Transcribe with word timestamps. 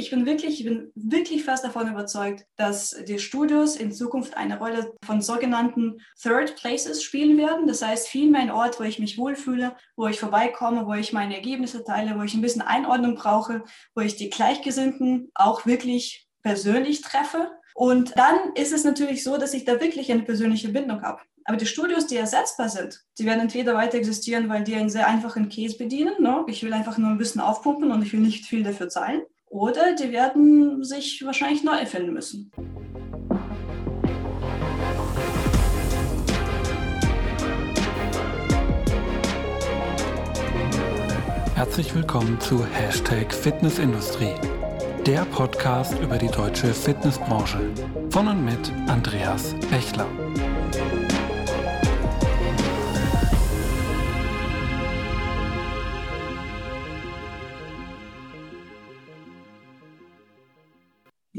Ich 0.00 0.08
bin 0.08 0.24
wirklich, 0.24 0.60
ich 0.60 0.64
bin 0.64 0.90
wirklich 0.94 1.44
fest 1.44 1.62
davon 1.62 1.86
überzeugt, 1.86 2.46
dass 2.56 2.96
die 3.06 3.18
Studios 3.18 3.76
in 3.76 3.92
Zukunft 3.92 4.34
eine 4.34 4.58
Rolle 4.58 4.94
von 5.04 5.20
sogenannten 5.20 6.00
Third 6.18 6.56
Places 6.56 7.02
spielen 7.02 7.36
werden. 7.36 7.66
Das 7.66 7.82
heißt, 7.82 8.08
vielmehr 8.08 8.40
ein 8.40 8.50
Ort, 8.50 8.80
wo 8.80 8.84
ich 8.84 8.98
mich 8.98 9.18
wohlfühle, 9.18 9.76
wo 9.96 10.06
ich 10.06 10.18
vorbeikomme, 10.18 10.86
wo 10.86 10.94
ich 10.94 11.12
meine 11.12 11.36
Ergebnisse 11.36 11.84
teile, 11.84 12.18
wo 12.18 12.22
ich 12.22 12.32
ein 12.32 12.40
bisschen 12.40 12.62
Einordnung 12.62 13.14
brauche, 13.14 13.62
wo 13.94 14.00
ich 14.00 14.16
die 14.16 14.30
Gleichgesinnten 14.30 15.30
auch 15.34 15.66
wirklich 15.66 16.26
persönlich 16.42 17.02
treffe. 17.02 17.50
Und 17.74 18.16
dann 18.16 18.54
ist 18.54 18.72
es 18.72 18.84
natürlich 18.84 19.22
so, 19.22 19.36
dass 19.36 19.52
ich 19.52 19.66
da 19.66 19.82
wirklich 19.82 20.10
eine 20.10 20.22
persönliche 20.22 20.70
Bindung 20.70 21.02
habe. 21.02 21.20
Aber 21.44 21.58
die 21.58 21.66
Studios, 21.66 22.06
die 22.06 22.16
ersetzbar 22.16 22.70
sind, 22.70 23.02
die 23.18 23.26
werden 23.26 23.40
entweder 23.40 23.74
weiter 23.74 23.98
existieren, 23.98 24.48
weil 24.48 24.64
die 24.64 24.76
einen 24.76 24.88
sehr 24.88 25.06
einfachen 25.06 25.50
Case 25.50 25.76
bedienen. 25.76 26.14
Ne? 26.22 26.42
Ich 26.46 26.62
will 26.62 26.72
einfach 26.72 26.96
nur 26.96 27.10
ein 27.10 27.18
bisschen 27.18 27.42
aufpumpen 27.42 27.90
und 27.90 28.02
ich 28.02 28.14
will 28.14 28.20
nicht 28.20 28.46
viel 28.46 28.62
dafür 28.62 28.88
zahlen. 28.88 29.20
Oder 29.50 29.96
die 29.96 30.12
werden 30.12 30.84
sich 30.84 31.24
wahrscheinlich 31.26 31.64
neu 31.64 31.76
erfinden 31.76 32.12
müssen. 32.12 32.52
Herzlich 41.56 41.92
willkommen 41.94 42.40
zu 42.40 42.64
Hashtag 42.64 43.34
Fitnessindustrie, 43.34 44.34
der 45.04 45.24
Podcast 45.24 45.98
über 45.98 46.16
die 46.16 46.28
deutsche 46.28 46.72
Fitnessbranche. 46.72 47.58
Von 48.10 48.28
und 48.28 48.44
mit 48.44 48.72
Andreas 48.88 49.56
Bechler. 49.68 50.06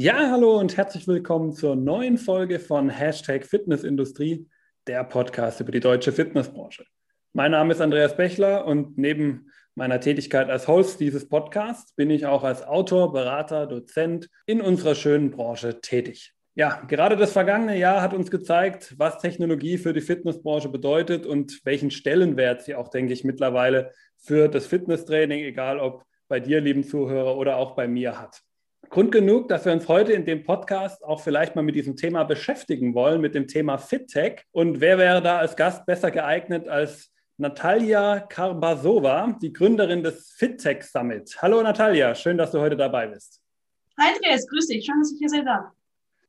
Ja, 0.03 0.31
hallo 0.31 0.57
und 0.57 0.77
herzlich 0.77 1.07
willkommen 1.07 1.53
zur 1.53 1.75
neuen 1.75 2.17
Folge 2.17 2.57
von 2.57 2.89
Hashtag 2.89 3.45
Fitnessindustrie, 3.45 4.47
der 4.87 5.03
Podcast 5.03 5.59
über 5.59 5.71
die 5.71 5.79
deutsche 5.79 6.11
Fitnessbranche. 6.11 6.85
Mein 7.33 7.51
Name 7.51 7.71
ist 7.71 7.81
Andreas 7.81 8.17
Bechler 8.17 8.65
und 8.65 8.97
neben 8.97 9.51
meiner 9.75 9.99
Tätigkeit 9.99 10.49
als 10.49 10.67
Host 10.67 11.01
dieses 11.01 11.29
Podcasts 11.29 11.93
bin 11.93 12.09
ich 12.09 12.25
auch 12.25 12.43
als 12.43 12.63
Autor, 12.63 13.13
Berater, 13.13 13.67
Dozent 13.67 14.27
in 14.47 14.59
unserer 14.59 14.95
schönen 14.95 15.29
Branche 15.29 15.81
tätig. 15.81 16.33
Ja, 16.55 16.81
gerade 16.87 17.15
das 17.15 17.33
vergangene 17.33 17.77
Jahr 17.77 18.01
hat 18.01 18.15
uns 18.15 18.31
gezeigt, 18.31 18.95
was 18.97 19.19
Technologie 19.19 19.77
für 19.77 19.93
die 19.93 20.01
Fitnessbranche 20.01 20.69
bedeutet 20.69 21.27
und 21.27 21.63
welchen 21.63 21.91
Stellenwert 21.91 22.63
sie 22.63 22.73
auch, 22.73 22.87
denke 22.87 23.13
ich, 23.13 23.23
mittlerweile 23.23 23.91
für 24.17 24.47
das 24.47 24.65
Fitnesstraining, 24.65 25.43
egal 25.43 25.79
ob 25.79 26.05
bei 26.27 26.39
dir, 26.39 26.59
lieben 26.59 26.83
Zuhörer, 26.83 27.37
oder 27.37 27.57
auch 27.57 27.75
bei 27.75 27.87
mir 27.87 28.19
hat. 28.19 28.41
Grund 28.91 29.13
genug, 29.13 29.47
dass 29.47 29.63
wir 29.63 29.71
uns 29.71 29.87
heute 29.87 30.11
in 30.11 30.25
dem 30.25 30.43
Podcast 30.43 31.01
auch 31.05 31.21
vielleicht 31.21 31.55
mal 31.55 31.61
mit 31.61 31.75
diesem 31.75 31.95
Thema 31.95 32.25
beschäftigen 32.25 32.93
wollen, 32.93 33.21
mit 33.21 33.33
dem 33.35 33.47
Thema 33.47 33.77
FitTech. 33.77 34.41
Und 34.51 34.81
wer 34.81 34.97
wäre 34.97 35.21
da 35.21 35.37
als 35.37 35.55
Gast 35.55 35.85
besser 35.85 36.11
geeignet 36.11 36.67
als 36.67 37.09
Natalia 37.37 38.19
Karbasova, 38.19 39.37
die 39.41 39.53
Gründerin 39.53 40.03
des 40.03 40.33
FitTech 40.33 40.83
Summit. 40.83 41.41
Hallo 41.41 41.61
Natalia, 41.63 42.13
schön, 42.13 42.37
dass 42.37 42.51
du 42.51 42.59
heute 42.59 42.75
dabei 42.75 43.07
bist. 43.07 43.41
Hi 43.97 44.13
Andreas, 44.13 44.45
grüß 44.45 44.67
dich, 44.67 44.85
schön, 44.85 44.99
dass 44.99 45.13
ich 45.13 45.19
hier 45.19 45.29
sein 45.29 45.45
darf. 45.45 45.71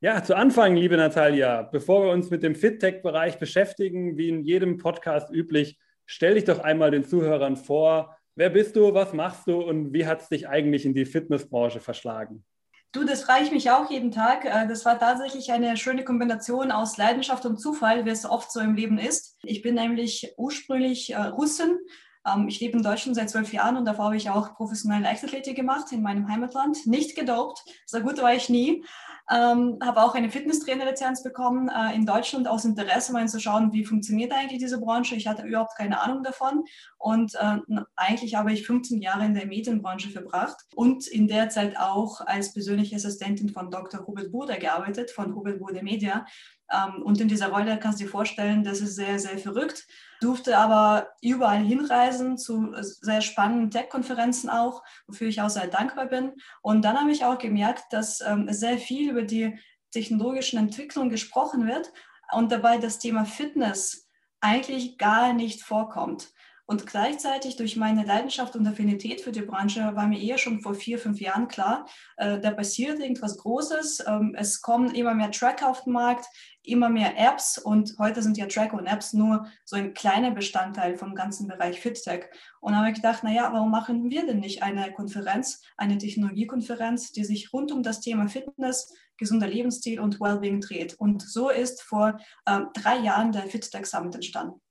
Ja, 0.01 0.23
zu 0.23 0.37
Anfang, 0.37 0.77
liebe 0.77 0.97
Natalia, 0.97 1.63
bevor 1.63 2.05
wir 2.05 2.13
uns 2.13 2.31
mit 2.31 2.45
dem 2.45 2.55
FitTech-Bereich 2.55 3.41
beschäftigen, 3.41 4.17
wie 4.17 4.29
in 4.29 4.45
jedem 4.45 4.79
Podcast 4.79 5.33
üblich, 5.33 5.81
stell 6.07 6.35
dich 6.35 6.45
doch 6.45 6.61
einmal 6.61 6.93
den 6.93 7.03
Zuhörern 7.03 7.57
vor. 7.57 8.17
Wer 8.37 8.51
bist 8.51 8.77
du, 8.77 8.95
was 8.95 9.13
machst 9.13 9.49
du 9.49 9.61
und 9.61 9.93
wie 9.93 10.07
hat 10.07 10.23
es 10.23 10.29
dich 10.29 10.49
eigentlich 10.49 10.87
in 10.87 10.95
die 10.95 11.07
Fitnessbranche 11.07 11.81
verschlagen? 11.81 12.45
Du, 12.93 13.05
das 13.05 13.23
frage 13.23 13.45
ich 13.45 13.51
mich 13.51 13.71
auch 13.71 13.91
jeden 13.91 14.11
Tag. 14.11 14.45
Äh, 14.45 14.69
das 14.69 14.85
war 14.85 14.99
tatsächlich 14.99 15.51
eine 15.51 15.79
schöne 15.79 16.05
Kombination 16.05 16.71
aus 16.71 16.99
Leidenschaft 16.99 17.47
und 17.47 17.59
Zufall, 17.59 18.05
wie 18.05 18.11
es 18.11 18.27
oft 18.27 18.53
so 18.53 18.61
im 18.61 18.75
Leben 18.75 18.99
ist. 18.99 19.39
Ich 19.45 19.63
bin 19.63 19.77
nämlich 19.77 20.35
ursprünglich 20.37 21.15
äh, 21.15 21.17
Russin. 21.17 21.79
Ähm, 22.27 22.49
ich 22.49 22.61
lebe 22.61 22.77
in 22.77 22.83
Deutschland 22.83 23.17
seit 23.17 23.31
zwölf 23.31 23.51
Jahren 23.55 23.79
und 23.79 23.87
davor 23.87 24.07
habe 24.07 24.19
ich 24.19 24.29
auch 24.29 24.55
professionelle 24.57 25.05
Leichtathletik 25.05 25.57
gemacht 25.57 25.91
in 25.91 26.03
meinem 26.03 26.29
Heimatland. 26.29 26.87
Nicht 26.87 27.17
gedopt, 27.17 27.65
so 27.87 27.99
gut 28.01 28.21
war 28.21 28.35
ich 28.35 28.51
nie. 28.51 28.85
Ähm, 29.31 29.79
habe 29.83 30.03
auch 30.03 30.15
eine 30.15 30.31
Fitnesstrainer-Lizenz 30.31 31.23
bekommen 31.23 31.69
äh, 31.69 31.95
in 31.95 32.05
Deutschland 32.07 32.49
aus 32.49 32.65
Interesse, 32.65 33.13
mal 33.13 33.29
zu 33.29 33.41
schauen, 33.41 33.73
wie 33.73 33.85
funktioniert 33.85 34.33
eigentlich 34.33 34.59
diese 34.59 34.81
Branche. 34.81 35.15
Ich 35.15 35.27
hatte 35.27 35.45
überhaupt 35.45 35.77
keine 35.77 36.01
Ahnung 36.01 36.23
davon 36.23 36.65
und 36.99 37.35
äh, 37.37 37.59
eigentlich 37.97 38.35
habe 38.35 38.53
ich 38.53 38.67
15 38.67 39.01
Jahre 39.01 39.25
in 39.25 39.35
der 39.35 39.47
Medienbranche 39.47 40.11
verbracht 40.11 40.57
und 40.75 41.07
in 41.07 41.29
der 41.29 41.49
Zeit 41.51 41.79
auch 41.79 42.21
als 42.21 42.53
persönliche 42.53 42.97
Assistentin 42.97 43.51
von 43.51 43.71
Dr. 43.71 44.07
Hubert 44.07 44.33
Bude 44.33 44.59
gearbeitet, 44.59 45.11
von 45.11 45.35
Hubert 45.35 45.61
Bude 45.61 45.83
Media. 45.83 46.27
Ähm, 46.73 47.03
und 47.03 47.21
in 47.21 47.29
dieser 47.29 47.49
Rolle 47.49 47.79
kannst 47.79 48.01
du 48.01 48.05
dir 48.05 48.11
vorstellen, 48.11 48.65
das 48.65 48.81
ist 48.81 48.97
sehr, 48.97 49.19
sehr 49.19 49.39
verrückt. 49.39 49.87
Durfte 50.21 50.57
aber 50.57 51.09
überall 51.21 51.63
hinreisen 51.63 52.39
zu 52.39 52.73
sehr 52.81 53.21
spannenden 53.21 53.71
Tech-Konferenzen 53.71 54.49
auch, 54.51 54.83
wofür 55.07 55.29
ich 55.29 55.41
auch 55.41 55.51
sehr 55.51 55.67
dankbar 55.67 56.07
bin. 56.07 56.33
Und 56.63 56.85
dann 56.85 56.99
habe 56.99 57.11
ich 57.11 57.25
auch 57.25 57.39
gemerkt, 57.39 57.93
dass 57.93 58.21
ähm, 58.21 58.47
sehr 58.51 58.79
viel 58.79 59.11
über 59.11 59.23
die 59.23 59.59
technologischen 59.91 60.59
Entwicklungen 60.59 61.11
gesprochen 61.11 61.67
wird 61.67 61.93
und 62.33 62.51
dabei 62.51 62.79
das 62.79 62.99
Thema 62.99 63.25
Fitness 63.25 64.09
eigentlich 64.41 64.99
gar 64.99 65.33
nicht 65.33 65.63
vorkommt. 65.63 66.33
Und 66.65 66.87
gleichzeitig 66.87 67.57
durch 67.57 67.77
meine 67.77 68.05
Leidenschaft 68.05 68.55
und 68.55 68.67
Affinität 68.67 69.21
für 69.21 69.33
die 69.33 69.43
Branche 69.43 69.81
war 69.95 70.07
mir 70.07 70.21
eher 70.21 70.39
schon 70.39 70.61
vor 70.61 70.75
vier, 70.75 70.99
fünf 70.99 71.21
Jahren 71.21 71.49
klar, 71.49 71.87
äh, 72.17 72.39
da 72.39 72.53
passiert 72.53 73.01
irgendwas 73.01 73.37
Großes. 73.39 74.05
Ähm, 74.07 74.35
es 74.39 74.63
kommen 74.63 74.95
immer 74.95 75.13
mehr 75.15 75.33
Tracker 75.33 75.69
auf 75.69 75.83
den 75.85 75.93
Markt, 75.93 76.25
immer 76.63 76.89
mehr 76.89 77.19
Apps 77.19 77.59
und 77.59 77.97
heute 77.99 78.23
sind 78.23 78.39
ja 78.39 78.47
Tracker 78.47 78.79
und 78.79 78.87
Apps 78.87 79.13
nur 79.13 79.47
so 79.65 79.75
ein 79.75 79.93
kleiner 79.93 80.31
Bestandteil 80.31 80.97
vom 80.97 81.17
ganzen 81.17 81.49
Bereich 81.49 81.81
FitTech. 81.81 82.27
Und 82.61 82.73
da 82.73 82.79
habe 82.79 82.91
ich 82.91 82.95
gedacht, 82.95 83.25
naja, 83.25 83.51
warum 83.53 83.71
machen 83.71 84.09
wir 84.09 84.25
denn 84.25 84.39
nicht 84.39 84.63
eine 84.63 84.93
Konferenz, 84.93 85.63
eine 85.77 85.99
Technologiekonferenz, 85.99 87.11
die 87.11 87.25
sich 87.25 87.53
rund 87.53 87.73
um 87.73 87.83
das 87.83 88.01
Thema 88.01 88.29
Fitness, 88.29 88.95
gesunder 89.17 89.49
Lebensstil 89.49 89.99
und 89.99 90.21
Wellbeing 90.21 90.61
dreht? 90.61 90.95
Und 90.95 91.23
so 91.23 91.51
ist 91.51 91.83
vor 91.83 92.21
äh, 92.47 92.61
drei 92.75 92.99
Jahren 92.99 93.33
der 93.33 93.49
FitTech 93.49 93.87
Summit 93.87 94.15
entstanden. 94.15 94.62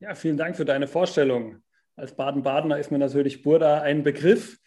Ja, 0.00 0.14
vielen 0.14 0.36
Dank 0.36 0.56
für 0.56 0.64
deine 0.64 0.88
Vorstellung. 0.88 1.62
Als 1.94 2.16
Baden-Badener 2.16 2.78
ist 2.78 2.90
mir 2.90 2.98
natürlich 2.98 3.42
Burda 3.42 3.82
ein 3.82 4.02
Begriff. 4.02 4.58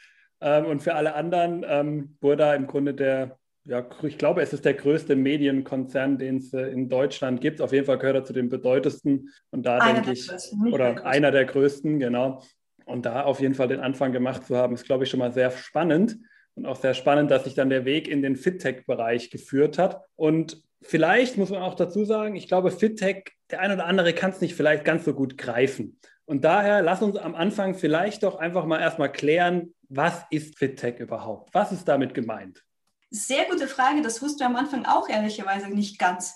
Ähm, 0.41 0.65
und 0.65 0.81
für 0.81 0.95
alle 0.95 1.15
anderen, 1.15 1.65
ähm, 1.67 2.17
Burda 2.19 2.53
im 2.53 2.67
Grunde 2.67 2.93
der 2.93 3.37
ja, 3.65 3.87
ich 4.01 4.17
glaube, 4.17 4.41
es 4.41 4.51
ist 4.51 4.65
der 4.65 4.73
größte 4.73 5.15
Medienkonzern, 5.15 6.17
den 6.17 6.37
es 6.37 6.53
äh, 6.53 6.67
in 6.67 6.89
Deutschland 6.89 7.39
gibt. 7.39 7.61
Auf 7.61 7.71
jeden 7.71 7.85
Fall 7.85 7.97
gehört 7.97 8.17
er 8.17 8.23
zu 8.25 8.33
den 8.33 8.49
bedeutendsten. 8.49 9.29
Und 9.51 9.65
da 9.65 9.77
einer 9.77 10.01
denke 10.01 10.11
ich, 10.11 10.29
oder 10.71 10.95
der 10.95 11.05
einer 11.05 11.31
der 11.31 11.45
größten, 11.45 11.97
genau. 11.99 12.43
Und 12.85 13.05
da 13.05 13.23
auf 13.23 13.39
jeden 13.39 13.53
Fall 13.53 13.69
den 13.69 13.79
Anfang 13.79 14.11
gemacht 14.11 14.45
zu 14.45 14.57
haben, 14.57 14.73
ist, 14.73 14.83
glaube 14.83 15.05
ich, 15.05 15.09
schon 15.09 15.19
mal 15.19 15.31
sehr 15.31 15.49
spannend. 15.51 16.17
Und 16.55 16.65
auch 16.65 16.75
sehr 16.75 16.93
spannend, 16.93 17.31
dass 17.31 17.45
sich 17.45 17.55
dann 17.55 17.69
der 17.69 17.85
Weg 17.85 18.09
in 18.09 18.21
den 18.21 18.35
FitTech-Bereich 18.35 19.31
geführt 19.31 19.77
hat. 19.77 20.01
Und 20.17 20.61
vielleicht 20.83 21.37
muss 21.37 21.49
man 21.49 21.61
auch 21.61 21.75
dazu 21.75 22.05
sagen, 22.05 22.35
ich 22.35 22.47
glaube, 22.47 22.71
FitTech, 22.71 23.31
der 23.51 23.59
ein 23.61 23.71
oder 23.71 23.85
andere 23.85 24.13
kann 24.13 24.31
es 24.31 24.41
nicht 24.41 24.55
vielleicht 24.55 24.85
ganz 24.85 25.05
so 25.05 25.13
gut 25.13 25.37
greifen. 25.37 25.99
Und 26.25 26.43
daher 26.45 26.81
lass 26.81 27.01
uns 27.01 27.17
am 27.17 27.35
Anfang 27.35 27.75
vielleicht 27.75 28.23
doch 28.23 28.35
einfach 28.35 28.65
mal 28.65 28.79
erstmal 28.79 29.11
klären, 29.11 29.73
was 29.89 30.23
ist 30.29 30.57
FitTech 30.57 30.99
überhaupt? 30.99 31.53
Was 31.53 31.71
ist 31.71 31.85
damit 31.85 32.13
gemeint? 32.13 32.63
Sehr 33.09 33.45
gute 33.45 33.67
Frage, 33.67 34.01
das 34.01 34.21
wussten 34.21 34.39
wir 34.39 34.47
am 34.47 34.55
Anfang 34.55 34.85
auch 34.85 35.07
ehrlicherweise 35.07 35.67
nicht 35.69 35.99
ganz. 35.99 36.33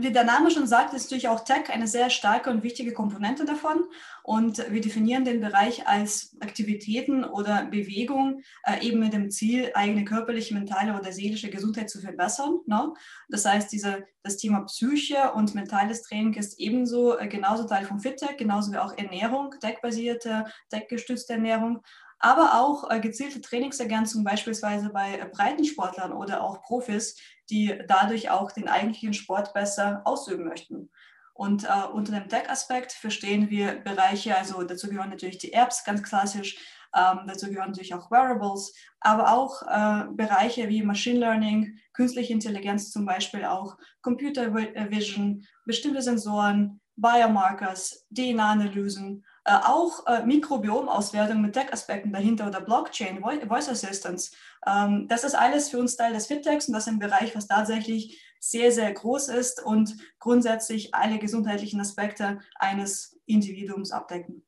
Wie 0.00 0.12
der 0.12 0.22
Name 0.22 0.50
schon 0.50 0.68
sagt, 0.68 0.94
ist 0.94 1.04
natürlich 1.04 1.28
auch 1.28 1.44
Tech 1.44 1.70
eine 1.70 1.88
sehr 1.88 2.08
starke 2.08 2.50
und 2.50 2.62
wichtige 2.62 2.92
Komponente 2.92 3.44
davon. 3.44 3.84
Und 4.22 4.58
wir 4.70 4.80
definieren 4.80 5.24
den 5.24 5.40
Bereich 5.40 5.88
als 5.88 6.36
Aktivitäten 6.40 7.24
oder 7.24 7.64
Bewegung 7.64 8.42
äh, 8.64 8.86
eben 8.86 9.00
mit 9.00 9.12
dem 9.12 9.30
Ziel, 9.30 9.72
eigene 9.74 10.04
körperliche, 10.04 10.54
mentale 10.54 10.96
oder 10.96 11.10
seelische 11.12 11.50
Gesundheit 11.50 11.90
zu 11.90 12.00
verbessern. 12.00 12.60
Ne? 12.66 12.94
Das 13.28 13.44
heißt, 13.44 13.72
diese, 13.72 14.06
das 14.22 14.36
Thema 14.36 14.60
Psyche 14.66 15.32
und 15.34 15.56
mentales 15.56 16.02
Training 16.02 16.34
ist 16.34 16.60
ebenso 16.60 17.18
äh, 17.18 17.26
genauso 17.26 17.64
Teil 17.64 17.84
von 17.84 17.98
FitTech, 17.98 18.36
genauso 18.36 18.72
wie 18.72 18.78
auch 18.78 18.96
Ernährung, 18.96 19.54
Tech-basierte, 19.60 20.44
Tech-gestützte 20.70 21.32
Ernährung 21.32 21.82
aber 22.20 22.58
auch 22.60 22.90
äh, 22.90 23.00
gezielte 23.00 23.40
Trainingsergänzung 23.40 24.24
beispielsweise 24.24 24.90
bei 24.90 25.18
äh, 25.18 25.26
Breitensportlern 25.32 26.12
oder 26.12 26.42
auch 26.42 26.62
Profis, 26.62 27.16
die 27.50 27.78
dadurch 27.86 28.30
auch 28.30 28.52
den 28.52 28.68
eigentlichen 28.68 29.14
Sport 29.14 29.54
besser 29.54 30.02
ausüben 30.04 30.44
möchten. 30.44 30.90
Und 31.34 31.64
äh, 31.64 31.86
unter 31.92 32.12
dem 32.12 32.28
Tech-Aspekt 32.28 32.92
verstehen 32.92 33.48
wir 33.48 33.76
Bereiche, 33.76 34.36
also 34.36 34.62
dazu 34.64 34.88
gehören 34.88 35.10
natürlich 35.10 35.38
die 35.38 35.52
Apps, 35.52 35.84
ganz 35.84 36.02
klassisch, 36.02 36.58
ähm, 36.96 37.20
dazu 37.26 37.48
gehören 37.48 37.68
natürlich 37.68 37.94
auch 37.94 38.10
Wearables, 38.10 38.74
aber 39.00 39.32
auch 39.32 39.62
äh, 39.62 40.06
Bereiche 40.10 40.68
wie 40.68 40.82
Machine 40.82 41.20
Learning, 41.20 41.78
künstliche 41.92 42.32
Intelligenz 42.32 42.90
zum 42.90 43.06
Beispiel 43.06 43.44
auch, 43.44 43.76
Computer 44.02 44.52
Vision, 44.54 45.46
bestimmte 45.64 46.02
Sensoren, 46.02 46.80
Biomarkers, 46.96 48.06
DNA-Analysen 48.10 49.24
auch 49.48 50.06
äh, 50.06 50.24
Mikrobiomauswertung 50.24 51.40
mit 51.40 51.54
Tech-Aspekten 51.54 52.12
dahinter 52.12 52.48
oder 52.48 52.60
Blockchain, 52.60 53.20
Voice 53.20 53.68
Assistance. 53.68 54.32
Ähm, 54.66 55.06
das 55.08 55.24
ist 55.24 55.34
alles 55.34 55.70
für 55.70 55.78
uns 55.78 55.96
Teil 55.96 56.12
des 56.12 56.26
FitTechs 56.26 56.68
und 56.68 56.74
das 56.74 56.86
ist 56.86 56.92
ein 56.92 56.98
Bereich, 56.98 57.34
was 57.34 57.46
tatsächlich 57.46 58.22
sehr, 58.40 58.70
sehr 58.72 58.92
groß 58.92 59.28
ist 59.28 59.64
und 59.64 59.96
grundsätzlich 60.18 60.94
alle 60.94 61.18
gesundheitlichen 61.18 61.80
Aspekte 61.80 62.38
eines 62.56 63.18
Individuums 63.26 63.90
abdecken. 63.90 64.44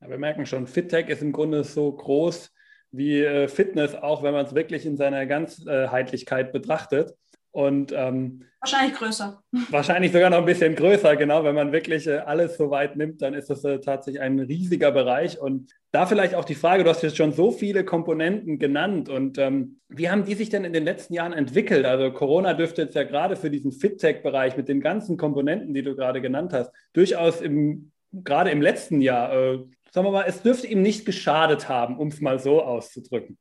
Ja, 0.00 0.08
wir 0.08 0.18
merken 0.18 0.46
schon, 0.46 0.66
FitTech 0.66 1.08
ist 1.08 1.22
im 1.22 1.32
Grunde 1.32 1.64
so 1.64 1.90
groß 1.92 2.50
wie 2.90 3.22
äh, 3.22 3.48
Fitness, 3.48 3.94
auch 3.94 4.22
wenn 4.22 4.32
man 4.32 4.46
es 4.46 4.54
wirklich 4.54 4.86
in 4.86 4.96
seiner 4.96 5.26
Ganzheitlichkeit 5.26 6.52
betrachtet. 6.52 7.14
Und 7.58 7.90
ähm, 7.90 8.44
wahrscheinlich 8.60 8.96
größer. 8.96 9.42
Wahrscheinlich 9.70 10.12
sogar 10.12 10.30
noch 10.30 10.38
ein 10.38 10.44
bisschen 10.44 10.76
größer, 10.76 11.16
genau. 11.16 11.42
Wenn 11.42 11.56
man 11.56 11.72
wirklich 11.72 12.06
äh, 12.06 12.18
alles 12.18 12.56
so 12.56 12.70
weit 12.70 12.94
nimmt, 12.94 13.20
dann 13.20 13.34
ist 13.34 13.50
das 13.50 13.64
äh, 13.64 13.80
tatsächlich 13.80 14.22
ein 14.22 14.38
riesiger 14.38 14.92
Bereich. 14.92 15.40
Und 15.40 15.72
da 15.90 16.06
vielleicht 16.06 16.36
auch 16.36 16.44
die 16.44 16.54
Frage, 16.54 16.84
du 16.84 16.90
hast 16.90 17.02
jetzt 17.02 17.16
schon 17.16 17.32
so 17.32 17.50
viele 17.50 17.84
Komponenten 17.84 18.60
genannt. 18.60 19.08
Und 19.08 19.38
ähm, 19.38 19.80
wie 19.88 20.08
haben 20.08 20.24
die 20.24 20.34
sich 20.34 20.50
denn 20.50 20.62
in 20.62 20.72
den 20.72 20.84
letzten 20.84 21.14
Jahren 21.14 21.32
entwickelt? 21.32 21.84
Also 21.84 22.12
Corona 22.12 22.54
dürfte 22.54 22.82
jetzt 22.82 22.94
ja 22.94 23.02
gerade 23.02 23.34
für 23.34 23.50
diesen 23.50 23.72
FitTech-Bereich 23.72 24.56
mit 24.56 24.68
den 24.68 24.80
ganzen 24.80 25.16
Komponenten, 25.16 25.74
die 25.74 25.82
du 25.82 25.96
gerade 25.96 26.20
genannt 26.20 26.52
hast, 26.52 26.70
durchaus 26.92 27.40
im, 27.40 27.90
gerade 28.12 28.50
im 28.50 28.62
letzten 28.62 29.00
Jahr, 29.00 29.32
äh, 29.32 29.58
sagen 29.90 30.06
wir 30.06 30.12
mal, 30.12 30.26
es 30.28 30.42
dürfte 30.42 30.68
ihm 30.68 30.82
nicht 30.82 31.04
geschadet 31.04 31.68
haben, 31.68 31.98
um 31.98 32.06
es 32.06 32.20
mal 32.20 32.38
so 32.38 32.62
auszudrücken. 32.62 33.36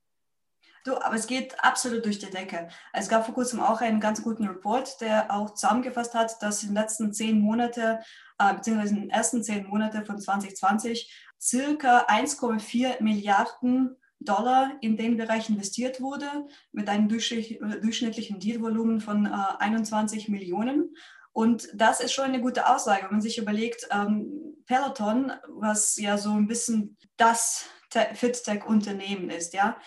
Du, 0.87 0.95
aber 0.95 1.15
es 1.15 1.27
geht 1.27 1.53
absolut 1.61 2.05
durch 2.05 2.17
die 2.17 2.29
Decke. 2.29 2.69
Es 2.93 3.09
gab 3.09 3.25
vor 3.25 3.35
kurzem 3.35 3.59
auch 3.59 3.81
einen 3.81 3.99
ganz 3.99 4.23
guten 4.23 4.47
Report, 4.47 5.01
der 5.01 5.29
auch 5.29 5.53
zusammengefasst 5.53 6.13
hat, 6.13 6.41
dass 6.41 6.63
in 6.63 6.69
den 6.69 6.75
letzten 6.75 7.11
zehn 7.11 7.41
Monaten, 7.41 7.97
äh, 8.39 8.53
beziehungsweise 8.53 8.95
in 8.95 9.01
den 9.01 9.09
ersten 9.09 9.43
zehn 9.43 9.67
Monaten 9.67 10.05
von 10.05 10.17
2020 10.17 11.13
circa 11.41 12.05
1,4 12.07 13.03
Milliarden 13.03 13.97
Dollar 14.21 14.77
in 14.79 14.95
den 14.95 15.17
Bereich 15.17 15.49
investiert 15.49 15.99
wurde, 15.99 16.47
mit 16.71 16.87
einem 16.87 17.09
durchschnittlichen 17.09 18.39
Dealvolumen 18.39 19.01
von 19.01 19.25
äh, 19.25 19.29
21 19.59 20.29
Millionen. 20.29 20.95
Und 21.33 21.67
das 21.75 21.99
ist 21.99 22.13
schon 22.13 22.25
eine 22.25 22.39
gute 22.39 22.73
Aussage, 22.73 23.03
wenn 23.03 23.11
man 23.11 23.21
sich 23.21 23.37
überlegt, 23.37 23.89
ähm, 23.91 24.55
Peloton, 24.65 25.33
was 25.49 25.97
ja 25.97 26.17
so 26.17 26.31
ein 26.31 26.47
bisschen 26.47 26.95
das 27.17 27.65
FitTech-Unternehmen 27.89 29.29
ist, 29.29 29.53
ja, 29.53 29.77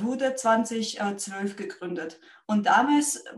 wurde 0.00 0.34
2012 0.34 1.56
gegründet. 1.56 2.20
Und 2.46 2.66
damals 2.66 3.16
äh, 3.16 3.30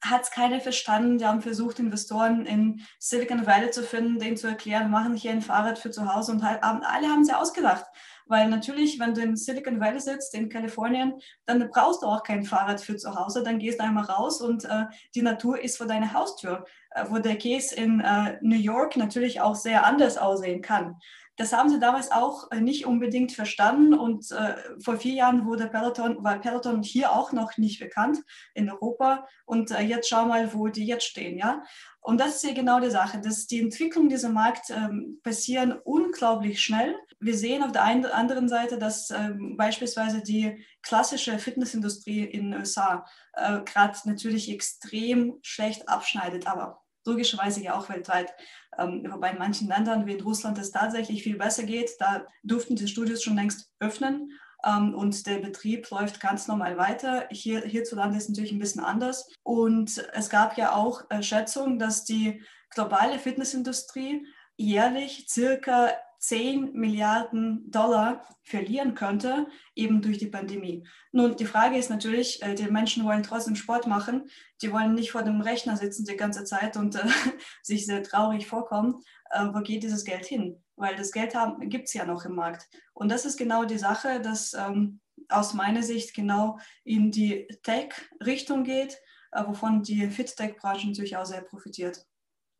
hat 0.00 0.22
es 0.22 0.30
keiner 0.30 0.60
verstanden. 0.60 1.18
Die 1.18 1.26
haben 1.26 1.40
versucht, 1.40 1.78
Investoren 1.78 2.46
in 2.46 2.82
Silicon 2.98 3.46
Valley 3.46 3.70
zu 3.70 3.82
finden, 3.82 4.18
denen 4.18 4.36
zu 4.36 4.46
erklären, 4.46 4.90
machen 4.90 5.14
hier 5.14 5.32
ein 5.32 5.42
Fahrrad 5.42 5.78
für 5.78 5.90
zu 5.90 6.12
Hause. 6.12 6.32
Und 6.32 6.44
halt, 6.44 6.62
alle 6.62 7.08
haben 7.08 7.24
sie 7.24 7.36
ausgelacht. 7.36 7.86
Weil 8.26 8.48
natürlich, 8.48 9.00
wenn 9.00 9.14
du 9.14 9.22
in 9.22 9.36
Silicon 9.36 9.80
Valley 9.80 10.00
sitzt, 10.00 10.34
in 10.34 10.50
Kalifornien, 10.50 11.14
dann 11.46 11.68
brauchst 11.70 12.02
du 12.02 12.06
auch 12.06 12.22
kein 12.22 12.44
Fahrrad 12.44 12.80
für 12.80 12.96
zu 12.96 13.14
Hause. 13.14 13.42
Dann 13.42 13.58
gehst 13.58 13.80
du 13.80 13.84
einmal 13.84 14.04
raus 14.04 14.40
und 14.40 14.64
äh, 14.66 14.84
die 15.14 15.22
Natur 15.22 15.60
ist 15.60 15.78
vor 15.78 15.86
deiner 15.86 16.12
Haustür, 16.12 16.66
äh, 16.90 17.04
wo 17.08 17.18
der 17.18 17.38
Case 17.38 17.74
in 17.74 18.00
äh, 18.00 18.38
New 18.42 18.58
York 18.58 18.96
natürlich 18.96 19.40
auch 19.40 19.54
sehr 19.54 19.86
anders 19.86 20.18
aussehen 20.18 20.60
kann. 20.60 20.96
Das 21.38 21.52
haben 21.52 21.68
sie 21.68 21.78
damals 21.78 22.10
auch 22.10 22.50
äh, 22.50 22.60
nicht 22.60 22.84
unbedingt 22.84 23.30
verstanden 23.30 23.94
und 23.94 24.30
äh, 24.32 24.56
vor 24.80 24.96
vier 24.96 25.14
Jahren 25.14 25.46
wurde 25.46 25.68
Peloton, 25.68 26.22
war 26.24 26.40
Peloton 26.40 26.82
hier 26.82 27.12
auch 27.12 27.30
noch 27.32 27.56
nicht 27.56 27.78
bekannt 27.78 28.18
in 28.54 28.68
Europa 28.68 29.24
und 29.46 29.70
äh, 29.70 29.82
jetzt 29.82 30.08
schau 30.08 30.26
mal, 30.26 30.52
wo 30.52 30.66
die 30.66 30.84
jetzt 30.84 31.06
stehen, 31.06 31.38
ja. 31.38 31.62
Und 32.00 32.20
das 32.20 32.36
ist 32.36 32.44
ja 32.44 32.54
genau 32.54 32.80
die 32.80 32.90
Sache, 32.90 33.20
dass 33.20 33.46
die 33.46 33.60
Entwicklung 33.60 34.08
dieser 34.08 34.30
Markt 34.30 34.70
ähm, 34.70 35.20
passieren 35.22 35.72
unglaublich 35.84 36.60
schnell. 36.60 36.96
Wir 37.20 37.36
sehen 37.36 37.62
auf 37.62 37.70
der 37.70 37.84
einen, 37.84 38.06
anderen 38.06 38.48
Seite, 38.48 38.78
dass 38.78 39.10
ähm, 39.10 39.56
beispielsweise 39.56 40.22
die 40.22 40.64
klassische 40.82 41.38
Fitnessindustrie 41.38 42.24
in 42.24 42.50
den 42.50 42.60
USA 42.60 43.06
äh, 43.34 43.60
gerade 43.60 43.96
natürlich 44.06 44.50
extrem 44.50 45.38
schlecht 45.42 45.88
abschneidet, 45.88 46.48
aber 46.48 46.82
logischerweise 47.08 47.62
ja 47.62 47.76
auch 47.76 47.88
weltweit. 47.88 48.32
Ähm, 48.78 49.06
wobei 49.10 49.30
in 49.30 49.38
manchen 49.38 49.68
Ländern 49.68 50.06
wie 50.06 50.14
in 50.14 50.20
Russland 50.20 50.58
es 50.58 50.70
tatsächlich 50.70 51.22
viel 51.22 51.36
besser 51.36 51.64
geht. 51.64 51.90
Da 51.98 52.26
durften 52.42 52.76
die 52.76 52.88
Studios 52.88 53.22
schon 53.22 53.36
längst 53.36 53.72
öffnen 53.80 54.32
ähm, 54.64 54.94
und 54.94 55.26
der 55.26 55.38
Betrieb 55.38 55.90
läuft 55.90 56.20
ganz 56.20 56.48
normal 56.48 56.76
weiter. 56.78 57.26
Hier, 57.30 57.62
hierzulande 57.62 58.16
ist 58.16 58.24
es 58.24 58.28
natürlich 58.30 58.52
ein 58.52 58.58
bisschen 58.58 58.84
anders. 58.84 59.28
Und 59.42 59.98
es 60.12 60.30
gab 60.30 60.56
ja 60.56 60.74
auch 60.74 61.02
äh, 61.10 61.22
Schätzungen, 61.22 61.78
dass 61.78 62.04
die 62.04 62.42
globale 62.70 63.18
Fitnessindustrie 63.18 64.26
jährlich 64.56 65.26
circa 65.28 65.92
10 66.18 66.72
Milliarden 66.72 67.70
Dollar 67.70 68.24
verlieren 68.42 68.94
könnte, 68.94 69.46
eben 69.74 70.02
durch 70.02 70.18
die 70.18 70.26
Pandemie. 70.26 70.86
Nun, 71.12 71.36
die 71.36 71.46
Frage 71.46 71.76
ist 71.76 71.90
natürlich, 71.90 72.42
äh, 72.42 72.54
die 72.54 72.64
Menschen 72.64 73.04
wollen 73.04 73.22
trotzdem 73.22 73.56
Sport 73.56 73.86
machen, 73.86 74.28
die 74.60 74.72
wollen 74.72 74.94
nicht 74.94 75.12
vor 75.12 75.22
dem 75.22 75.40
Rechner 75.40 75.76
sitzen 75.76 76.04
die 76.04 76.16
ganze 76.16 76.44
Zeit 76.44 76.76
und 76.76 76.96
äh, 76.96 77.06
sich 77.62 77.86
sehr 77.86 78.02
traurig 78.02 78.46
vorkommen. 78.46 79.02
Äh, 79.30 79.46
wo 79.52 79.60
geht 79.60 79.82
dieses 79.82 80.04
Geld 80.04 80.26
hin? 80.26 80.62
Weil 80.76 80.96
das 80.96 81.12
Geld 81.12 81.34
gibt 81.60 81.86
es 81.86 81.94
ja 81.94 82.04
noch 82.04 82.24
im 82.24 82.34
Markt. 82.34 82.68
Und 82.94 83.10
das 83.10 83.24
ist 83.24 83.36
genau 83.36 83.64
die 83.64 83.78
Sache, 83.78 84.20
dass 84.20 84.54
ähm, 84.54 85.00
aus 85.28 85.54
meiner 85.54 85.82
Sicht 85.82 86.14
genau 86.14 86.58
in 86.84 87.10
die 87.10 87.46
Tech-Richtung 87.62 88.64
geht, 88.64 88.98
äh, 89.32 89.44
wovon 89.46 89.82
die 89.82 90.08
Fit-Tech-Branche 90.08 90.88
natürlich 90.88 91.16
auch 91.16 91.26
sehr 91.26 91.42
profitiert. 91.42 92.07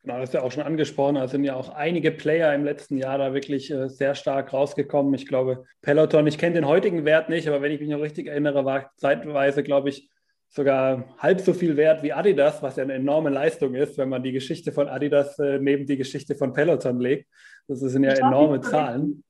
Genau, 0.08 0.20
das 0.20 0.30
ist 0.30 0.34
ja 0.34 0.42
auch 0.42 0.50
schon 0.50 0.62
angesprochen. 0.62 1.16
Da 1.16 1.28
sind 1.28 1.44
ja 1.44 1.54
auch 1.54 1.68
einige 1.68 2.10
Player 2.10 2.54
im 2.54 2.64
letzten 2.64 2.96
Jahr 2.96 3.18
da 3.18 3.34
wirklich 3.34 3.70
äh, 3.70 3.90
sehr 3.90 4.14
stark 4.14 4.54
rausgekommen. 4.54 5.12
Ich 5.12 5.26
glaube, 5.26 5.66
Peloton, 5.82 6.26
ich 6.26 6.38
kenne 6.38 6.54
den 6.54 6.66
heutigen 6.66 7.04
Wert 7.04 7.28
nicht, 7.28 7.46
aber 7.46 7.60
wenn 7.60 7.72
ich 7.72 7.80
mich 7.80 7.90
noch 7.90 8.00
richtig 8.00 8.26
erinnere, 8.26 8.64
war 8.64 8.90
zeitweise, 8.96 9.62
glaube 9.62 9.90
ich, 9.90 10.08
sogar 10.48 11.14
halb 11.18 11.42
so 11.42 11.52
viel 11.52 11.76
wert 11.76 12.02
wie 12.02 12.14
Adidas, 12.14 12.62
was 12.62 12.76
ja 12.76 12.84
eine 12.84 12.94
enorme 12.94 13.28
Leistung 13.28 13.74
ist, 13.74 13.98
wenn 13.98 14.08
man 14.08 14.22
die 14.22 14.32
Geschichte 14.32 14.72
von 14.72 14.88
Adidas 14.88 15.38
äh, 15.40 15.58
neben 15.58 15.84
die 15.84 15.98
Geschichte 15.98 16.34
von 16.34 16.54
Peloton 16.54 16.98
legt. 17.00 17.28
Das 17.66 17.80
sind 17.80 18.02
ja 18.02 18.14
glaub, 18.14 18.32
enorme 18.32 18.62
Zahlen. 18.62 19.22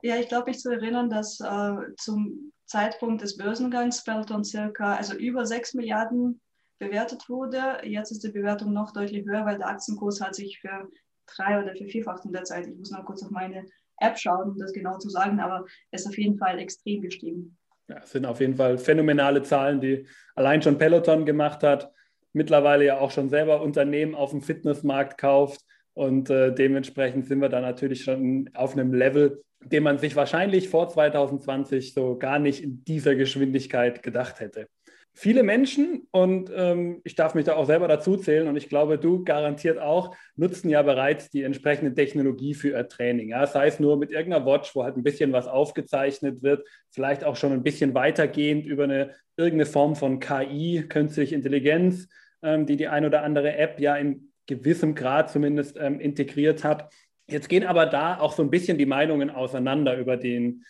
Ja, 0.00 0.16
ich 0.16 0.28
glaube, 0.28 0.48
mich 0.48 0.60
zu 0.60 0.70
erinnern, 0.70 1.10
dass 1.10 1.40
äh, 1.40 1.74
zum 1.98 2.52
Zeitpunkt 2.64 3.20
des 3.20 3.36
Börsengangs 3.36 4.02
Peloton 4.02 4.44
circa, 4.44 4.94
also 4.96 5.14
über 5.14 5.44
6 5.44 5.74
Milliarden 5.74 6.40
bewertet 6.82 7.28
wurde. 7.28 7.78
Jetzt 7.84 8.10
ist 8.10 8.24
die 8.24 8.32
Bewertung 8.32 8.72
noch 8.72 8.92
deutlich 8.92 9.24
höher, 9.24 9.46
weil 9.46 9.58
der 9.58 9.68
Aktienkurs 9.68 10.20
hat 10.20 10.34
sich 10.34 10.60
für 10.60 10.88
drei 11.26 11.62
oder 11.62 11.74
für 11.74 11.86
vierfach 11.86 12.24
in 12.24 12.32
der 12.32 12.44
Zeit, 12.44 12.66
ich 12.66 12.76
muss 12.76 12.90
noch 12.90 13.04
kurz 13.04 13.22
auf 13.22 13.30
meine 13.30 13.64
App 13.98 14.18
schauen, 14.18 14.50
um 14.50 14.58
das 14.58 14.72
genau 14.72 14.98
zu 14.98 15.08
sagen, 15.08 15.40
aber 15.40 15.64
es 15.90 16.02
ist 16.02 16.08
auf 16.08 16.18
jeden 16.18 16.36
Fall 16.36 16.58
extrem 16.58 17.00
gestiegen. 17.00 17.56
Ja, 17.88 17.98
es 18.02 18.10
sind 18.10 18.26
auf 18.26 18.40
jeden 18.40 18.56
Fall 18.56 18.78
phänomenale 18.78 19.42
Zahlen, 19.42 19.80
die 19.80 20.06
allein 20.34 20.60
schon 20.60 20.78
Peloton 20.78 21.24
gemacht 21.24 21.62
hat, 21.62 21.92
mittlerweile 22.32 22.84
ja 22.84 22.98
auch 22.98 23.10
schon 23.10 23.30
selber 23.30 23.62
Unternehmen 23.62 24.14
auf 24.14 24.30
dem 24.30 24.42
Fitnessmarkt 24.42 25.18
kauft 25.18 25.60
und 25.94 26.30
äh, 26.30 26.52
dementsprechend 26.52 27.26
sind 27.26 27.40
wir 27.40 27.48
da 27.48 27.60
natürlich 27.60 28.02
schon 28.02 28.50
auf 28.54 28.72
einem 28.72 28.92
Level, 28.92 29.42
den 29.60 29.84
man 29.84 29.98
sich 29.98 30.16
wahrscheinlich 30.16 30.68
vor 30.68 30.88
2020 30.88 31.94
so 31.94 32.18
gar 32.18 32.40
nicht 32.40 32.62
in 32.62 32.82
dieser 32.84 33.14
Geschwindigkeit 33.14 34.02
gedacht 34.02 34.40
hätte 34.40 34.66
viele 35.14 35.42
Menschen, 35.42 36.08
und 36.10 36.50
ähm, 36.54 37.00
ich 37.04 37.14
darf 37.14 37.34
mich 37.34 37.44
da 37.44 37.54
auch 37.54 37.66
selber 37.66 37.88
dazu 37.88 38.16
zählen, 38.16 38.48
und 38.48 38.56
ich 38.56 38.68
glaube, 38.68 38.98
du 38.98 39.24
garantiert 39.24 39.78
auch, 39.78 40.16
nutzen 40.36 40.70
ja 40.70 40.82
bereits 40.82 41.30
die 41.30 41.42
entsprechende 41.42 41.94
Technologie 41.94 42.54
für 42.54 42.70
ihr 42.70 42.88
Training. 42.88 43.28
Ja? 43.30 43.46
Sei 43.46 43.66
es 43.66 43.80
nur 43.80 43.96
mit 43.96 44.10
irgendeiner 44.10 44.46
Watch, 44.46 44.74
wo 44.74 44.84
halt 44.84 44.96
ein 44.96 45.02
bisschen 45.02 45.32
was 45.32 45.46
aufgezeichnet 45.46 46.42
wird, 46.42 46.66
vielleicht 46.90 47.24
auch 47.24 47.36
schon 47.36 47.52
ein 47.52 47.62
bisschen 47.62 47.94
weitergehend 47.94 48.66
über 48.66 48.84
eine 48.84 49.10
irgendeine 49.36 49.66
Form 49.66 49.96
von 49.96 50.20
KI, 50.20 50.84
künstliche 50.88 51.34
Intelligenz, 51.34 52.08
ähm, 52.42 52.66
die 52.66 52.76
die 52.76 52.88
ein 52.88 53.04
oder 53.04 53.22
andere 53.22 53.56
App 53.56 53.80
ja 53.80 53.96
in 53.96 54.32
gewissem 54.46 54.94
Grad 54.94 55.30
zumindest 55.30 55.78
ähm, 55.78 56.00
integriert 56.00 56.64
hat. 56.64 56.92
Jetzt 57.28 57.48
gehen 57.48 57.64
aber 57.64 57.86
da 57.86 58.18
auch 58.18 58.32
so 58.32 58.42
ein 58.42 58.50
bisschen 58.50 58.78
die 58.78 58.86
Meinungen 58.86 59.30
auseinander 59.30 59.96
über 59.96 60.16
den 60.16 60.64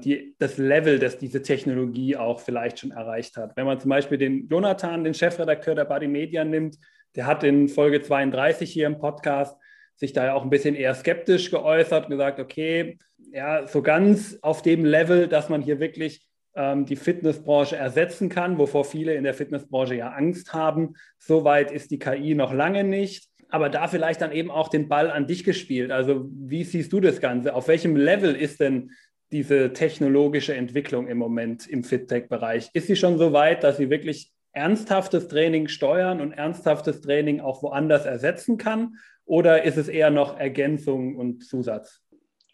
die, 0.00 0.34
das 0.38 0.58
Level, 0.58 0.98
das 0.98 1.18
diese 1.18 1.42
Technologie 1.42 2.16
auch 2.16 2.40
vielleicht 2.40 2.80
schon 2.80 2.90
erreicht 2.90 3.36
hat. 3.36 3.56
Wenn 3.56 3.66
man 3.66 3.80
zum 3.80 3.88
Beispiel 3.88 4.18
den 4.18 4.48
Jonathan, 4.48 5.04
den 5.04 5.14
Chefredakteur 5.14 5.74
der 5.74 5.84
Body 5.84 6.08
Media 6.08 6.44
nimmt, 6.44 6.76
der 7.14 7.26
hat 7.26 7.44
in 7.44 7.68
Folge 7.68 8.02
32 8.02 8.70
hier 8.70 8.86
im 8.86 8.98
Podcast 8.98 9.56
sich 9.96 10.12
da 10.12 10.26
ja 10.26 10.34
auch 10.34 10.42
ein 10.42 10.50
bisschen 10.50 10.74
eher 10.74 10.94
skeptisch 10.94 11.50
geäußert 11.50 12.04
und 12.04 12.10
gesagt, 12.10 12.40
okay, 12.40 12.98
ja, 13.30 13.66
so 13.66 13.82
ganz 13.82 14.38
auf 14.42 14.62
dem 14.62 14.84
Level, 14.84 15.28
dass 15.28 15.48
man 15.48 15.62
hier 15.62 15.80
wirklich 15.80 16.26
ähm, 16.54 16.84
die 16.84 16.96
Fitnessbranche 16.96 17.76
ersetzen 17.76 18.28
kann, 18.28 18.58
wovor 18.58 18.84
viele 18.84 19.14
in 19.14 19.24
der 19.24 19.34
Fitnessbranche 19.34 19.94
ja 19.94 20.10
Angst 20.10 20.52
haben. 20.52 20.94
So 21.18 21.44
weit 21.44 21.70
ist 21.70 21.90
die 21.90 21.98
KI 21.98 22.34
noch 22.34 22.52
lange 22.52 22.84
nicht. 22.84 23.28
Aber 23.48 23.68
da 23.68 23.86
vielleicht 23.86 24.22
dann 24.22 24.32
eben 24.32 24.50
auch 24.50 24.68
den 24.68 24.88
Ball 24.88 25.10
an 25.10 25.26
dich 25.26 25.44
gespielt. 25.44 25.90
Also 25.90 26.28
wie 26.32 26.64
siehst 26.64 26.92
du 26.92 27.00
das 27.00 27.20
Ganze? 27.20 27.54
Auf 27.54 27.68
welchem 27.68 27.96
Level 27.96 28.34
ist 28.34 28.60
denn 28.60 28.92
diese 29.32 29.72
technologische 29.72 30.54
Entwicklung 30.54 31.08
im 31.08 31.18
Moment 31.18 31.66
im 31.66 31.82
FitTech-Bereich? 31.82 32.70
Ist 32.74 32.86
sie 32.86 32.96
schon 32.96 33.18
so 33.18 33.32
weit, 33.32 33.64
dass 33.64 33.78
sie 33.78 33.90
wirklich 33.90 34.32
ernsthaftes 34.52 35.28
Training 35.28 35.68
steuern 35.68 36.20
und 36.20 36.32
ernsthaftes 36.32 37.00
Training 37.00 37.40
auch 37.40 37.62
woanders 37.62 38.04
ersetzen 38.04 38.58
kann? 38.58 38.96
Oder 39.24 39.64
ist 39.64 39.78
es 39.78 39.88
eher 39.88 40.10
noch 40.10 40.38
Ergänzung 40.38 41.16
und 41.16 41.44
Zusatz? 41.44 42.00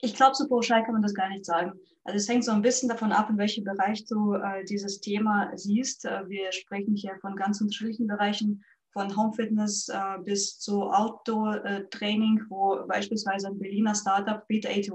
Ich 0.01 0.15
glaube, 0.15 0.35
so 0.35 0.47
pauschal 0.47 0.85
kann 0.85 0.93
man 0.93 1.03
das 1.03 1.15
gar 1.15 1.29
nicht 1.29 1.45
sagen. 1.45 1.73
Also 2.05 2.17
es 2.17 2.29
hängt 2.29 2.45
so 2.45 2.53
ein 2.53 2.63
bisschen 2.63 2.89
davon 2.89 3.13
ab, 3.13 3.29
in 3.31 3.37
welchem 3.37 3.65
Bereich 3.65 4.07
du 4.07 4.35
äh, 4.35 4.65
dieses 4.65 5.01
Thema 5.01 5.51
siehst. 5.57 6.05
Äh, 6.05 6.29
wir 6.29 6.53
sprechen 6.53 6.95
hier 6.95 7.17
von 7.21 7.35
ganz 7.35 7.61
unterschiedlichen 7.61 8.07
Bereichen, 8.07 8.65
von 8.93 9.15
Home 9.17 9.33
Fitness 9.35 9.89
äh, 9.89 10.23
bis 10.25 10.59
zu 10.59 10.85
Outdoor-Training, 10.85 12.43
wo 12.49 12.87
beispielsweise 12.87 13.49
ein 13.49 13.59
Berliner 13.59 13.95
Startup 13.95 14.47
Beta 14.47 14.69
81 14.69 14.95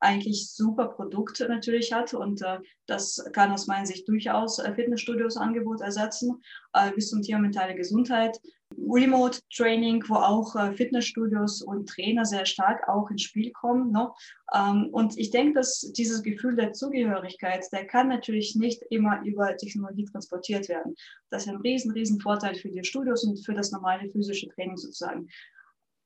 eigentlich 0.00 0.50
super 0.50 0.88
Produkte 0.88 1.48
natürlich 1.48 1.92
hat 1.92 2.14
und 2.14 2.42
äh, 2.42 2.58
das 2.86 3.24
kann 3.32 3.52
aus 3.52 3.66
meiner 3.66 3.86
Sicht 3.86 4.08
durchaus 4.08 4.58
äh, 4.58 4.74
Fitnessstudios 4.74 5.36
Angebot 5.36 5.80
ersetzen, 5.80 6.42
äh, 6.72 6.92
bis 6.92 7.10
zum 7.10 7.22
Thema 7.22 7.40
mentale 7.40 7.74
Gesundheit. 7.74 8.38
Remote 8.76 9.40
Training, 9.54 10.04
wo 10.08 10.16
auch 10.16 10.54
äh, 10.54 10.72
Fitnessstudios 10.72 11.62
und 11.62 11.88
Trainer 11.88 12.24
sehr 12.24 12.44
stark 12.44 12.86
auch 12.88 13.10
ins 13.10 13.22
Spiel 13.22 13.50
kommen. 13.52 13.92
Ne? 13.92 14.10
Ähm, 14.54 14.88
und 14.92 15.16
ich 15.18 15.30
denke, 15.30 15.54
dass 15.54 15.80
dieses 15.96 16.22
Gefühl 16.22 16.54
der 16.54 16.74
Zugehörigkeit, 16.74 17.64
der 17.72 17.86
kann 17.86 18.08
natürlich 18.08 18.56
nicht 18.56 18.82
immer 18.90 19.22
über 19.24 19.56
Technologie 19.56 20.04
transportiert 20.04 20.68
werden. 20.68 20.94
Das 21.30 21.44
ist 21.44 21.48
ein 21.48 21.56
riesen, 21.56 21.92
riesen 21.92 22.20
Vorteil 22.20 22.54
für 22.54 22.68
die 22.68 22.84
Studios 22.84 23.24
und 23.24 23.44
für 23.44 23.54
das 23.54 23.72
normale 23.72 24.08
physische 24.10 24.48
Training 24.48 24.76
sozusagen. 24.76 25.28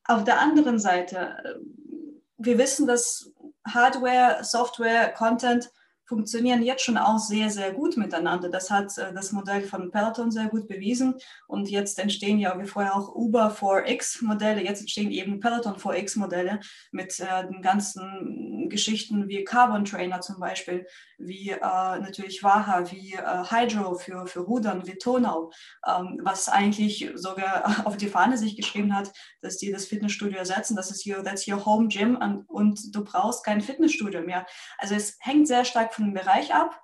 Auf 0.05 0.25
der 0.25 0.41
anderen 0.41 0.79
Seite, 0.79 1.37
äh, 1.45 1.55
wir 2.45 2.59
wissen, 2.59 2.87
dass 2.87 3.31
Hardware, 3.67 4.45
Software, 4.45 5.13
Content 5.13 5.71
funktionieren 6.13 6.63
jetzt 6.63 6.85
schon 6.85 6.99
auch 6.99 7.19
sehr, 7.19 7.49
sehr 7.49 7.73
gut 7.73 7.97
miteinander. 7.97 8.51
Das 8.51 8.71
hat 8.71 8.99
äh, 8.99 9.15
das 9.15 9.33
Modell 9.33 9.63
von 9.63 9.91
Peloton 9.91 10.31
sehr 10.31 10.49
gut 10.49 10.69
bewiesen. 10.69 11.15
Und 11.49 11.71
jetzt 11.71 11.99
entstehen 11.99 12.39
ja 12.39 12.61
wie 12.61 12.67
vorher 12.67 12.95
auch 12.95 13.15
Uber 13.15 13.51
4X 13.51 14.23
Modelle. 14.23 14.63
Jetzt 14.63 14.81
entstehen 14.81 15.11
eben 15.11 15.41
Peloton 15.41 15.77
4X 15.77 16.19
Modelle 16.19 16.61
mit 16.91 17.19
äh, 17.19 17.49
den 17.49 17.63
ganzen 17.63 18.69
Geschichten 18.69 19.29
wie 19.29 19.45
Carbon 19.45 19.87
Trainer 19.87 20.21
zum 20.21 20.39
Beispiel, 20.39 20.87
wie 21.19 21.51
äh, 21.51 21.59
natürlich 21.61 22.43
Waha, 22.43 22.91
wie 22.91 23.15
äh, 23.15 23.45
Hydro 23.51 23.95
für, 23.95 24.27
für 24.27 24.41
Rudern, 24.41 24.87
wie 24.87 24.99
Tonau, 24.99 25.51
ähm, 25.87 26.21
was 26.23 26.49
eigentlich 26.49 27.11
sogar 27.15 27.87
auf 27.87 27.97
die 27.97 28.09
Fahne 28.09 28.37
sich 28.37 28.57
geschrieben 28.57 28.95
hat, 28.95 29.13
dass 29.41 29.57
die 29.57 29.71
das 29.71 29.87
Fitnessstudio 29.87 30.39
ersetzen. 30.39 30.77
Das 30.77 30.91
ist 30.91 31.07
your, 31.07 31.25
that's 31.25 31.49
your 31.49 31.65
home 31.65 31.89
gym 31.89 32.17
und, 32.17 32.49
und 32.49 32.95
du 32.95 33.03
brauchst 33.03 33.45
kein 33.45 33.61
Fitnessstudio 33.61 34.23
mehr. 34.23 34.47
Also 34.79 34.95
es 34.95 35.17
hängt 35.21 35.47
sehr 35.49 35.65
stark 35.65 35.95
von 35.95 36.02
von 36.03 36.15
Bereich 36.15 36.55
ab. 36.55 36.81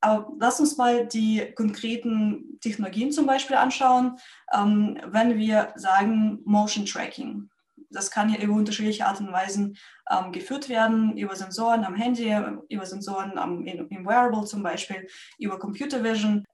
Aber 0.00 0.32
lass 0.38 0.58
uns 0.58 0.76
mal 0.76 1.06
die 1.06 1.52
konkreten 1.54 2.58
Technologien 2.60 3.12
zum 3.12 3.26
Beispiel 3.26 3.56
anschauen. 3.56 4.18
Ähm, 4.52 4.98
wenn 5.06 5.38
wir 5.38 5.72
sagen 5.76 6.40
Motion 6.44 6.86
Tracking, 6.86 7.48
das 7.90 8.10
kann 8.10 8.28
ja 8.28 8.40
über 8.40 8.54
unterschiedliche 8.54 9.06
Arten 9.06 9.28
und 9.28 9.32
Weisen 9.32 9.76
ähm, 10.10 10.32
geführt 10.32 10.68
werden, 10.68 11.16
über 11.16 11.36
Sensoren 11.36 11.84
am 11.84 11.94
Handy, 11.94 12.34
über 12.68 12.86
Sensoren 12.86 13.38
am, 13.38 13.64
in, 13.64 13.88
im 13.88 14.06
Wearable 14.06 14.44
zum 14.44 14.62
Beispiel, 14.62 15.06
über 15.38 15.58
Computer 15.58 16.02
Vision. 16.02 16.44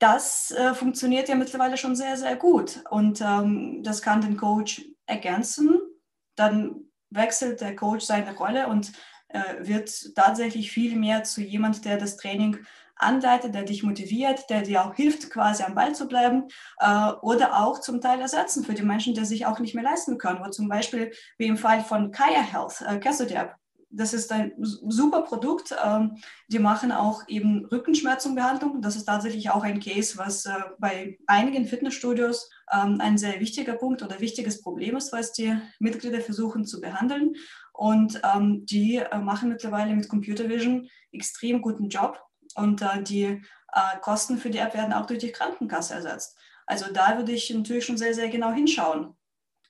Das 0.00 0.50
äh, 0.50 0.74
funktioniert 0.74 1.28
ja 1.28 1.34
mittlerweile 1.34 1.76
schon 1.76 1.96
sehr, 1.96 2.16
sehr 2.16 2.36
gut 2.36 2.84
und 2.90 3.20
ähm, 3.20 3.82
das 3.82 4.02
kann 4.02 4.20
den 4.20 4.36
Coach 4.36 4.82
ergänzen. 5.06 5.80
Dann 6.36 6.88
wechselt 7.10 7.60
der 7.60 7.74
Coach 7.74 8.04
seine 8.04 8.36
Rolle 8.36 8.68
und 8.68 8.92
äh, 9.28 9.40
wird 9.60 10.14
tatsächlich 10.14 10.70
viel 10.70 10.96
mehr 10.96 11.24
zu 11.24 11.40
jemand, 11.40 11.84
der 11.84 11.96
das 11.96 12.16
Training 12.16 12.58
anleitet, 12.98 13.54
der 13.54 13.62
dich 13.62 13.82
motiviert, 13.82 14.50
der 14.50 14.62
dir 14.62 14.84
auch 14.84 14.94
hilft, 14.94 15.30
quasi 15.30 15.62
am 15.62 15.74
Ball 15.74 15.94
zu 15.94 16.08
bleiben 16.08 16.48
äh, 16.80 17.12
oder 17.22 17.62
auch 17.62 17.80
zum 17.80 18.00
Teil 18.00 18.20
ersetzen 18.20 18.64
für 18.64 18.74
die 18.74 18.82
Menschen, 18.82 19.14
die 19.14 19.24
sich 19.24 19.46
auch 19.46 19.60
nicht 19.60 19.74
mehr 19.74 19.84
leisten 19.84 20.18
können. 20.18 20.40
Wo 20.44 20.50
zum 20.50 20.68
Beispiel 20.68 21.12
wie 21.36 21.46
im 21.46 21.56
Fall 21.56 21.82
von 21.82 22.10
Kaya 22.10 22.40
Health, 22.40 22.82
äh, 22.86 22.98
Casodep, 22.98 23.54
das 23.90 24.12
ist 24.12 24.30
ein 24.32 24.52
super 24.58 25.22
Produkt. 25.22 25.74
Ähm, 25.82 26.18
die 26.48 26.58
machen 26.58 26.92
auch 26.92 27.22
eben 27.26 27.64
Rückenschmerzenbehandlung. 27.66 28.82
Das 28.82 28.96
ist 28.96 29.04
tatsächlich 29.04 29.50
auch 29.50 29.62
ein 29.62 29.80
Case, 29.80 30.18
was 30.18 30.44
äh, 30.44 30.52
bei 30.78 31.18
einigen 31.26 31.64
Fitnessstudios 31.64 32.50
ähm, 32.70 33.00
ein 33.00 33.16
sehr 33.16 33.40
wichtiger 33.40 33.74
Punkt 33.74 34.02
oder 34.02 34.20
wichtiges 34.20 34.60
Problem 34.60 34.96
ist, 34.96 35.12
was 35.12 35.32
die 35.32 35.58
Mitglieder 35.78 36.20
versuchen 36.20 36.66
zu 36.66 36.80
behandeln. 36.80 37.34
Und 37.78 38.20
ähm, 38.24 38.66
die 38.66 38.96
äh, 38.96 39.18
machen 39.18 39.50
mittlerweile 39.50 39.94
mit 39.94 40.08
Computer 40.08 40.48
Vision 40.48 40.88
extrem 41.12 41.62
guten 41.62 41.88
Job. 41.88 42.20
Und 42.56 42.82
äh, 42.82 43.04
die 43.04 43.24
äh, 43.24 43.98
Kosten 44.00 44.36
für 44.36 44.50
die 44.50 44.58
App 44.58 44.74
werden 44.74 44.92
auch 44.92 45.06
durch 45.06 45.20
die 45.20 45.30
Krankenkasse 45.30 45.94
ersetzt. 45.94 46.36
Also 46.66 46.92
da 46.92 47.16
würde 47.16 47.30
ich 47.30 47.54
natürlich 47.54 47.86
schon 47.86 47.96
sehr, 47.96 48.14
sehr 48.14 48.30
genau 48.30 48.50
hinschauen. 48.50 49.16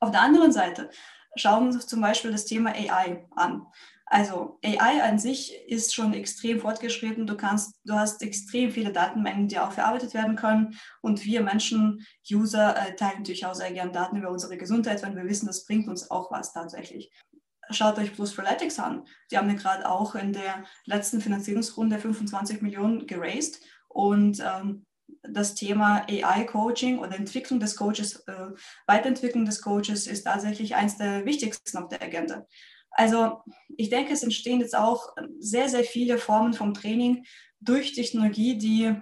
Auf 0.01 0.11
der 0.11 0.23
anderen 0.23 0.53
Seite 0.53 0.89
schauen 1.37 1.67
wir 1.67 1.75
uns 1.75 1.87
zum 1.87 2.01
Beispiel 2.01 2.33
das 2.33 2.47
Thema 2.47 2.71
AI 2.71 3.27
an. 3.37 3.67
Also 4.07 4.59
AI 4.65 5.03
an 5.03 5.19
sich 5.19 5.55
ist 5.69 5.95
schon 5.95 6.15
extrem 6.15 6.61
fortgeschritten. 6.61 7.27
Du 7.27 7.37
kannst, 7.37 7.79
du 7.85 7.93
hast 7.93 8.23
extrem 8.23 8.71
viele 8.71 8.91
Datenmengen, 8.91 9.49
die 9.49 9.59
auch 9.59 9.73
verarbeitet 9.73 10.15
werden 10.15 10.35
können. 10.35 10.79
Und 11.03 11.27
wir 11.27 11.43
Menschen, 11.43 12.07
User, 12.31 12.75
äh, 12.75 12.97
teilen 12.97 13.19
natürlich 13.19 13.45
auch 13.45 13.55
sehr 13.55 13.71
gerne 13.71 13.93
Daten 13.93 14.17
über 14.17 14.31
unsere 14.31 14.57
Gesundheit, 14.57 15.03
wenn 15.03 15.15
wir 15.15 15.25
wissen, 15.25 15.47
das 15.47 15.67
bringt 15.67 15.89
uns 15.89 16.11
auch 16.11 16.31
was 16.31 16.55
tatsächlich. 16.55 17.13
Schaut 17.71 17.99
euch 17.99 18.15
Plus 18.15 18.33
Freeletics 18.33 18.79
an. 18.79 19.07
Die 19.31 19.39
haben 19.39 19.49
ja 19.49 19.57
gerade 19.57 19.89
auch 19.89 20.15
in 20.15 20.33
der 20.33 20.65
letzten 20.85 21.21
Finanzierungsrunde 21.21 21.99
25 21.99 22.63
Millionen 22.63 23.07
geraced. 23.07 23.61
Und 23.89 24.41
ähm, 24.41 24.87
das 25.23 25.55
Thema 25.55 26.07
AI-Coaching 26.09 26.99
oder 26.99 27.17
Entwicklung 27.17 27.61
des 27.61 27.77
Coaches, 27.77 28.17
äh, 28.27 28.49
Weiterentwicklung 28.87 29.45
des 29.45 29.61
Coaches 29.63 30.07
ist 30.07 30.25
tatsächlich 30.25 30.75
eines 30.75 30.97
der 30.97 31.25
wichtigsten 31.25 31.79
auf 31.79 31.89
der 31.89 32.03
Agenda. 32.03 32.47
Also 32.91 33.43
ich 33.77 33.91
denke, 33.91 34.13
es 34.13 34.23
entstehen 34.23 34.61
jetzt 34.61 34.77
auch 34.77 35.15
sehr, 35.39 35.69
sehr 35.69 35.85
viele 35.85 36.19
Formen 36.19 36.55
vom 36.55 36.75
Training 36.75 37.25
durch 37.61 37.93
Technologie, 37.93 38.57
die 38.57 38.95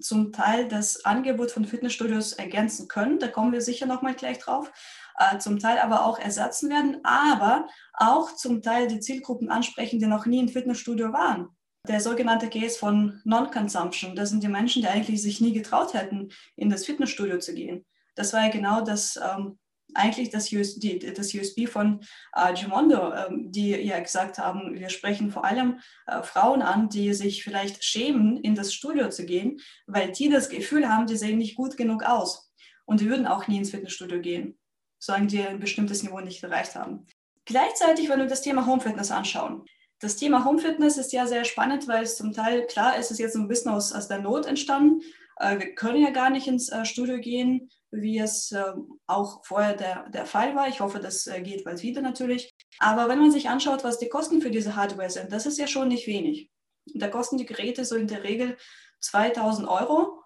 zum 0.00 0.32
Teil 0.32 0.68
das 0.68 1.04
Angebot 1.04 1.50
von 1.50 1.64
Fitnessstudios 1.64 2.32
ergänzen 2.32 2.88
können. 2.88 3.18
Da 3.18 3.28
kommen 3.28 3.52
wir 3.52 3.60
sicher 3.60 3.86
noch 3.86 4.02
mal 4.02 4.14
gleich 4.14 4.38
drauf. 4.38 4.72
Äh, 5.18 5.38
zum 5.38 5.58
Teil 5.58 5.78
aber 5.78 6.06
auch 6.06 6.18
ersetzen 6.18 6.70
werden, 6.70 6.98
aber 7.04 7.66
auch 7.94 8.34
zum 8.34 8.62
Teil 8.62 8.88
die 8.88 9.00
Zielgruppen 9.00 9.50
ansprechen, 9.50 9.98
die 9.98 10.06
noch 10.06 10.26
nie 10.26 10.40
im 10.40 10.48
Fitnessstudio 10.48 11.12
waren. 11.12 11.48
Der 11.88 12.00
sogenannte 12.00 12.48
Case 12.48 12.78
von 12.78 13.20
Non-Consumption, 13.24 14.14
das 14.14 14.30
sind 14.30 14.42
die 14.42 14.48
Menschen, 14.48 14.82
die 14.82 14.88
eigentlich 14.88 15.20
sich 15.20 15.40
nie 15.40 15.52
getraut 15.52 15.94
hätten, 15.94 16.30
in 16.56 16.70
das 16.70 16.86
Fitnessstudio 16.86 17.38
zu 17.38 17.54
gehen. 17.54 17.84
Das 18.14 18.32
war 18.32 18.44
ja 18.44 18.50
genau 18.50 18.82
das 18.82 19.16
ähm, 19.16 19.58
eigentlich 19.94 20.30
das, 20.30 20.52
US, 20.52 20.76
die, 20.76 20.98
das 20.98 21.34
USB 21.34 21.66
von 21.66 22.00
äh, 22.34 22.54
Gimondo, 22.54 23.12
ähm, 23.12 23.50
die 23.50 23.70
ja 23.70 24.00
gesagt 24.00 24.38
haben, 24.38 24.74
wir 24.74 24.88
sprechen 24.88 25.30
vor 25.30 25.44
allem 25.44 25.80
äh, 26.06 26.22
Frauen 26.22 26.62
an, 26.62 26.88
die 26.88 27.12
sich 27.14 27.44
vielleicht 27.44 27.84
schämen, 27.84 28.38
in 28.38 28.54
das 28.54 28.72
Studio 28.72 29.08
zu 29.08 29.26
gehen, 29.26 29.60
weil 29.86 30.12
die 30.12 30.28
das 30.28 30.48
Gefühl 30.48 30.88
haben, 30.88 31.06
die 31.06 31.16
sehen 31.16 31.38
nicht 31.38 31.56
gut 31.56 31.76
genug 31.76 32.04
aus. 32.04 32.50
Und 32.84 33.00
die 33.00 33.08
würden 33.08 33.26
auch 33.26 33.48
nie 33.48 33.58
ins 33.58 33.70
Fitnessstudio 33.70 34.20
gehen, 34.20 34.58
solange 35.02 35.26
die 35.26 35.42
ein 35.42 35.58
bestimmtes 35.58 36.02
Niveau 36.02 36.20
nicht 36.20 36.42
erreicht 36.42 36.74
haben. 36.74 37.06
Gleichzeitig, 37.44 38.08
wenn 38.08 38.20
wir 38.20 38.26
das 38.26 38.42
Thema 38.42 38.66
Home 38.66 38.80
Fitness 38.80 39.10
anschauen, 39.10 39.64
das 39.98 40.16
Thema 40.16 40.44
Home 40.44 40.58
Fitness 40.58 40.96
ist 40.96 41.12
ja 41.12 41.26
sehr 41.26 41.44
spannend, 41.44 41.88
weil 41.88 42.02
es 42.02 42.16
zum 42.16 42.32
Teil, 42.32 42.66
klar, 42.66 42.98
ist 42.98 43.10
es 43.10 43.18
jetzt 43.18 43.36
ein 43.36 43.48
bisschen 43.48 43.72
aus, 43.72 43.92
aus 43.92 44.08
der 44.08 44.18
Not 44.18 44.46
entstanden. 44.46 45.00
Äh, 45.38 45.58
wir 45.58 45.74
können 45.74 46.02
ja 46.02 46.10
gar 46.10 46.30
nicht 46.30 46.46
ins 46.46 46.68
äh, 46.68 46.84
Studio 46.84 47.18
gehen 47.18 47.70
wie 47.92 48.18
es 48.18 48.50
äh, 48.52 48.72
auch 49.06 49.44
vorher 49.44 49.76
der, 49.76 50.08
der 50.08 50.24
Fall 50.24 50.56
war. 50.56 50.66
Ich 50.66 50.80
hoffe, 50.80 50.98
das 50.98 51.26
äh, 51.26 51.42
geht 51.42 51.64
bald 51.64 51.82
wieder 51.82 52.00
natürlich. 52.00 52.54
Aber 52.78 53.08
wenn 53.08 53.20
man 53.20 53.30
sich 53.30 53.50
anschaut, 53.50 53.84
was 53.84 53.98
die 53.98 54.08
Kosten 54.08 54.40
für 54.40 54.50
diese 54.50 54.74
Hardware 54.76 55.10
sind, 55.10 55.30
das 55.30 55.44
ist 55.44 55.58
ja 55.58 55.66
schon 55.66 55.88
nicht 55.88 56.06
wenig. 56.06 56.50
Da 56.94 57.08
kosten 57.08 57.36
die 57.36 57.46
Geräte 57.46 57.84
so 57.84 57.94
in 57.96 58.08
der 58.08 58.24
Regel 58.24 58.56
2000 59.00 59.68
Euro, 59.68 60.22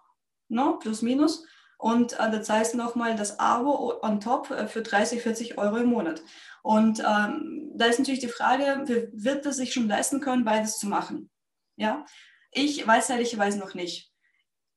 no, 0.49 0.79
plus 0.79 1.03
minus. 1.03 1.45
Und 1.79 2.15
äh, 2.15 2.31
das 2.31 2.49
heißt 2.49 2.75
nochmal 2.75 3.17
das 3.17 3.39
Abo 3.39 3.95
on 4.03 4.21
top 4.21 4.51
äh, 4.51 4.67
für 4.67 4.83
30, 4.83 5.23
40 5.23 5.59
Euro 5.59 5.77
im 5.77 5.89
Monat. 5.89 6.23
Und 6.63 7.01
ähm, 7.01 7.73
da 7.75 7.87
ist 7.87 7.99
natürlich 7.99 8.21
die 8.21 8.29
Frage, 8.29 8.85
wird 9.13 9.47
es 9.47 9.57
sich 9.57 9.73
schon 9.73 9.89
leisten 9.89 10.21
können, 10.21 10.45
beides 10.45 10.79
zu 10.79 10.87
machen? 10.87 11.31
Ja, 11.77 12.05
ich 12.51 12.87
weiß 12.87 13.11
ehrlicherweise 13.11 13.59
noch 13.59 13.75
nicht. 13.75 14.11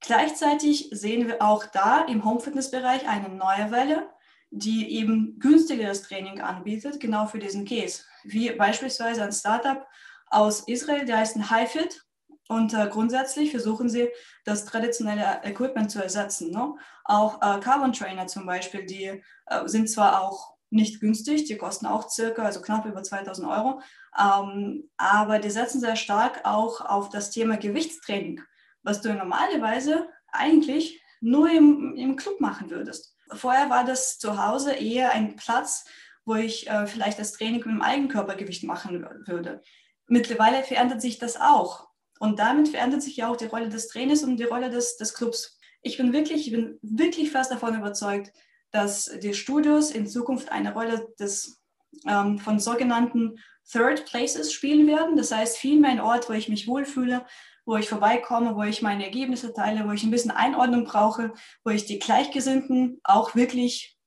Gleichzeitig 0.02 0.90
sehen 0.92 1.28
wir 1.28 1.42
auch 1.42 1.66
da 1.66 2.06
im 2.06 2.24
Home-Fitness-Bereich 2.24 3.08
eine 3.08 3.30
neue 3.30 3.72
Welle, 3.72 4.10
die 4.52 4.96
eben 4.96 5.40
günstigeres 5.40 6.04
Training 6.04 6.42
anbietet, 6.42 7.00
genau 7.00 7.26
für 7.28 7.40
diesen 7.40 7.66
Case. 7.66 8.04
Wie 8.24 8.50
beispielsweise 8.52 9.24
ein 9.24 9.32
Startup 9.32 9.86
aus 10.28 10.62
Israel, 10.68 11.06
der 11.06 11.18
heißt 11.18 11.38
HiFit. 11.38 12.06
Und 12.50 12.74
äh, 12.74 12.90
grundsätzlich 12.92 13.52
versuchen 13.52 13.88
sie, 13.88 14.10
das 14.44 14.66
traditionelle 14.66 15.42
Equipment 15.44 15.90
zu 15.90 16.04
ersetzen. 16.04 16.52
Ne? 16.52 16.76
Auch 17.06 17.36
äh, 17.38 17.62
Carbon 17.62 17.94
Trainer 17.94 18.28
zum 18.28 18.46
Beispiel, 18.46 18.86
die 18.86 19.24
äh, 19.46 19.68
sind 19.68 19.90
zwar 19.90 20.22
auch 20.22 20.58
nicht 20.70 21.00
günstig, 21.00 21.46
die 21.46 21.58
kosten 21.58 21.86
auch 21.86 22.10
circa, 22.10 22.44
also 22.44 22.62
knapp 22.62 22.86
über 22.86 23.02
2000 23.02 23.48
Euro, 23.48 23.82
ähm, 24.20 24.90
aber 24.98 25.40
die 25.40 25.50
setzen 25.50 25.80
sehr 25.80 25.96
stark 25.96 26.42
auch 26.44 26.82
auf 26.82 27.10
das 27.10 27.32
Thema 27.32 27.58
Gewichtstraining 27.58 28.44
was 28.84 29.02
du 29.02 29.14
normalerweise 29.14 30.08
eigentlich 30.32 31.02
nur 31.22 31.50
im, 31.50 31.96
im 31.96 32.16
Club 32.16 32.40
machen 32.40 32.70
würdest. 32.70 33.16
Vorher 33.32 33.70
war 33.70 33.84
das 33.84 34.18
zu 34.18 34.44
Hause 34.44 34.74
eher 34.74 35.12
ein 35.12 35.36
Platz, 35.36 35.86
wo 36.26 36.36
ich 36.36 36.70
äh, 36.70 36.88
vielleicht 36.88 37.20
das 37.20 37.34
Training 37.34 37.60
mit 37.60 37.68
dem 37.68 37.82
Eigenkörpergewicht 37.82 38.64
machen 38.64 39.06
würde. 39.26 39.62
Mittlerweile 40.08 40.64
verändert 40.64 41.02
sich 41.02 41.20
das 41.20 41.40
auch. 41.40 41.89
Und 42.20 42.38
damit 42.38 42.70
verändert 42.70 43.02
sich 43.02 43.18
ja 43.18 43.30
auch 43.30 43.38
die 43.38 43.46
Rolle 43.46 43.70
des 43.70 43.88
Trainers 43.88 44.24
und 44.24 44.38
die 44.38 44.44
Rolle 44.44 44.70
des, 44.70 44.98
des 44.98 45.14
Clubs. 45.14 45.58
Ich 45.82 45.98
bin 45.98 46.14
wirklich, 46.14 46.48
ich 46.48 46.54
bin 46.54 46.78
wirklich 46.82 47.32
fest 47.32 47.52
davon 47.52 47.76
überzeugt, 47.76 48.32
dass 48.72 49.06
die 49.24 49.34
Studios 49.34 49.92
in 49.92 50.06
Zukunft 50.06 50.52
eine 50.52 50.74
Rolle 50.74 51.08
des, 51.18 51.62
ähm, 52.08 52.38
von 52.38 52.60
sogenannten 52.60 53.40
Third 53.72 54.06
Places 54.06 54.52
spielen 54.52 54.86
werden. 54.88 55.16
Das 55.16 55.32
heißt, 55.32 55.58
vielmehr 55.58 55.92
ein 55.92 56.02
Ort, 56.02 56.30
wo 56.30 56.34
ich 56.34 56.50
mich 56.50 56.68
wohlfühle, 56.68 57.26
wo 57.66 57.78
ich 57.78 57.88
vorbeikomme, 57.88 58.56
wo 58.56 58.64
ich 58.64 58.82
meine 58.82 59.06
Ergebnisse 59.06 59.54
teile, 59.54 59.88
wo 59.88 59.92
ich 59.92 60.04
ein 60.04 60.12
bisschen 60.12 60.32
Einordnung 60.32 60.84
brauche, 60.84 61.34
wo 61.64 61.72
ich 61.72 61.86
die 61.86 62.00
Gleichgesinnten 62.00 63.00
auch 63.04 63.36
wirklich 63.36 63.98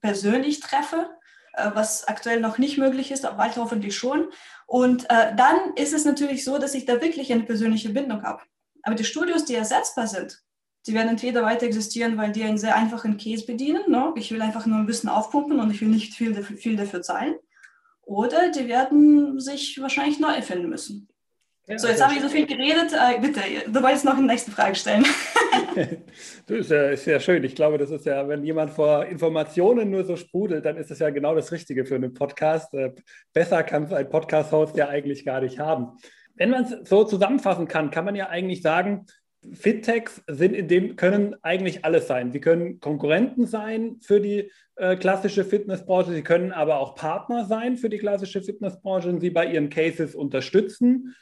persönlich 0.00 0.60
treffe, 0.60 1.08
was 1.74 2.06
aktuell 2.06 2.40
noch 2.40 2.58
nicht 2.58 2.78
möglich 2.78 3.10
ist, 3.10 3.24
aber 3.24 3.36
bald 3.36 3.56
hoffentlich 3.56 3.96
schon. 3.96 4.28
Und 4.66 5.04
äh, 5.10 5.34
dann 5.36 5.74
ist 5.76 5.92
es 5.92 6.04
natürlich 6.04 6.44
so, 6.44 6.58
dass 6.58 6.74
ich 6.74 6.84
da 6.84 7.00
wirklich 7.00 7.32
eine 7.32 7.44
persönliche 7.44 7.90
Bindung 7.90 8.22
habe. 8.22 8.42
Aber 8.82 8.94
die 8.94 9.04
Studios, 9.04 9.44
die 9.44 9.54
ersetzbar 9.54 10.06
sind, 10.06 10.42
die 10.86 10.94
werden 10.94 11.08
entweder 11.08 11.42
weiter 11.42 11.66
existieren, 11.66 12.16
weil 12.16 12.32
die 12.32 12.44
einen 12.44 12.58
sehr 12.58 12.76
einfachen 12.76 13.18
Case 13.18 13.44
bedienen. 13.44 13.90
Ne? 13.90 14.12
Ich 14.16 14.30
will 14.30 14.40
einfach 14.40 14.66
nur 14.66 14.78
ein 14.78 14.86
bisschen 14.86 15.08
aufpumpen 15.08 15.58
und 15.58 15.70
ich 15.70 15.80
will 15.80 15.88
nicht 15.88 16.14
viel 16.14 16.32
dafür, 16.32 16.56
viel 16.56 16.76
dafür 16.76 17.02
zahlen. 17.02 17.34
Oder 18.02 18.50
die 18.50 18.68
werden 18.68 19.40
sich 19.40 19.80
wahrscheinlich 19.80 20.20
neu 20.20 20.32
erfinden 20.32 20.68
müssen. 20.68 21.08
Ja, 21.68 21.78
so, 21.78 21.88
jetzt 21.88 22.02
habe 22.02 22.14
ich 22.14 22.20
so 22.20 22.28
viel 22.28 22.46
geredet. 22.46 22.92
Äh, 22.92 23.20
bitte, 23.20 23.40
du 23.66 23.82
wolltest 23.82 24.04
noch 24.04 24.16
eine 24.16 24.26
nächste 24.26 24.52
Frage 24.52 24.76
stellen. 24.76 25.04
das 26.46 26.58
ist 26.58 26.70
ja, 26.70 26.90
ist 26.90 27.06
ja 27.06 27.18
schön. 27.18 27.42
Ich 27.42 27.56
glaube, 27.56 27.76
das 27.76 27.90
ist 27.90 28.06
ja, 28.06 28.28
wenn 28.28 28.44
jemand 28.44 28.70
vor 28.70 29.04
Informationen 29.06 29.90
nur 29.90 30.04
so 30.04 30.14
sprudelt, 30.14 30.64
dann 30.64 30.76
ist 30.76 30.92
das 30.92 31.00
ja 31.00 31.10
genau 31.10 31.34
das 31.34 31.50
Richtige 31.50 31.84
für 31.84 31.96
einen 31.96 32.14
Podcast. 32.14 32.72
Äh, 32.74 32.92
besser 33.32 33.64
kann 33.64 33.82
es 33.82 33.92
ein 33.92 34.08
Podcast-Host 34.08 34.76
ja 34.76 34.88
eigentlich 34.88 35.24
gar 35.24 35.40
nicht 35.40 35.58
haben. 35.58 35.98
Wenn 36.36 36.50
man 36.50 36.64
es 36.64 36.88
so 36.88 37.02
zusammenfassen 37.02 37.66
kann, 37.66 37.90
kann 37.90 38.04
man 38.04 38.14
ja 38.14 38.28
eigentlich 38.28 38.62
sagen, 38.62 39.06
Fittechs 39.52 40.22
sind 40.28 40.54
in 40.54 40.68
dem, 40.68 40.94
können 40.94 41.34
eigentlich 41.42 41.84
alles 41.84 42.06
sein. 42.06 42.30
Sie 42.30 42.40
können 42.40 42.78
Konkurrenten 42.78 43.46
sein 43.46 43.96
für 44.02 44.20
die 44.20 44.52
äh, 44.76 44.94
klassische 44.94 45.44
Fitnessbranche, 45.44 46.12
sie 46.12 46.22
können 46.22 46.52
aber 46.52 46.78
auch 46.78 46.94
Partner 46.94 47.44
sein 47.44 47.76
für 47.76 47.88
die 47.88 47.98
klassische 47.98 48.42
Fitnessbranche 48.42 49.08
und 49.08 49.20
sie 49.20 49.30
bei 49.30 49.46
ihren 49.46 49.68
Cases 49.68 50.14
unterstützen. 50.14 51.16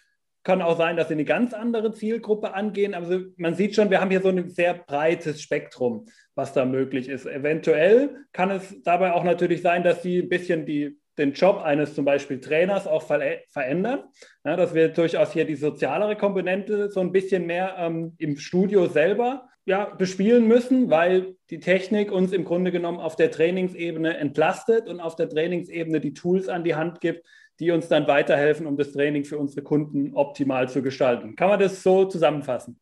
Kann 0.44 0.62
auch 0.62 0.76
sein, 0.76 0.96
dass 0.96 1.08
sie 1.08 1.14
eine 1.14 1.24
ganz 1.24 1.52
andere 1.52 1.92
Zielgruppe 1.92 2.54
angehen. 2.54 2.94
Also 2.94 3.20
man 3.36 3.54
sieht 3.54 3.74
schon, 3.74 3.90
wir 3.90 4.00
haben 4.00 4.10
hier 4.10 4.20
so 4.20 4.28
ein 4.28 4.50
sehr 4.50 4.74
breites 4.74 5.42
Spektrum, 5.42 6.06
was 6.34 6.52
da 6.52 6.64
möglich 6.64 7.08
ist. 7.08 7.26
Eventuell 7.26 8.24
kann 8.32 8.50
es 8.50 8.82
dabei 8.82 9.12
auch 9.12 9.24
natürlich 9.24 9.62
sein, 9.62 9.82
dass 9.82 10.02
sie 10.02 10.20
ein 10.20 10.28
bisschen 10.28 10.66
die 10.66 10.96
den 11.18 11.32
Job 11.32 11.62
eines 11.62 11.94
zum 11.94 12.04
Beispiel 12.04 12.40
Trainers 12.40 12.86
auch 12.86 13.02
ver 13.02 13.20
verändern, 13.48 14.04
ja, 14.44 14.56
dass 14.56 14.74
wir 14.74 14.88
durchaus 14.88 15.32
hier 15.32 15.44
die 15.44 15.54
sozialere 15.54 16.16
Komponente 16.16 16.90
so 16.90 17.00
ein 17.00 17.12
bisschen 17.12 17.46
mehr 17.46 17.76
ähm, 17.78 18.14
im 18.18 18.36
Studio 18.36 18.86
selber 18.86 19.48
ja, 19.66 19.86
bespielen 19.86 20.46
müssen, 20.46 20.90
weil 20.90 21.36
die 21.50 21.60
Technik 21.60 22.12
uns 22.12 22.32
im 22.32 22.44
Grunde 22.44 22.70
genommen 22.70 23.00
auf 23.00 23.16
der 23.16 23.30
Trainingsebene 23.30 24.16
entlastet 24.18 24.88
und 24.88 25.00
auf 25.00 25.16
der 25.16 25.28
Trainingsebene 25.28 26.00
die 26.00 26.12
Tools 26.12 26.48
an 26.48 26.64
die 26.64 26.74
Hand 26.74 27.00
gibt, 27.00 27.24
die 27.60 27.70
uns 27.70 27.88
dann 27.88 28.06
weiterhelfen, 28.06 28.66
um 28.66 28.76
das 28.76 28.92
Training 28.92 29.24
für 29.24 29.38
unsere 29.38 29.62
Kunden 29.62 30.14
optimal 30.14 30.68
zu 30.68 30.82
gestalten. 30.82 31.36
Kann 31.36 31.48
man 31.48 31.60
das 31.60 31.82
so 31.82 32.04
zusammenfassen? 32.04 32.80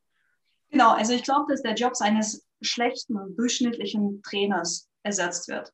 Genau, 0.70 0.92
also 0.92 1.12
ich 1.12 1.22
glaube, 1.22 1.46
dass 1.50 1.62
der 1.62 1.74
Job 1.74 1.92
eines 2.00 2.46
schlechten 2.62 3.16
und 3.16 3.38
durchschnittlichen 3.38 4.22
Trainers 4.22 4.88
ersetzt 5.02 5.48
wird. 5.48 5.72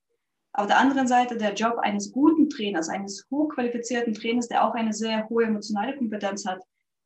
Auf 0.53 0.67
der 0.67 0.79
anderen 0.79 1.07
Seite 1.07 1.37
der 1.37 1.55
Job 1.55 1.79
eines 1.79 2.11
guten 2.11 2.49
Trainers, 2.49 2.89
eines 2.89 3.25
hochqualifizierten 3.31 4.15
Trainers, 4.15 4.49
der 4.49 4.65
auch 4.65 4.75
eine 4.75 4.93
sehr 4.93 5.29
hohe 5.29 5.45
emotionale 5.45 5.97
Kompetenz 5.97 6.45
hat, 6.47 6.61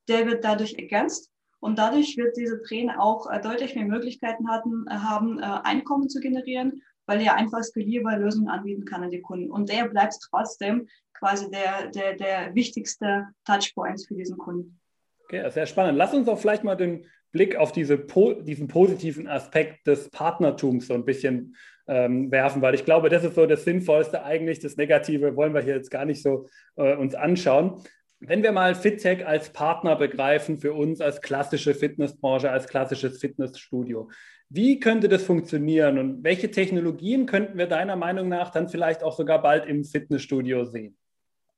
der 0.09 0.27
wird 0.27 0.45
dadurch 0.45 0.75
ergänzt 0.75 1.31
und 1.61 1.79
dadurch 1.79 2.17
wird 2.17 2.37
dieser 2.37 2.63
Trainer 2.63 3.01
auch 3.01 3.31
äh, 3.31 3.41
deutlich 3.41 3.75
mehr 3.75 3.85
Möglichkeiten 3.85 4.49
hatten, 4.51 4.87
äh, 4.89 4.95
haben, 4.95 5.39
äh, 5.39 5.43
Einkommen 5.43 6.09
zu 6.09 6.21
generieren, 6.21 6.83
weil 7.07 7.21
er 7.21 7.35
einfach 7.35 7.63
skalierbare 7.63 8.21
Lösungen 8.21 8.49
anbieten 8.49 8.85
kann 8.85 9.03
an 9.03 9.11
die 9.11 9.21
Kunden. 9.21 9.51
Und 9.51 9.69
der 9.69 9.89
bleibt 9.89 10.17
trotzdem 10.31 10.89
quasi 11.23 11.49
der, 11.51 11.89
der, 11.95 12.17
der 12.17 12.55
wichtigste 12.55 13.29
Touchpoint 13.47 14.05
für 14.07 14.15
diesen 14.15 14.37
Kunden. 14.37 14.81
Okay, 15.25 15.49
sehr 15.51 15.67
spannend. 15.67 15.97
Lass 15.97 16.13
uns 16.13 16.27
doch 16.27 16.39
vielleicht 16.39 16.65
mal 16.65 16.75
den 16.75 17.07
Blick 17.31 17.55
auf 17.55 17.71
diese, 17.71 17.97
diesen 18.43 18.67
positiven 18.67 19.29
Aspekt 19.29 19.87
des 19.87 20.11
Partnertums 20.11 20.89
so 20.89 20.95
ein 20.95 21.05
bisschen 21.05 21.55
ähm, 21.87 22.31
werfen, 22.33 22.61
weil 22.61 22.75
ich 22.75 22.85
glaube, 22.85 23.09
das 23.09 23.23
ist 23.23 23.37
so 23.37 23.47
das 23.47 23.65
Sinnvollste 23.65 24.25
eigentlich. 24.25 24.59
Das 24.59 24.77
Negative 24.77 25.37
wollen 25.37 25.55
wir 25.55 25.63
hier 25.63 25.77
jetzt 25.77 25.93
gar 25.93 26.05
nicht 26.05 26.23
so 26.23 26.49
äh, 26.75 26.97
uns 26.97 27.15
anschauen. 27.15 27.81
Wenn 28.19 28.43
wir 28.43 28.51
mal 28.51 28.75
FitTech 28.75 29.25
als 29.25 29.53
Partner 29.53 29.95
begreifen 29.95 30.59
für 30.59 30.73
uns 30.73 31.01
als 31.01 31.23
klassische 31.23 31.75
Fitnessbranche, 31.75 32.51
als 32.51 32.67
klassisches 32.67 33.21
Fitnessstudio, 33.21 34.11
wie 34.49 34.81
könnte 34.81 35.09
das 35.09 35.23
funktionieren 35.23 35.99
und 35.99 36.25
welche 36.25 36.51
Technologien 36.51 37.27
könnten 37.27 37.57
wir 37.57 37.69
deiner 37.69 37.97
Meinung 37.97 38.29
nach 38.29 38.51
dann 38.51 38.69
vielleicht 38.69 39.03
auch 39.03 39.17
sogar 39.17 39.41
bald 39.41 39.67
im 39.67 39.85
Fitnessstudio 39.85 40.65
sehen? 40.65 40.99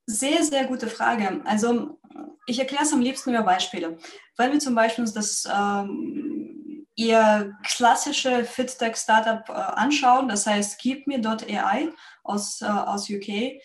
Sehr, 0.07 0.43
sehr 0.45 0.67
gute 0.67 0.89
Frage. 0.89 1.41
Also 1.45 1.99
ich 2.47 2.59
erkläre 2.59 2.83
es 2.83 2.93
am 2.93 3.01
liebsten 3.01 3.31
über 3.31 3.43
Beispiele. 3.43 3.99
Wenn 4.37 4.53
wir 4.53 4.61
zum 4.61 4.75
Beispiel 4.75 5.03
uns 5.03 5.15
das 5.15 5.49
ähm, 5.51 6.87
ihr 6.95 7.57
klassische 7.65 8.45
FitTech-Startup 8.45 9.49
äh, 9.49 9.53
anschauen, 9.53 10.29
das 10.29 10.47
heißt 10.47 10.79
KeepMe.ai 10.81 11.91
aus, 12.23 12.61
äh, 12.61 12.67
aus 12.67 13.09
UK, 13.09 13.61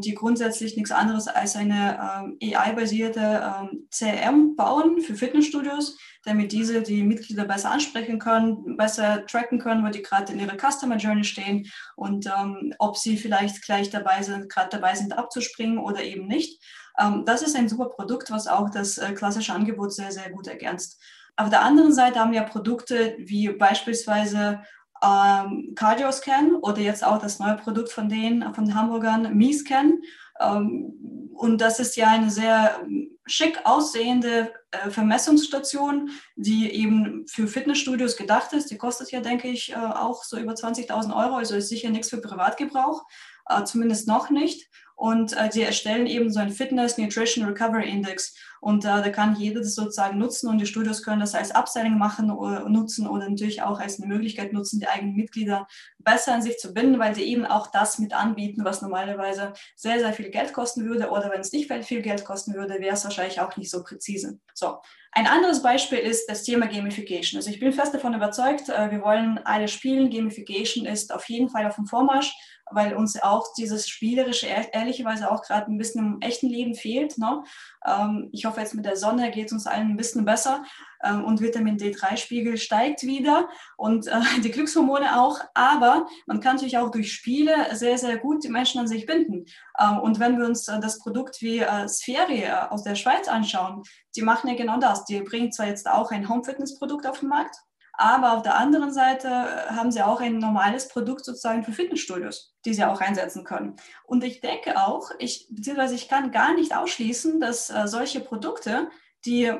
die 0.00 0.14
grundsätzlich 0.14 0.76
nichts 0.76 0.90
anderes 0.90 1.28
als 1.28 1.54
eine 1.54 1.98
ähm, 2.40 2.54
AI-basierte 2.54 3.20
ähm, 3.20 3.88
CRM 3.90 4.56
bauen 4.56 5.00
für 5.00 5.14
Fitnessstudios, 5.14 5.98
damit 6.24 6.52
diese 6.52 6.82
die 6.82 7.02
Mitglieder 7.02 7.44
besser 7.44 7.70
ansprechen 7.70 8.18
können, 8.18 8.76
besser 8.76 9.26
tracken 9.26 9.58
können, 9.58 9.84
wo 9.84 9.90
die 9.90 10.02
gerade 10.02 10.32
in 10.32 10.40
ihrer 10.40 10.56
Customer 10.56 10.96
Journey 10.96 11.24
stehen 11.24 11.70
und 11.96 12.26
ähm, 12.26 12.74
ob 12.78 12.96
sie 12.96 13.16
vielleicht 13.16 13.62
gleich 13.62 13.90
dabei 13.90 14.22
sind, 14.22 14.48
gerade 14.48 14.70
dabei 14.70 14.94
sind 14.94 15.16
abzuspringen 15.16 15.78
oder 15.78 16.02
eben 16.02 16.26
nicht. 16.26 16.62
Ähm, 16.98 17.24
das 17.26 17.42
ist 17.42 17.56
ein 17.56 17.68
super 17.68 17.90
Produkt, 17.90 18.30
was 18.30 18.46
auch 18.46 18.70
das 18.70 18.98
äh, 18.98 19.12
klassische 19.12 19.52
Angebot 19.52 19.92
sehr, 19.92 20.12
sehr 20.12 20.30
gut 20.30 20.46
ergänzt. 20.46 21.00
Auf 21.36 21.48
der 21.48 21.62
anderen 21.62 21.92
Seite 21.92 22.18
haben 22.18 22.32
wir 22.32 22.42
Produkte 22.42 23.14
wie 23.18 23.48
beispielsweise 23.48 24.60
ähm, 25.02 25.72
CardioScan 25.74 26.56
oder 26.56 26.80
jetzt 26.80 27.04
auch 27.04 27.18
das 27.18 27.38
neue 27.38 27.56
Produkt 27.56 27.90
von 27.90 28.08
denen, 28.08 28.54
von 28.54 28.64
den 28.64 28.74
Hamburgern, 28.74 29.34
MiScan. 29.34 30.00
Ähm, 30.40 31.30
und 31.34 31.60
das 31.60 31.80
ist 31.80 31.96
ja 31.96 32.08
eine 32.08 32.30
sehr 32.30 32.80
schick 33.24 33.60
aussehende 33.64 34.52
äh, 34.72 34.90
Vermessungsstation, 34.90 36.10
die 36.36 36.70
eben 36.70 37.26
für 37.26 37.46
Fitnessstudios 37.46 38.16
gedacht 38.16 38.52
ist. 38.52 38.70
Die 38.70 38.76
kostet 38.76 39.10
ja, 39.10 39.20
denke 39.20 39.48
ich, 39.48 39.72
äh, 39.72 39.76
auch 39.76 40.24
so 40.24 40.36
über 40.36 40.52
20.000 40.52 41.16
Euro, 41.16 41.36
also 41.36 41.56
ist 41.56 41.68
sicher 41.68 41.90
nichts 41.90 42.10
für 42.10 42.20
Privatgebrauch, 42.20 43.04
äh, 43.48 43.64
zumindest 43.64 44.06
noch 44.06 44.30
nicht. 44.30 44.68
Und 45.00 45.32
äh, 45.32 45.48
die 45.48 45.62
erstellen 45.62 46.06
eben 46.06 46.30
so 46.30 46.40
einen 46.40 46.50
Fitness 46.50 46.98
Nutrition 46.98 47.46
Recovery 47.46 47.88
Index. 47.88 48.36
Und 48.60 48.84
äh, 48.84 48.88
da 48.88 49.08
kann 49.08 49.34
jeder 49.34 49.60
das 49.60 49.74
sozusagen 49.74 50.18
nutzen 50.18 50.46
und 50.50 50.58
die 50.58 50.66
Studios 50.66 51.02
können 51.02 51.20
das 51.20 51.34
als 51.34 51.54
Upselling 51.54 51.96
machen 51.96 52.30
oder 52.30 52.68
nutzen 52.68 53.06
oder 53.06 53.26
natürlich 53.26 53.62
auch 53.62 53.80
als 53.80 53.98
eine 53.98 54.12
Möglichkeit 54.12 54.52
nutzen, 54.52 54.78
die 54.78 54.88
eigenen 54.88 55.16
Mitglieder 55.16 55.66
besser 56.00 56.34
an 56.34 56.42
sich 56.42 56.58
zu 56.58 56.74
binden, 56.74 56.98
weil 56.98 57.14
sie 57.14 57.22
eben 57.22 57.46
auch 57.46 57.68
das 57.68 57.98
mit 57.98 58.12
anbieten, 58.12 58.62
was 58.62 58.82
normalerweise 58.82 59.54
sehr, 59.74 60.00
sehr 60.00 60.12
viel 60.12 60.28
Geld 60.28 60.52
kosten 60.52 60.84
würde. 60.84 61.08
Oder 61.08 61.30
wenn 61.30 61.40
es 61.40 61.52
nicht 61.52 61.72
viel 61.84 62.02
Geld 62.02 62.26
kosten 62.26 62.52
würde, 62.52 62.78
wäre 62.78 62.92
es 62.92 63.04
wahrscheinlich 63.04 63.40
auch 63.40 63.56
nicht 63.56 63.70
so 63.70 63.82
präzise. 63.82 64.38
So. 64.52 64.80
Ein 65.12 65.26
anderes 65.26 65.62
Beispiel 65.62 65.98
ist 65.98 66.28
das 66.28 66.44
Thema 66.44 66.66
Gamification. 66.66 67.38
Also 67.38 67.50
ich 67.50 67.58
bin 67.58 67.72
fest 67.72 67.94
davon 67.94 68.14
überzeugt, 68.14 68.68
äh, 68.68 68.90
wir 68.90 69.00
wollen 69.00 69.40
alle 69.44 69.66
spielen. 69.66 70.10
Gamification 70.10 70.84
ist 70.84 71.12
auf 71.12 71.26
jeden 71.30 71.48
Fall 71.48 71.66
auf 71.66 71.76
dem 71.76 71.86
Vormarsch 71.86 72.32
weil 72.72 72.94
uns 72.94 73.20
auch 73.22 73.46
dieses 73.56 73.88
Spielerische 73.88 74.46
ehrlicherweise 74.46 75.30
auch 75.30 75.42
gerade 75.42 75.70
ein 75.70 75.78
bisschen 75.78 76.04
im 76.04 76.20
echten 76.20 76.48
Leben 76.48 76.74
fehlt. 76.74 77.18
Ne? 77.18 77.42
Ähm, 77.86 78.28
ich 78.32 78.44
hoffe, 78.44 78.60
jetzt 78.60 78.74
mit 78.74 78.84
der 78.84 78.96
Sonne 78.96 79.30
geht 79.30 79.46
es 79.46 79.52
uns 79.52 79.66
allen 79.66 79.90
ein 79.90 79.96
bisschen 79.96 80.24
besser 80.24 80.64
ähm, 81.02 81.24
und 81.24 81.40
Vitamin 81.40 81.76
D3-Spiegel 81.76 82.56
steigt 82.56 83.02
wieder 83.02 83.48
und 83.76 84.06
äh, 84.06 84.20
die 84.42 84.50
Glückshormone 84.50 85.20
auch. 85.20 85.40
Aber 85.54 86.06
man 86.26 86.40
kann 86.40 86.56
natürlich 86.56 86.78
auch 86.78 86.90
durch 86.90 87.12
Spiele 87.12 87.54
sehr, 87.72 87.98
sehr 87.98 88.18
gut 88.18 88.44
die 88.44 88.48
Menschen 88.48 88.80
an 88.80 88.88
sich 88.88 89.06
binden. 89.06 89.46
Ähm, 89.78 89.98
und 89.98 90.18
wenn 90.20 90.38
wir 90.38 90.46
uns 90.46 90.68
äh, 90.68 90.80
das 90.80 90.98
Produkt 90.98 91.40
wie 91.40 91.58
äh, 91.58 91.88
Spheri 91.88 92.44
äh, 92.44 92.52
aus 92.70 92.82
der 92.82 92.94
Schweiz 92.94 93.28
anschauen, 93.28 93.82
die 94.16 94.22
machen 94.22 94.48
ja 94.48 94.56
genau 94.56 94.78
das. 94.78 95.04
Die 95.04 95.20
bringen 95.20 95.52
zwar 95.52 95.66
jetzt 95.66 95.88
auch 95.88 96.10
ein 96.10 96.28
Home-Fitness-Produkt 96.28 97.06
auf 97.06 97.20
den 97.20 97.28
Markt, 97.28 97.56
aber 98.00 98.32
auf 98.32 98.42
der 98.42 98.56
anderen 98.56 98.92
Seite 98.92 99.28
äh, 99.28 99.72
haben 99.72 99.92
sie 99.92 100.02
auch 100.02 100.20
ein 100.20 100.38
normales 100.38 100.88
Produkt 100.88 101.24
sozusagen 101.24 101.62
für 101.62 101.72
Fitnessstudios, 101.72 102.54
die 102.64 102.72
sie 102.72 102.84
auch 102.84 103.00
einsetzen 103.00 103.44
können. 103.44 103.76
Und 104.04 104.24
ich 104.24 104.40
denke 104.40 104.80
auch, 104.80 105.10
ich, 105.18 105.48
beziehungsweise 105.50 105.94
ich 105.94 106.08
kann 106.08 106.32
gar 106.32 106.54
nicht 106.54 106.74
ausschließen, 106.74 107.40
dass 107.40 107.68
äh, 107.68 107.86
solche 107.86 108.20
Produkte, 108.20 108.88
die 109.26 109.52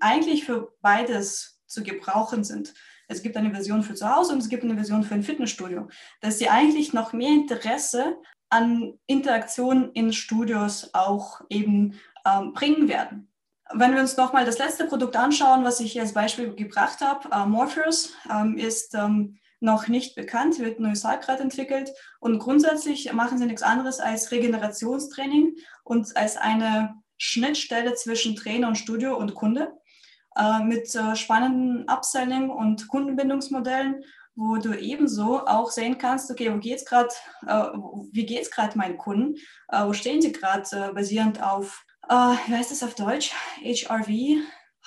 eigentlich 0.00 0.44
für 0.44 0.72
beides 0.80 1.60
zu 1.66 1.82
gebrauchen 1.82 2.44
sind, 2.44 2.72
es 3.08 3.22
gibt 3.22 3.36
eine 3.36 3.50
Version 3.50 3.82
für 3.82 3.94
zu 3.94 4.08
Hause 4.14 4.34
und 4.34 4.38
es 4.38 4.48
gibt 4.48 4.62
eine 4.62 4.74
Version 4.74 5.02
für 5.02 5.14
ein 5.14 5.22
Fitnessstudio, 5.22 5.88
dass 6.20 6.38
sie 6.38 6.48
eigentlich 6.48 6.92
noch 6.92 7.12
mehr 7.12 7.30
Interesse 7.30 8.16
an 8.50 8.98
Interaktion 9.06 9.90
in 9.92 10.12
Studios 10.12 10.90
auch 10.92 11.40
eben 11.48 11.98
ähm, 12.24 12.52
bringen 12.52 12.88
werden. 12.88 13.28
Wenn 13.74 13.94
wir 13.94 14.00
uns 14.00 14.16
nochmal 14.16 14.44
das 14.44 14.58
letzte 14.58 14.86
Produkt 14.86 15.16
anschauen, 15.16 15.64
was 15.64 15.80
ich 15.80 16.00
als 16.00 16.14
Beispiel 16.14 16.54
gebracht 16.54 17.00
habe, 17.00 17.28
äh, 17.30 17.46
Morpheus 17.46 18.14
ähm, 18.30 18.56
ist 18.56 18.94
ähm, 18.94 19.38
noch 19.60 19.88
nicht 19.88 20.14
bekannt, 20.14 20.58
wird 20.58 20.80
neu 20.80 20.92
gerade 20.92 21.42
entwickelt. 21.42 21.92
Und 22.20 22.38
grundsätzlich 22.38 23.12
machen 23.12 23.38
sie 23.38 23.46
nichts 23.46 23.62
anderes 23.62 24.00
als 24.00 24.30
Regenerationstraining 24.30 25.56
und 25.84 26.16
als 26.16 26.36
eine 26.36 26.94
Schnittstelle 27.18 27.94
zwischen 27.94 28.36
Trainer 28.36 28.68
und 28.68 28.78
Studio 28.78 29.16
und 29.16 29.34
Kunde 29.34 29.72
äh, 30.36 30.62
mit 30.62 30.94
äh, 30.94 31.16
spannenden 31.16 31.88
Upselling 31.88 32.50
und 32.50 32.88
Kundenbindungsmodellen 32.88 34.04
wo 34.38 34.56
du 34.56 34.72
ebenso 34.72 35.44
auch 35.46 35.68
sehen 35.72 35.98
kannst, 35.98 36.30
okay, 36.30 36.54
wo 36.54 36.58
geht's 36.58 36.84
grad, 36.84 37.12
äh, 37.48 37.64
wie 38.12 38.24
geht 38.24 38.42
es 38.42 38.50
gerade 38.52 38.78
meinen 38.78 38.96
Kunden, 38.96 39.34
äh, 39.68 39.84
wo 39.84 39.92
stehen 39.92 40.22
sie 40.22 40.30
gerade 40.30 40.64
äh, 40.72 40.92
basierend 40.92 41.42
auf, 41.42 41.84
äh, 42.08 42.36
wie 42.46 42.54
heißt 42.54 42.70
das 42.70 42.82
auf 42.82 42.94
Deutsch, 42.94 43.32
HRV, 43.62 44.08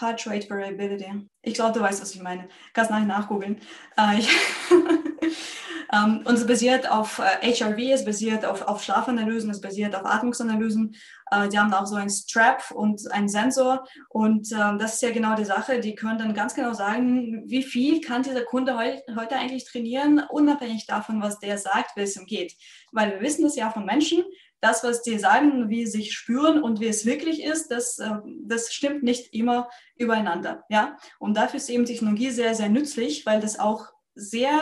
Heart 0.01 0.27
Rate 0.27 0.49
Variability. 0.49 1.27
Ich 1.43 1.53
glaube, 1.53 1.73
du 1.73 1.81
weißt, 1.81 2.01
was 2.01 2.15
ich 2.15 2.21
meine. 2.21 2.47
Kannst 2.73 2.91
nachher 2.91 3.05
nachgoogeln. 3.05 3.61
Äh, 3.97 4.21
ähm, 5.93 6.23
und 6.25 6.33
es 6.33 6.47
basiert 6.47 6.89
auf 6.89 7.19
äh, 7.19 7.53
HRV, 7.53 7.77
es 7.93 8.05
basiert 8.05 8.45
auf, 8.45 8.63
auf 8.63 8.83
Schlafanalysen, 8.83 9.51
es 9.51 9.61
basiert 9.61 9.95
auf 9.95 10.05
Atmungsanalysen. 10.05 10.95
Äh, 11.29 11.49
die 11.49 11.59
haben 11.59 11.73
auch 11.73 11.85
so 11.85 11.95
einen 11.95 12.09
Strap 12.09 12.71
und 12.71 13.11
einen 13.11 13.29
Sensor. 13.29 13.85
Und 14.09 14.51
äh, 14.51 14.77
das 14.79 14.95
ist 14.95 15.01
ja 15.03 15.11
genau 15.11 15.35
die 15.35 15.45
Sache. 15.45 15.79
Die 15.79 15.93
können 15.93 16.17
dann 16.17 16.33
ganz 16.33 16.55
genau 16.55 16.73
sagen, 16.73 17.43
wie 17.45 17.63
viel 17.63 18.01
kann 18.01 18.23
dieser 18.23 18.43
Kunde 18.43 18.77
heu 18.77 18.97
heute 19.15 19.35
eigentlich 19.35 19.65
trainieren, 19.65 20.23
unabhängig 20.29 20.87
davon, 20.87 21.21
was 21.21 21.39
der 21.39 21.57
sagt, 21.57 21.95
wie 21.95 22.01
es 22.01 22.17
ihm 22.17 22.25
geht. 22.25 22.53
Weil 22.91 23.11
wir 23.11 23.21
wissen 23.21 23.43
das 23.43 23.55
ja 23.55 23.69
von 23.69 23.85
Menschen, 23.85 24.23
das, 24.61 24.83
was 24.83 25.01
die 25.01 25.17
sagen, 25.17 25.69
wie 25.69 25.85
sie 25.85 25.99
sich 25.99 26.13
spüren 26.13 26.61
und 26.61 26.79
wie 26.79 26.87
es 26.87 27.05
wirklich 27.05 27.43
ist, 27.43 27.69
das, 27.69 27.99
äh, 27.99 28.11
das 28.43 28.71
stimmt 28.71 29.03
nicht 29.03 29.33
immer 29.33 29.69
übereinander. 29.95 30.63
Ja? 30.69 30.97
Und 31.19 31.35
dafür 31.35 31.57
ist 31.57 31.69
eben 31.69 31.85
Technologie 31.85 32.29
sehr, 32.29 32.53
sehr 32.55 32.69
nützlich, 32.69 33.25
weil 33.25 33.41
das 33.41 33.59
auch 33.59 33.87
sehr 34.15 34.61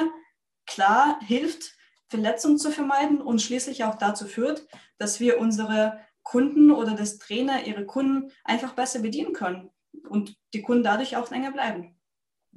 klar 0.65 1.19
hilft, 1.21 1.75
Verletzungen 2.07 2.57
zu 2.57 2.71
vermeiden 2.71 3.21
und 3.21 3.41
schließlich 3.41 3.83
auch 3.83 3.95
dazu 3.95 4.25
führt, 4.25 4.65
dass 4.97 5.19
wir 5.19 5.39
unsere 5.39 5.99
Kunden 6.23 6.71
oder 6.71 6.95
das 6.95 7.17
Trainer 7.17 7.65
ihre 7.65 7.85
Kunden 7.85 8.31
einfach 8.43 8.73
besser 8.73 8.99
bedienen 8.99 9.33
können 9.33 9.69
und 10.09 10.38
die 10.53 10.62
Kunden 10.62 10.83
dadurch 10.83 11.17
auch 11.17 11.29
länger 11.29 11.51
bleiben. 11.51 11.95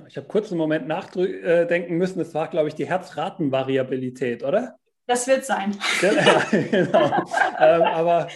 Ich 0.09 0.17
habe 0.17 0.27
kurz 0.27 0.51
einen 0.51 0.59
Moment 0.59 0.87
nachdenken 0.87 1.97
müssen. 1.97 2.19
Das 2.19 2.35
war, 2.35 2.49
glaube 2.49 2.69
ich, 2.69 2.75
die 2.75 2.89
Herzratenvariabilität, 2.89 4.43
oder? 4.43 4.79
Das 5.07 5.27
wird 5.27 5.45
sein. 5.45 5.77
Ja, 6.01 6.43
genau. 6.51 7.25
ähm, 7.59 7.83
aber 7.83 8.29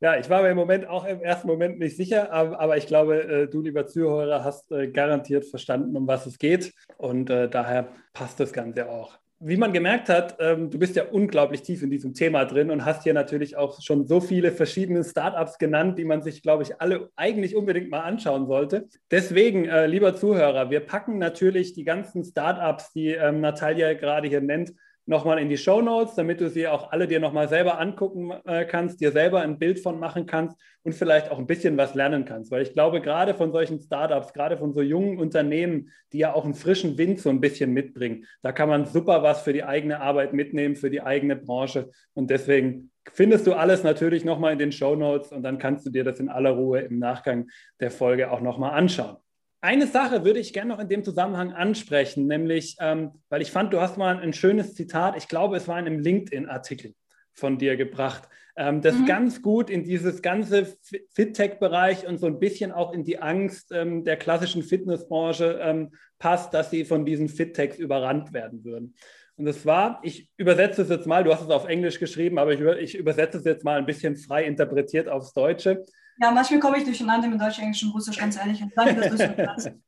ja, 0.00 0.18
ich 0.18 0.28
war 0.28 0.42
mir 0.42 0.50
im 0.50 0.56
Moment 0.56 0.86
auch 0.86 1.06
im 1.06 1.22
ersten 1.22 1.48
Moment 1.48 1.78
nicht 1.78 1.96
sicher, 1.96 2.30
aber, 2.32 2.60
aber 2.60 2.76
ich 2.76 2.86
glaube, 2.86 3.22
äh, 3.22 3.48
du, 3.48 3.62
lieber 3.62 3.86
Zuhörer, 3.86 4.44
hast 4.44 4.70
äh, 4.70 4.88
garantiert 4.88 5.46
verstanden, 5.46 5.96
um 5.96 6.06
was 6.06 6.26
es 6.26 6.38
geht. 6.38 6.74
Und 6.98 7.30
äh, 7.30 7.48
daher 7.48 7.88
passt 8.12 8.38
das 8.38 8.52
Ganze 8.52 8.90
auch. 8.90 9.18
Wie 9.40 9.56
man 9.56 9.72
gemerkt 9.72 10.08
hat, 10.08 10.36
ähm, 10.40 10.70
du 10.70 10.78
bist 10.78 10.94
ja 10.96 11.04
unglaublich 11.10 11.62
tief 11.62 11.82
in 11.82 11.90
diesem 11.90 12.14
Thema 12.14 12.44
drin 12.44 12.70
und 12.70 12.84
hast 12.84 13.02
hier 13.02 13.14
natürlich 13.14 13.56
auch 13.56 13.80
schon 13.82 14.06
so 14.06 14.20
viele 14.20 14.52
verschiedene 14.52 15.02
Startups 15.04 15.58
genannt, 15.58 15.98
die 15.98 16.04
man 16.04 16.22
sich, 16.22 16.42
glaube 16.42 16.62
ich, 16.62 16.80
alle 16.80 17.10
eigentlich 17.16 17.56
unbedingt 17.56 17.90
mal 17.90 18.00
anschauen 18.00 18.46
sollte. 18.46 18.88
Deswegen, 19.10 19.64
äh, 19.64 19.86
lieber 19.86 20.14
Zuhörer, 20.14 20.70
wir 20.70 20.80
packen 20.80 21.18
natürlich 21.18 21.72
die 21.74 21.84
ganzen 21.84 22.24
Startups, 22.24 22.92
die 22.92 23.08
ähm, 23.08 23.40
Natalia 23.40 23.94
gerade 23.94 24.28
hier 24.28 24.40
nennt, 24.40 24.72
nochmal 25.06 25.38
in 25.38 25.48
die 25.48 25.56
Show 25.56 25.82
Notes, 25.82 26.14
damit 26.14 26.40
du 26.40 26.48
sie 26.48 26.66
auch 26.66 26.90
alle 26.90 27.06
dir 27.06 27.20
nochmal 27.20 27.48
selber 27.48 27.78
angucken 27.78 28.32
äh, 28.46 28.64
kannst, 28.64 29.00
dir 29.00 29.12
selber 29.12 29.40
ein 29.40 29.58
Bild 29.58 29.80
von 29.80 29.98
machen 29.98 30.26
kannst 30.26 30.56
und 30.82 30.94
vielleicht 30.94 31.30
auch 31.30 31.38
ein 31.38 31.46
bisschen 31.46 31.76
was 31.76 31.94
lernen 31.94 32.24
kannst. 32.24 32.50
Weil 32.50 32.62
ich 32.62 32.72
glaube, 32.72 33.00
gerade 33.00 33.34
von 33.34 33.52
solchen 33.52 33.80
Startups, 33.80 34.32
gerade 34.32 34.56
von 34.56 34.72
so 34.72 34.82
jungen 34.82 35.18
Unternehmen, 35.18 35.90
die 36.12 36.18
ja 36.18 36.32
auch 36.32 36.44
einen 36.44 36.54
frischen 36.54 36.96
Wind 36.96 37.20
so 37.20 37.30
ein 37.30 37.40
bisschen 37.40 37.72
mitbringen, 37.72 38.26
da 38.42 38.52
kann 38.52 38.68
man 38.68 38.86
super 38.86 39.22
was 39.22 39.42
für 39.42 39.52
die 39.52 39.64
eigene 39.64 40.00
Arbeit 40.00 40.32
mitnehmen, 40.32 40.76
für 40.76 40.90
die 40.90 41.02
eigene 41.02 41.36
Branche. 41.36 41.90
Und 42.14 42.30
deswegen 42.30 42.90
findest 43.12 43.46
du 43.46 43.54
alles 43.54 43.82
natürlich 43.82 44.24
nochmal 44.24 44.52
in 44.52 44.58
den 44.58 44.72
Show 44.72 44.96
Notes 44.96 45.32
und 45.32 45.42
dann 45.42 45.58
kannst 45.58 45.86
du 45.86 45.90
dir 45.90 46.04
das 46.04 46.20
in 46.20 46.28
aller 46.28 46.50
Ruhe 46.50 46.80
im 46.80 46.98
Nachgang 46.98 47.48
der 47.80 47.90
Folge 47.90 48.30
auch 48.30 48.40
nochmal 48.40 48.72
anschauen. 48.72 49.16
Eine 49.64 49.86
Sache 49.86 50.26
würde 50.26 50.40
ich 50.40 50.52
gerne 50.52 50.74
noch 50.74 50.78
in 50.78 50.90
dem 50.90 51.04
Zusammenhang 51.04 51.54
ansprechen, 51.54 52.26
nämlich, 52.26 52.76
ähm, 52.80 53.12
weil 53.30 53.40
ich 53.40 53.50
fand, 53.50 53.72
du 53.72 53.80
hast 53.80 53.96
mal 53.96 54.18
ein 54.18 54.34
schönes 54.34 54.74
Zitat, 54.74 55.16
ich 55.16 55.26
glaube, 55.26 55.56
es 55.56 55.66
war 55.66 55.78
in 55.78 55.86
einem 55.86 56.00
LinkedIn-Artikel 56.00 56.92
von 57.32 57.56
dir 57.56 57.78
gebracht, 57.78 58.28
ähm, 58.56 58.82
das 58.82 58.94
mhm. 58.94 59.06
ganz 59.06 59.40
gut 59.40 59.70
in 59.70 59.82
dieses 59.82 60.20
ganze 60.20 60.66
Fit-Tech-Bereich 61.14 62.06
und 62.06 62.18
so 62.18 62.26
ein 62.26 62.38
bisschen 62.38 62.72
auch 62.72 62.92
in 62.92 63.04
die 63.04 63.22
Angst 63.22 63.72
ähm, 63.72 64.04
der 64.04 64.18
klassischen 64.18 64.62
Fitnessbranche 64.62 65.58
ähm, 65.62 65.92
passt, 66.18 66.52
dass 66.52 66.70
sie 66.70 66.84
von 66.84 67.06
diesen 67.06 67.30
Fit-Techs 67.30 67.78
überrannt 67.78 68.34
werden 68.34 68.64
würden. 68.64 68.94
Und 69.36 69.46
das 69.46 69.64
war, 69.64 69.98
ich 70.02 70.28
übersetze 70.36 70.82
es 70.82 70.90
jetzt 70.90 71.06
mal, 71.06 71.24
du 71.24 71.32
hast 71.32 71.40
es 71.40 71.48
auf 71.48 71.66
Englisch 71.66 71.98
geschrieben, 71.98 72.38
aber 72.38 72.52
ich, 72.52 72.60
ich 72.60 72.98
übersetze 72.98 73.38
es 73.38 73.44
jetzt 73.44 73.64
mal 73.64 73.78
ein 73.78 73.86
bisschen 73.86 74.16
frei 74.16 74.44
interpretiert 74.44 75.08
aufs 75.08 75.32
Deutsche. 75.32 75.86
Ja, 76.20 76.30
manchmal 76.30 76.60
komme 76.60 76.78
ich 76.78 76.84
durcheinander 76.84 77.28
mit 77.28 77.40
Deutsch, 77.40 77.58
Englisch 77.58 77.82
und 77.82 77.90
Russisch, 77.90 78.18
ganz 78.18 78.36
ehrlich. 78.36 78.62
danke, 78.76 79.00
dass 79.00 79.64
du. 79.64 79.80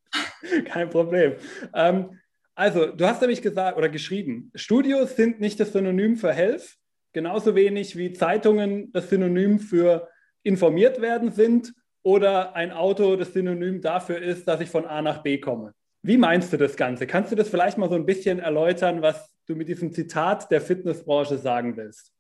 Kein 0.65 0.91
Problem. 0.91 1.35
Ähm, 1.75 2.19
also, 2.55 2.87
du 2.87 3.07
hast 3.07 3.21
nämlich 3.21 3.43
gesagt 3.43 3.77
oder 3.77 3.89
geschrieben, 3.89 4.51
Studios 4.55 5.15
sind 5.15 5.41
nicht 5.41 5.61
das 5.61 5.73
Synonym 5.73 6.17
für 6.17 6.33
Health, 6.33 6.77
genauso 7.13 7.55
wenig 7.55 7.97
wie 7.97 8.13
Zeitungen 8.13 8.93
das 8.93 9.11
Synonym 9.11 9.59
für 9.59 10.09
informiert 10.43 11.01
werden 11.01 11.31
sind 11.33 11.75
oder 12.03 12.55
ein 12.55 12.73
Auto 12.73 13.17
das 13.17 13.33
Synonym 13.33 13.81
dafür 13.83 14.19
ist, 14.19 14.47
dass 14.49 14.61
ich 14.61 14.71
von 14.71 14.87
A 14.87 15.03
nach 15.03 15.23
B 15.23 15.39
komme. 15.39 15.75
Wie 16.03 16.17
meinst 16.17 16.53
du 16.53 16.57
das 16.57 16.77
Ganze? 16.77 17.07
Kannst 17.07 17.33
du 17.33 17.37
das 17.37 17.49
vielleicht 17.49 17.79
mal 17.79 17.89
so 17.89 17.97
ein 17.97 18.07
bisschen 18.07 18.39
erläutern, 18.39 19.03
was 19.03 19.35
du 19.47 19.57
mit 19.57 19.69
diesem 19.69 19.93
Zitat 19.93 20.51
der 20.51 20.61
Fitnessbranche 20.61 21.37
sagen 21.37 21.77
willst? 21.77 22.13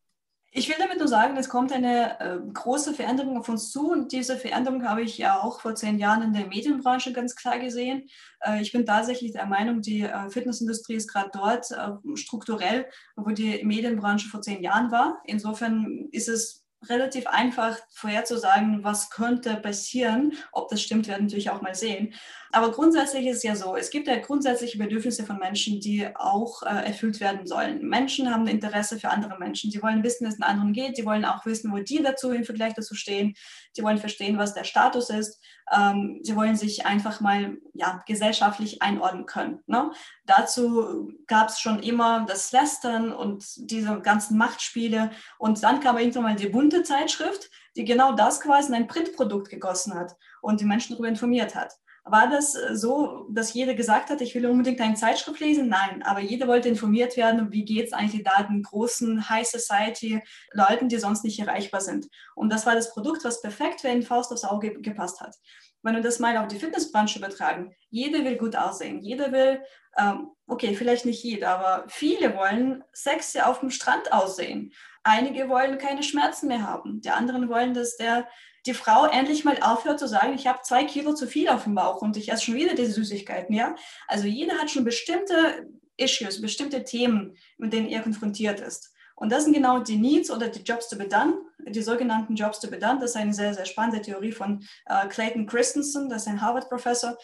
Ich 0.52 0.68
will 0.68 0.76
damit 0.78 0.98
nur 0.98 1.08
sagen, 1.08 1.36
es 1.36 1.48
kommt 1.48 1.72
eine 1.72 2.18
äh, 2.18 2.38
große 2.52 2.94
Veränderung 2.94 3.38
auf 3.38 3.48
uns 3.48 3.70
zu 3.70 3.90
und 3.90 4.12
diese 4.12 4.36
Veränderung 4.36 4.88
habe 4.88 5.02
ich 5.02 5.18
ja 5.18 5.40
auch 5.40 5.60
vor 5.60 5.74
zehn 5.74 5.98
Jahren 5.98 6.22
in 6.22 6.32
der 6.32 6.46
Medienbranche 6.46 7.12
ganz 7.12 7.36
klar 7.36 7.58
gesehen. 7.58 8.08
Äh, 8.40 8.62
ich 8.62 8.72
bin 8.72 8.86
tatsächlich 8.86 9.32
der 9.32 9.46
Meinung, 9.46 9.82
die 9.82 10.02
äh, 10.02 10.30
Fitnessindustrie 10.30 10.94
ist 10.94 11.12
gerade 11.12 11.30
dort 11.32 11.70
äh, 11.70 12.16
strukturell, 12.16 12.86
wo 13.16 13.30
die 13.30 13.62
Medienbranche 13.64 14.28
vor 14.28 14.40
zehn 14.40 14.62
Jahren 14.62 14.90
war. 14.90 15.20
Insofern 15.24 16.08
ist 16.10 16.28
es 16.28 16.65
relativ 16.88 17.26
einfach 17.26 17.78
vorherzusagen, 17.90 18.84
was 18.84 19.10
könnte 19.10 19.56
passieren. 19.56 20.32
Ob 20.52 20.68
das 20.68 20.82
stimmt, 20.82 21.08
werden 21.08 21.20
wir 21.20 21.24
natürlich 21.24 21.50
auch 21.50 21.62
mal 21.62 21.74
sehen. 21.74 22.14
Aber 22.52 22.72
grundsätzlich 22.72 23.26
ist 23.26 23.38
es 23.38 23.42
ja 23.42 23.56
so, 23.56 23.76
es 23.76 23.90
gibt 23.90 24.08
ja 24.08 24.16
grundsätzliche 24.16 24.78
Bedürfnisse 24.78 25.24
von 25.24 25.38
Menschen, 25.38 25.80
die 25.80 26.08
auch 26.14 26.62
äh, 26.62 26.86
erfüllt 26.86 27.20
werden 27.20 27.46
sollen. 27.46 27.86
Menschen 27.86 28.32
haben 28.32 28.46
Interesse 28.46 28.98
für 28.98 29.10
andere 29.10 29.38
Menschen. 29.38 29.70
Sie 29.70 29.82
wollen 29.82 30.02
wissen, 30.02 30.24
wie 30.24 30.30
es 30.30 30.36
den 30.36 30.44
anderen 30.44 30.72
geht. 30.72 30.96
Sie 30.96 31.04
wollen 31.04 31.24
auch 31.24 31.44
wissen, 31.44 31.72
wo 31.72 31.78
die 31.78 32.02
dazu 32.02 32.30
im 32.30 32.44
Vergleich 32.44 32.74
dazu 32.74 32.94
stehen. 32.94 33.34
Sie 33.72 33.82
wollen 33.82 33.98
verstehen, 33.98 34.38
was 34.38 34.54
der 34.54 34.64
Status 34.64 35.10
ist. 35.10 35.40
Ähm, 35.74 36.20
sie 36.22 36.36
wollen 36.36 36.56
sich 36.56 36.86
einfach 36.86 37.20
mal 37.20 37.56
ja, 37.74 38.02
gesellschaftlich 38.06 38.82
einordnen 38.82 39.26
können. 39.26 39.62
Ne? 39.66 39.90
Dazu 40.24 41.12
gab 41.26 41.48
es 41.48 41.60
schon 41.60 41.80
immer 41.80 42.24
das 42.26 42.52
Lästern 42.52 43.12
und 43.12 43.44
diese 43.56 44.00
ganzen 44.00 44.38
Machtspiele. 44.38 45.10
Und 45.38 45.62
dann 45.62 45.80
kam 45.80 45.98
irgendwann 45.98 46.22
mal 46.22 46.36
die 46.36 46.48
bunte 46.48 46.82
Zeitschrift, 46.82 47.50
die 47.76 47.84
genau 47.84 48.12
das 48.12 48.40
quasi 48.40 48.68
in 48.68 48.74
ein 48.74 48.86
Printprodukt 48.86 49.48
gegossen 49.48 49.94
hat 49.94 50.16
und 50.40 50.60
die 50.60 50.64
Menschen 50.64 50.92
darüber 50.92 51.08
informiert 51.08 51.54
hat. 51.54 51.72
War 52.08 52.30
das 52.30 52.54
äh, 52.54 52.76
so, 52.76 53.26
dass 53.30 53.52
jeder 53.52 53.74
gesagt 53.74 54.10
hat, 54.10 54.20
ich 54.20 54.34
will 54.34 54.46
unbedingt 54.46 54.80
eine 54.80 54.94
Zeitschrift 54.94 55.40
lesen? 55.40 55.68
Nein, 55.68 56.04
aber 56.04 56.20
jeder 56.20 56.46
wollte 56.46 56.68
informiert 56.68 57.16
werden, 57.16 57.50
wie 57.50 57.64
geht 57.64 57.86
es 57.86 57.92
eigentlich 57.92 58.22
da 58.22 58.44
den 58.44 58.62
großen 58.62 59.28
High 59.28 59.46
Society 59.46 60.22
Leuten, 60.52 60.88
die 60.88 60.98
sonst 60.98 61.24
nicht 61.24 61.40
erreichbar 61.40 61.80
sind. 61.80 62.06
Und 62.36 62.52
das 62.52 62.64
war 62.64 62.76
das 62.76 62.92
Produkt, 62.92 63.24
was 63.24 63.42
perfekt 63.42 63.80
für 63.80 63.88
einen 63.88 64.04
Faust 64.04 64.32
aufs 64.32 64.44
Auge 64.44 64.80
gepasst 64.80 65.20
hat. 65.20 65.34
Wenn 65.82 65.96
wir 65.96 66.02
das 66.02 66.20
mal 66.20 66.36
auf 66.36 66.46
die 66.46 66.58
Fitnessbranche 66.58 67.18
übertragen, 67.18 67.74
jeder 67.90 68.24
will 68.24 68.36
gut 68.36 68.56
aussehen, 68.56 69.02
jeder 69.02 69.32
will, 69.32 69.60
ähm, 69.98 70.30
okay, 70.46 70.74
vielleicht 70.74 71.06
nicht 71.06 71.22
jeder, 71.24 71.50
aber 71.50 71.84
viele 71.88 72.36
wollen 72.36 72.84
sexy 72.92 73.40
auf 73.40 73.60
dem 73.60 73.70
Strand 73.70 74.12
aussehen. 74.12 74.72
Einige 75.02 75.48
wollen 75.48 75.78
keine 75.78 76.02
Schmerzen 76.02 76.48
mehr 76.48 76.62
haben. 76.62 77.00
Die 77.00 77.10
anderen 77.10 77.48
wollen, 77.48 77.74
dass 77.74 77.96
der 77.96 78.28
die 78.66 78.74
Frau 78.74 79.06
endlich 79.06 79.44
mal 79.44 79.58
aufhört 79.62 79.98
zu 79.98 80.08
sagen, 80.08 80.34
ich 80.34 80.46
habe 80.46 80.62
zwei 80.62 80.84
Kilo 80.84 81.14
zu 81.14 81.26
viel 81.26 81.48
auf 81.48 81.64
dem 81.64 81.74
Bauch 81.74 82.02
und 82.02 82.16
ich 82.16 82.30
esse 82.30 82.44
schon 82.44 82.54
wieder 82.54 82.74
diese 82.74 82.92
Süßigkeiten, 82.92 83.54
ja. 83.54 83.74
Also 84.08 84.26
jeder 84.26 84.58
hat 84.58 84.70
schon 84.70 84.84
bestimmte 84.84 85.68
Issues, 85.96 86.40
bestimmte 86.40 86.84
Themen, 86.84 87.36
mit 87.58 87.72
denen 87.72 87.88
er 87.88 88.02
konfrontiert 88.02 88.60
ist. 88.60 88.92
Und 89.14 89.32
das 89.32 89.44
sind 89.44 89.54
genau 89.54 89.78
die 89.78 89.96
Needs 89.96 90.30
oder 90.30 90.48
die 90.48 90.62
Jobs 90.62 90.88
to 90.88 90.96
be 90.96 91.08
done, 91.08 91.34
die 91.66 91.82
sogenannten 91.82 92.34
Jobs 92.34 92.60
to 92.60 92.68
be 92.68 92.78
done. 92.78 93.00
Das 93.00 93.10
ist 93.10 93.16
eine 93.16 93.32
sehr, 93.32 93.54
sehr 93.54 93.64
spannende 93.64 94.02
Theorie 94.02 94.32
von 94.32 94.62
äh, 94.84 95.08
Clayton 95.08 95.46
Christensen, 95.46 96.10
das 96.10 96.22
ist 96.22 96.28
ein 96.28 96.42
Harvard-Professor, 96.42 97.16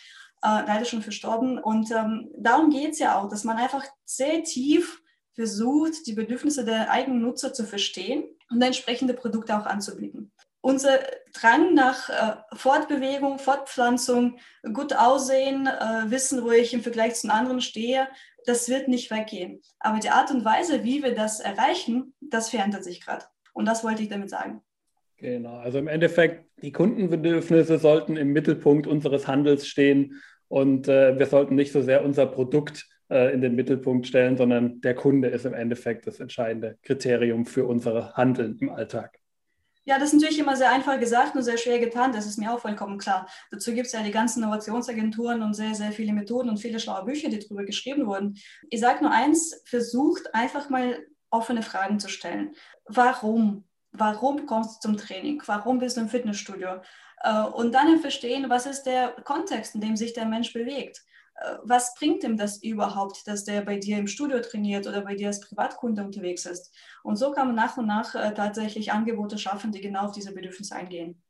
äh, 0.43 0.63
leider 0.67 0.87
schon 0.87 1.03
verstorben. 1.03 1.59
Und 1.59 1.91
ähm, 1.91 2.31
darum 2.39 2.71
geht 2.71 2.93
es 2.93 2.99
ja 2.99 3.19
auch, 3.19 3.29
dass 3.29 3.45
man 3.45 3.59
einfach 3.59 3.85
sehr 4.07 4.43
tief 4.43 5.03
versucht, 5.35 6.07
die 6.07 6.15
Bedürfnisse 6.15 6.65
der 6.65 6.91
eigenen 6.91 7.21
Nutzer 7.21 7.53
zu 7.53 7.65
verstehen 7.65 8.25
und 8.51 8.63
entsprechende 8.63 9.15
Produkte 9.15 9.57
auch 9.57 9.67
anzubieten. 9.67 10.33
Unser 10.63 11.01
Drang 11.35 11.75
nach 11.75 12.09
äh, 12.09 12.57
Fortbewegung, 12.57 13.39
Fortpflanzung, 13.39 14.39
gut 14.73 14.95
aussehen, 14.97 15.67
äh, 15.67 16.11
wissen, 16.11 16.45
wo 16.45 16.53
ich 16.53 16.73
im 16.73 16.83
Vergleich 16.83 17.17
zu 17.17 17.33
anderen 17.33 17.61
stehe, 17.61 18.09
das 18.47 18.69
wird 18.69 18.89
nicht 18.89 19.11
weggehen. 19.11 19.61
Aber 19.81 19.99
die 19.99 20.11
Art 20.11 20.31
und 20.31 20.45
Weise, 20.45 20.85
wie 20.85 21.03
wir 21.03 21.15
das 21.15 21.41
erreichen, 21.41 22.15
das 22.21 22.51
verändert 22.51 22.85
sich 22.85 23.05
gerade. 23.05 23.25
Und 23.53 23.67
das 23.67 23.85
wollte 23.85 24.03
ich 24.03 24.09
damit 24.09 24.31
sagen. 24.31 24.63
Genau, 25.17 25.57
also 25.57 25.79
im 25.79 25.89
Endeffekt, 25.89 26.47
die 26.63 26.73
Kundenbedürfnisse 26.73 27.79
sollten 27.79 28.17
im 28.17 28.33
Mittelpunkt 28.33 28.87
unseres 28.87 29.29
Handels 29.29 29.67
stehen 29.67 30.21
und 30.49 30.89
äh, 30.89 31.19
wir 31.19 31.27
sollten 31.27 31.55
nicht 31.55 31.73
so 31.73 31.83
sehr 31.83 32.05
unser 32.05 32.27
Produkt 32.27 32.89
äh, 33.09 33.33
in 33.33 33.41
den 33.41 33.55
Mittelpunkt 33.55 34.07
stellen, 34.07 34.37
sondern 34.37 34.81
der 34.81 34.95
Kunde 34.95 35.29
ist 35.29 35.47
im 35.47 35.55
Endeffekt 35.55 36.07
das 36.07 36.19
entscheidende 36.19 36.77
Kriterium 36.83 37.47
für 37.47 37.67
unser 37.67 38.15
Handeln 38.15 38.59
im 38.61 38.71
Alltag. 38.71 39.22
Ja, 39.85 39.99
das 39.99 40.13
ist 40.13 40.21
natürlich 40.21 40.39
immer 40.39 40.57
sehr 40.57 40.71
einfach 40.71 40.99
gesagt 41.01 41.35
und 41.35 41.43
sehr 41.43 41.59
schwer 41.59 41.81
getan. 41.81 42.13
Das 42.13 42.27
ist 42.27 42.39
mir 42.39 42.53
auch 42.53 42.61
vollkommen 42.61 42.99
klar. 42.99 43.29
Dazu 43.51 43.73
gibt 43.73 43.87
es 43.87 43.93
ja 43.93 44.03
die 44.03 44.13
ganzen 44.13 44.43
Innovationsagenturen 44.43 45.43
und 45.43 45.55
sehr, 45.55 45.75
sehr 45.75 45.91
viele 45.91 46.13
Methoden 46.13 46.51
und 46.51 46.59
viele 46.59 46.79
schlaue 46.79 47.05
Bücher, 47.05 47.29
die 47.29 47.41
darüber 47.41 47.65
geschrieben 47.65 48.07
wurden. 48.07 48.39
Ich 48.71 48.81
sage 48.81 49.03
nur 49.03 49.13
eins, 49.13 49.61
versucht 49.65 50.35
einfach 50.35 50.71
mal 50.71 51.05
offene 51.31 51.63
Fragen 51.63 51.99
zu 51.99 52.09
stellen. 52.09 52.55
Warum? 52.87 53.65
Warum 53.91 54.47
kommst 54.47 54.85
du 54.85 54.89
zum 54.89 54.97
Training? 54.97 55.43
Warum 55.47 55.79
bist 55.79 55.97
du 55.97 56.03
im 56.03 56.09
Fitnessstudio? 56.09 56.81
Äh, 57.23 57.43
und 57.43 57.73
dann 57.73 57.99
verstehen, 57.99 58.49
was 58.49 58.67
ist 58.67 58.85
der 58.85 59.09
Kontext, 59.25 59.75
in 59.75 59.81
dem 59.81 59.97
sich 59.97 60.13
der 60.13 60.27
Mensch 60.27 60.53
bewegt. 60.53 61.03
Was 61.65 61.95
bringt 61.95 62.25
ihm 62.25 62.37
das 62.37 62.63
überhaupt, 62.63 63.27
dass 63.27 63.45
der 63.45 63.63
bei 63.63 63.77
dir 63.77 63.99
im 63.99 64.07
Studio 64.07 64.41
trainiert 64.41 64.87
oder 64.87 65.03
bei 65.03 65.15
dir 65.15 65.29
als 65.29 65.41
Privatkunde 65.41 66.05
unterwegs 66.05 66.47
ist? 66.47 66.75
Und 67.03 67.17
so 67.17 67.33
kann 67.33 67.49
man 67.49 67.57
nach 67.57 67.77
und 67.77 67.87
nach 67.87 68.15
äh, 68.15 68.33
tatsächlich 68.35 68.93
Angebote 68.93 69.39
schaffen, 69.39 69.73
die 69.73 69.81
genau 69.81 70.07
auf 70.07 70.13
diese 70.13 70.35
Bedürfnisse 70.35 70.75
eingehen. 70.75 71.23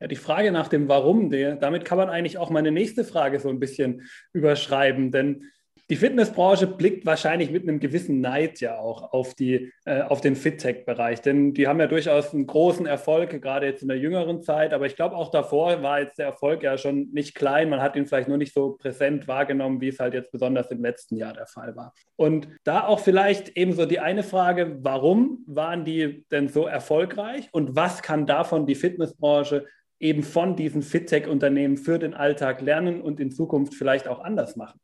Ja, 0.00 0.06
die 0.06 0.16
Frage 0.16 0.50
nach 0.50 0.68
dem 0.68 0.88
Warum, 0.88 1.30
damit 1.30 1.84
kann 1.84 1.98
man 1.98 2.08
eigentlich 2.08 2.38
auch 2.38 2.48
meine 2.48 2.72
nächste 2.72 3.04
Frage 3.04 3.38
so 3.38 3.50
ein 3.50 3.60
bisschen 3.60 4.08
überschreiben, 4.32 5.12
denn 5.12 5.44
die 5.90 5.96
Fitnessbranche 5.96 6.68
blickt 6.68 7.04
wahrscheinlich 7.04 7.50
mit 7.50 7.64
einem 7.64 7.80
gewissen 7.80 8.20
Neid 8.20 8.60
ja 8.60 8.78
auch 8.78 9.12
auf, 9.12 9.34
die, 9.34 9.72
äh, 9.84 10.02
auf 10.02 10.20
den 10.20 10.36
Fit-Tech-Bereich, 10.36 11.20
denn 11.20 11.52
die 11.52 11.66
haben 11.66 11.80
ja 11.80 11.88
durchaus 11.88 12.32
einen 12.32 12.46
großen 12.46 12.86
Erfolg, 12.86 13.42
gerade 13.42 13.66
jetzt 13.66 13.82
in 13.82 13.88
der 13.88 13.98
jüngeren 13.98 14.40
Zeit. 14.40 14.72
Aber 14.72 14.86
ich 14.86 14.94
glaube, 14.94 15.16
auch 15.16 15.32
davor 15.32 15.82
war 15.82 16.00
jetzt 16.00 16.18
der 16.18 16.26
Erfolg 16.26 16.62
ja 16.62 16.78
schon 16.78 17.10
nicht 17.12 17.34
klein. 17.34 17.68
Man 17.68 17.82
hat 17.82 17.96
ihn 17.96 18.06
vielleicht 18.06 18.28
nur 18.28 18.38
nicht 18.38 18.54
so 18.54 18.76
präsent 18.78 19.26
wahrgenommen, 19.26 19.80
wie 19.80 19.88
es 19.88 19.98
halt 19.98 20.14
jetzt 20.14 20.30
besonders 20.30 20.70
im 20.70 20.80
letzten 20.80 21.16
Jahr 21.16 21.32
der 21.32 21.46
Fall 21.46 21.74
war. 21.74 21.92
Und 22.14 22.48
da 22.62 22.86
auch 22.86 23.00
vielleicht 23.00 23.56
ebenso 23.56 23.84
die 23.84 23.98
eine 23.98 24.22
Frage, 24.22 24.78
warum 24.82 25.42
waren 25.48 25.84
die 25.84 26.24
denn 26.30 26.46
so 26.46 26.66
erfolgreich 26.66 27.48
und 27.50 27.74
was 27.74 28.00
kann 28.02 28.26
davon 28.26 28.64
die 28.64 28.76
Fitnessbranche 28.76 29.66
eben 29.98 30.22
von 30.22 30.54
diesen 30.54 30.82
Fit-Tech-Unternehmen 30.82 31.76
für 31.76 31.98
den 31.98 32.14
Alltag 32.14 32.60
lernen 32.60 33.02
und 33.02 33.18
in 33.18 33.32
Zukunft 33.32 33.74
vielleicht 33.74 34.06
auch 34.06 34.20
anders 34.20 34.54
machen? 34.54 34.78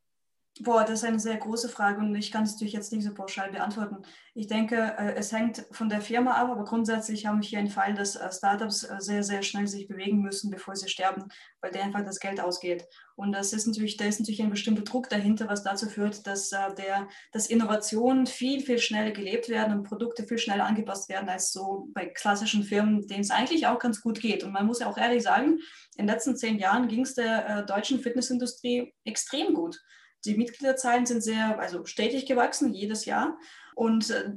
Boah, 0.60 0.84
das 0.84 1.00
ist 1.00 1.04
eine 1.04 1.18
sehr 1.18 1.36
große 1.36 1.68
Frage 1.68 2.00
und 2.00 2.14
ich 2.14 2.32
kann 2.32 2.44
es 2.44 2.52
natürlich 2.52 2.72
jetzt 2.72 2.90
nicht 2.90 3.04
so 3.04 3.12
pauschal 3.12 3.50
beantworten. 3.50 3.98
Ich 4.32 4.46
denke, 4.46 4.94
äh, 4.98 5.14
es 5.14 5.30
hängt 5.30 5.66
von 5.70 5.90
der 5.90 6.00
Firma 6.00 6.32
ab, 6.32 6.48
aber 6.48 6.64
grundsätzlich 6.64 7.26
haben 7.26 7.42
wir 7.42 7.46
hier 7.46 7.58
einen 7.58 7.68
Fall, 7.68 7.92
dass 7.92 8.16
äh, 8.16 8.32
Startups 8.32 8.84
äh, 8.84 8.96
sehr, 8.98 9.22
sehr 9.22 9.42
schnell 9.42 9.66
sich 9.66 9.86
bewegen 9.86 10.22
müssen, 10.22 10.50
bevor 10.50 10.74
sie 10.74 10.88
sterben, 10.88 11.24
weil 11.60 11.72
der 11.72 11.82
einfach 11.82 12.04
das 12.06 12.20
Geld 12.20 12.40
ausgeht. 12.40 12.86
Und 13.16 13.32
das 13.32 13.52
ist 13.52 13.66
natürlich, 13.66 13.98
da 13.98 14.06
ist 14.06 14.18
natürlich 14.18 14.42
ein 14.42 14.48
bestimmter 14.48 14.80
Druck 14.80 15.10
dahinter, 15.10 15.46
was 15.46 15.62
dazu 15.62 15.90
führt, 15.90 16.26
dass, 16.26 16.48
der, 16.48 17.06
dass 17.32 17.48
Innovationen 17.48 18.26
viel, 18.26 18.60
viel 18.60 18.78
schneller 18.78 19.10
gelebt 19.10 19.50
werden 19.50 19.76
und 19.76 19.82
Produkte 19.84 20.26
viel 20.26 20.38
schneller 20.38 20.64
angepasst 20.64 21.10
werden 21.10 21.28
als 21.28 21.52
so 21.52 21.88
bei 21.92 22.06
klassischen 22.06 22.62
Firmen, 22.62 23.06
denen 23.06 23.20
es 23.20 23.30
eigentlich 23.30 23.66
auch 23.66 23.78
ganz 23.78 24.00
gut 24.00 24.20
geht. 24.20 24.42
Und 24.42 24.52
man 24.52 24.66
muss 24.66 24.80
ja 24.80 24.86
auch 24.86 24.96
ehrlich 24.96 25.22
sagen, 25.22 25.58
in 25.96 26.06
den 26.06 26.08
letzten 26.08 26.36
zehn 26.36 26.58
Jahren 26.58 26.88
ging 26.88 27.02
es 27.02 27.14
der 27.14 27.62
deutschen 27.62 28.00
Fitnessindustrie 28.00 28.94
extrem 29.04 29.52
gut. 29.52 29.78
Die 30.24 30.36
Mitgliederzahlen 30.36 31.06
sind 31.06 31.22
sehr, 31.22 31.58
also 31.58 31.84
stetig 31.84 32.26
gewachsen, 32.26 32.74
jedes 32.74 33.04
Jahr. 33.04 33.38
Und 33.74 34.10
äh, 34.10 34.32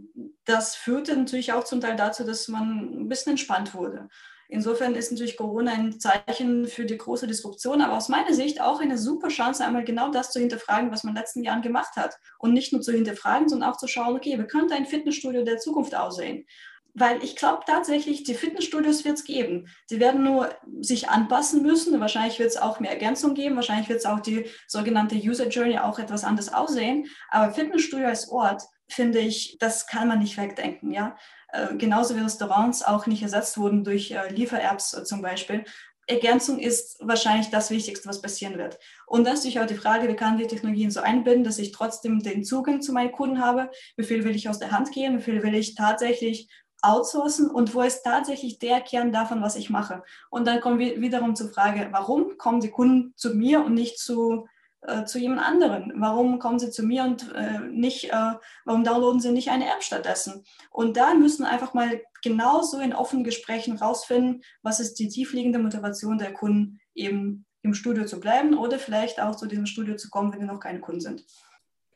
das 0.46 0.76
führte 0.76 1.16
natürlich 1.16 1.54
auch 1.54 1.64
zum 1.64 1.82
Teil 1.82 1.96
dazu, 1.96 2.24
dass 2.24 2.48
man 2.48 3.02
ein 3.02 3.10
bisschen 3.10 3.32
entspannt 3.32 3.74
wurde. 3.74 4.10
Insofern 4.52 4.96
ist 4.96 5.12
natürlich 5.12 5.38
Corona 5.38 5.72
ein 5.74 6.00
Zeichen 6.00 6.66
für 6.66 6.84
die 6.84 6.98
große 6.98 7.28
Disruption, 7.28 7.82
aber 7.82 7.96
aus 7.96 8.10
meiner 8.10 8.34
Sicht 8.34 8.60
auch 8.60 8.82
eine 8.82 8.98
super 8.98 9.28
Chance, 9.28 9.64
einmal 9.64 9.84
genau 9.84 10.10
das 10.10 10.32
zu 10.32 10.40
hinterfragen, 10.40 10.92
was 10.92 11.04
man 11.04 11.12
in 11.12 11.16
den 11.16 11.22
letzten 11.22 11.44
Jahren 11.44 11.62
gemacht 11.62 11.96
hat. 11.96 12.16
Und 12.40 12.54
nicht 12.54 12.74
nur 12.74 12.82
zu 12.82 12.92
hinterfragen, 12.92 13.48
sondern 13.48 13.70
auch 13.70 13.78
zu 13.78 13.88
schauen, 13.88 14.16
okay, 14.16 14.40
wie 14.40 14.48
könnte 14.48 14.74
ein 14.74 14.88
Fitnessstudio 14.88 15.44
der 15.44 15.60
Zukunft 15.60 15.94
aussehen? 15.94 16.48
Weil 16.94 17.24
ich 17.24 17.36
glaube 17.36 17.64
tatsächlich, 17.66 18.24
die 18.24 18.34
Fitnessstudios 18.34 19.06
wird 19.06 19.18
es 19.18 19.24
geben. 19.24 19.68
Die 19.90 20.00
werden 20.00 20.24
nur 20.24 20.50
sich 20.82 21.10
anpassen 21.10 21.62
müssen. 21.62 22.00
Wahrscheinlich 22.00 22.40
wird 22.40 22.50
es 22.50 22.58
auch 22.58 22.80
mehr 22.80 22.92
Ergänzung 22.92 23.34
geben. 23.34 23.56
Wahrscheinlich 23.56 23.90
wird 23.90 24.00
es 24.00 24.06
auch 24.06 24.20
die 24.20 24.46
sogenannte 24.68 25.16
User 25.16 25.48
Journey 25.48 25.80
auch 25.80 26.00
etwas 26.00 26.24
anders 26.24 26.54
aussehen. 26.54 27.08
Aber 27.30 27.54
Fitnessstudio 27.54 28.08
als 28.08 28.30
Ort, 28.30 28.64
finde 28.90 29.20
ich, 29.20 29.58
das 29.60 29.88
kann 29.88 30.08
man 30.08 30.20
nicht 30.20 30.38
wegdenken. 30.38 30.92
Ja? 30.92 31.16
Äh, 31.52 31.76
genauso 31.76 32.16
wie 32.16 32.22
Restaurants 32.22 32.84
auch 32.84 33.06
nicht 33.06 33.24
ersetzt 33.24 33.58
wurden 33.58 33.84
durch 33.84 34.12
äh, 34.12 34.30
Liefer-Apps 34.30 34.94
äh, 34.94 35.04
zum 35.04 35.22
Beispiel. 35.22 35.64
Ergänzung 36.10 36.58
ist 36.58 36.98
wahrscheinlich 37.02 37.52
das 37.52 37.70
Wichtigste, 37.70 38.10
was 38.10 38.22
passieren 38.22 38.58
wird. 38.58 38.80
Und 39.06 39.26
dann 39.26 39.36
ist 39.36 39.42
natürlich 39.42 39.60
auch 39.60 39.68
die 39.68 39.76
Frage, 39.76 40.08
wie 40.08 40.16
kann 40.16 40.40
die 40.40 40.48
Technologien 40.48 40.90
so 40.90 41.02
einbinden, 41.02 41.44
dass 41.44 41.60
ich 41.60 41.72
trotzdem 41.72 42.20
den 42.20 42.44
Zugang 42.44 42.82
zu 42.82 42.94
meinen 42.94 43.12
Kunden 43.12 43.40
habe? 43.40 43.70
Wie 43.96 44.04
viel 44.04 44.24
will 44.24 44.36
ich 44.36 44.50
aus 44.50 44.58
der 44.58 44.72
Hand 44.72 44.92
gehen? 44.92 45.20
Wie 45.20 45.22
viel 45.22 45.44
will 45.44 45.54
ich 45.54 45.76
tatsächlich 45.76 46.50
outsourcen 46.82 47.50
und 47.50 47.74
wo 47.74 47.82
ist 47.82 48.04
tatsächlich 48.04 48.60
der 48.60 48.82
Kern 48.82 49.12
davon, 49.12 49.42
was 49.42 49.56
ich 49.56 49.70
mache. 49.70 50.04
Und 50.30 50.48
dann 50.48 50.62
kommen 50.62 50.80
wir 50.80 51.02
wiederum 51.02 51.36
zur 51.36 51.50
Frage, 51.50 51.88
warum 51.92 52.38
kommen 52.38 52.62
die 52.62 52.72
Kunden 52.72 53.14
zu 53.16 53.36
mir 53.36 53.64
und 53.64 53.74
nicht 53.74 54.00
zu, 54.00 54.48
äh, 54.82 55.06
zu 55.06 55.20
jemand 55.20 55.42
anderen? 55.42 55.94
Warum 55.98 56.40
kommen 56.40 56.60
sie 56.60 56.72
zu 56.72 56.84
mir 56.84 57.04
und 57.04 57.32
äh, 57.34 57.60
nicht, 57.60 58.12
äh, 58.12 58.34
warum 58.66 58.84
downloaden 58.84 59.20
sie 59.20 59.32
nicht 59.32 59.50
eine 59.50 59.68
App 59.68 59.84
stattdessen? 59.84 60.46
Und 60.72 60.98
da 60.98 61.14
müssen 61.14 61.46
einfach 61.46 61.74
mal 61.74 62.02
genauso 62.22 62.80
in 62.80 62.94
offenen 62.94 63.24
Gesprächen 63.24 63.78
rausfinden, 63.78 64.44
was 64.62 64.80
ist 64.80 64.96
die 65.00 65.10
tiefliegende 65.10 65.60
Motivation 65.60 66.18
der 66.18 66.34
Kunden, 66.34 66.80
eben 66.94 67.46
im 67.62 67.74
Studio 67.74 68.06
zu 68.06 68.20
bleiben 68.20 68.58
oder 68.58 68.80
vielleicht 68.80 69.22
auch 69.22 69.36
zu 69.36 69.46
diesem 69.46 69.66
Studio 69.66 69.96
zu 69.96 70.10
kommen, 70.10 70.32
wenn 70.32 70.40
sie 70.40 70.46
noch 70.46 70.60
keine 70.60 70.80
Kunden 70.80 71.02
sind. 71.02 71.26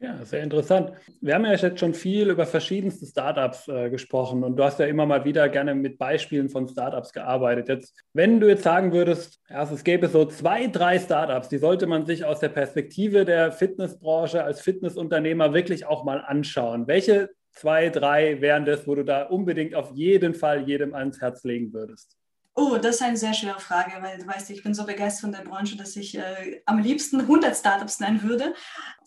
Ja, 0.03 0.25
sehr 0.25 0.43
interessant. 0.43 0.91
Wir 1.21 1.33
haben 1.33 1.45
ja 1.45 1.53
jetzt 1.53 1.79
schon 1.79 1.93
viel 1.93 2.29
über 2.29 2.45
verschiedenste 2.45 3.05
Startups 3.05 3.69
äh, 3.69 3.89
gesprochen 3.89 4.43
und 4.43 4.57
du 4.57 4.63
hast 4.65 4.77
ja 4.81 4.85
immer 4.85 5.05
mal 5.05 5.23
wieder 5.23 5.47
gerne 5.47 5.73
mit 5.75 5.97
Beispielen 5.97 6.49
von 6.49 6.67
Startups 6.67 7.13
gearbeitet. 7.13 7.69
Jetzt, 7.69 7.95
wenn 8.11 8.41
du 8.41 8.49
jetzt 8.49 8.63
sagen 8.63 8.91
würdest, 8.91 9.39
ja, 9.49 9.63
es 9.63 9.81
gäbe 9.85 10.09
so 10.09 10.25
zwei, 10.25 10.67
drei 10.67 10.99
Startups, 10.99 11.47
die 11.47 11.57
sollte 11.57 11.87
man 11.87 12.05
sich 12.05 12.25
aus 12.25 12.41
der 12.41 12.49
Perspektive 12.49 13.23
der 13.23 13.53
Fitnessbranche 13.53 14.43
als 14.43 14.59
Fitnessunternehmer 14.59 15.53
wirklich 15.53 15.85
auch 15.85 16.03
mal 16.03 16.19
anschauen. 16.19 16.85
Welche 16.85 17.29
zwei, 17.51 17.87
drei 17.87 18.41
wären 18.41 18.65
das, 18.65 18.85
wo 18.85 18.95
du 18.95 19.05
da 19.05 19.23
unbedingt 19.23 19.73
auf 19.73 19.91
jeden 19.93 20.33
Fall 20.33 20.67
jedem 20.67 20.93
ans 20.95 21.21
Herz 21.21 21.45
legen 21.45 21.71
würdest? 21.71 22.17
Oh, 22.55 22.77
das 22.77 22.97
ist 22.97 23.01
eine 23.01 23.17
sehr 23.17 23.33
schwere 23.33 23.59
Frage, 23.59 23.93
weil 24.01 24.19
du 24.19 24.27
weißt, 24.27 24.51
ich 24.51 24.61
bin 24.61 24.75
so 24.75 24.85
begeistert 24.85 25.21
von 25.21 25.31
der 25.31 25.41
Branche, 25.41 25.75
dass 25.75 25.95
ich 25.95 26.15
äh, 26.15 26.61
am 26.67 26.77
liebsten 26.77 27.21
100 27.21 27.57
Startups 27.57 27.99
nennen 27.99 28.21
würde. 28.21 28.53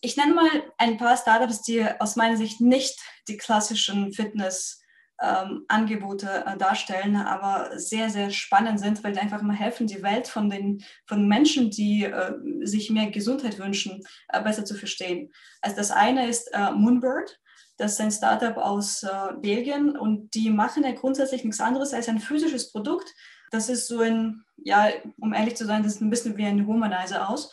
Ich 0.01 0.17
nenne 0.17 0.35
mal 0.35 0.51
ein 0.79 0.97
paar 0.97 1.17
Startups, 1.17 1.63
die 1.63 1.87
aus 2.01 2.17
meiner 2.17 2.37
Sicht 2.37 2.61
nicht 2.61 2.99
die 3.29 3.37
klassischen 3.37 4.13
Fitness-Angebote 4.13 6.45
ähm, 6.45 6.55
äh, 6.55 6.59
darstellen, 6.59 7.15
aber 7.15 7.79
sehr, 7.79 8.11
sehr 8.11 8.31
spannend 8.31 8.81
sind, 8.81 9.05
weil 9.05 9.13
die 9.13 9.21
einfach 9.21 9.43
mal 9.43 9.55
helfen, 9.55 9.87
die 9.87 10.03
Welt 10.03 10.27
von 10.27 10.51
den 10.51 10.83
von 11.07 11.29
Menschen, 11.29 11.71
die 11.71 12.03
äh, 12.03 12.33
sich 12.63 12.91
mehr 12.91 13.13
Gesundheit 13.13 13.61
wünschen, 13.61 14.03
äh, 14.29 14.43
besser 14.43 14.65
zu 14.65 14.75
verstehen. 14.75 15.31
Also 15.61 15.77
das 15.77 15.93
eine 15.93 16.29
ist 16.29 16.53
äh, 16.53 16.73
Moonbird. 16.73 17.39
Das 17.79 17.93
ist 17.93 18.01
ein 18.01 18.11
Startup 18.11 18.57
aus 18.57 19.05
äh, 19.05 19.35
Belgien 19.41 19.97
und 19.97 20.35
die 20.35 20.51
machen 20.51 20.83
ja 20.83 20.91
grundsätzlich 20.93 21.45
nichts 21.45 21.61
anderes 21.61 21.93
als 21.93 22.09
ein 22.09 22.21
physisches 22.21 22.73
Produkt, 22.73 23.15
das 23.57 23.69
ist 23.69 23.89
so 23.89 24.01
ein, 24.01 24.45
ja, 24.59 24.89
um 25.19 25.33
ehrlich 25.33 25.57
zu 25.57 25.65
sein, 25.65 25.83
das 25.83 25.95
sieht 25.95 26.03
ein 26.03 26.11
bisschen 26.11 26.37
wie 26.37 26.45
ein 26.45 26.67
Womanizer 26.67 27.29
aus. 27.29 27.51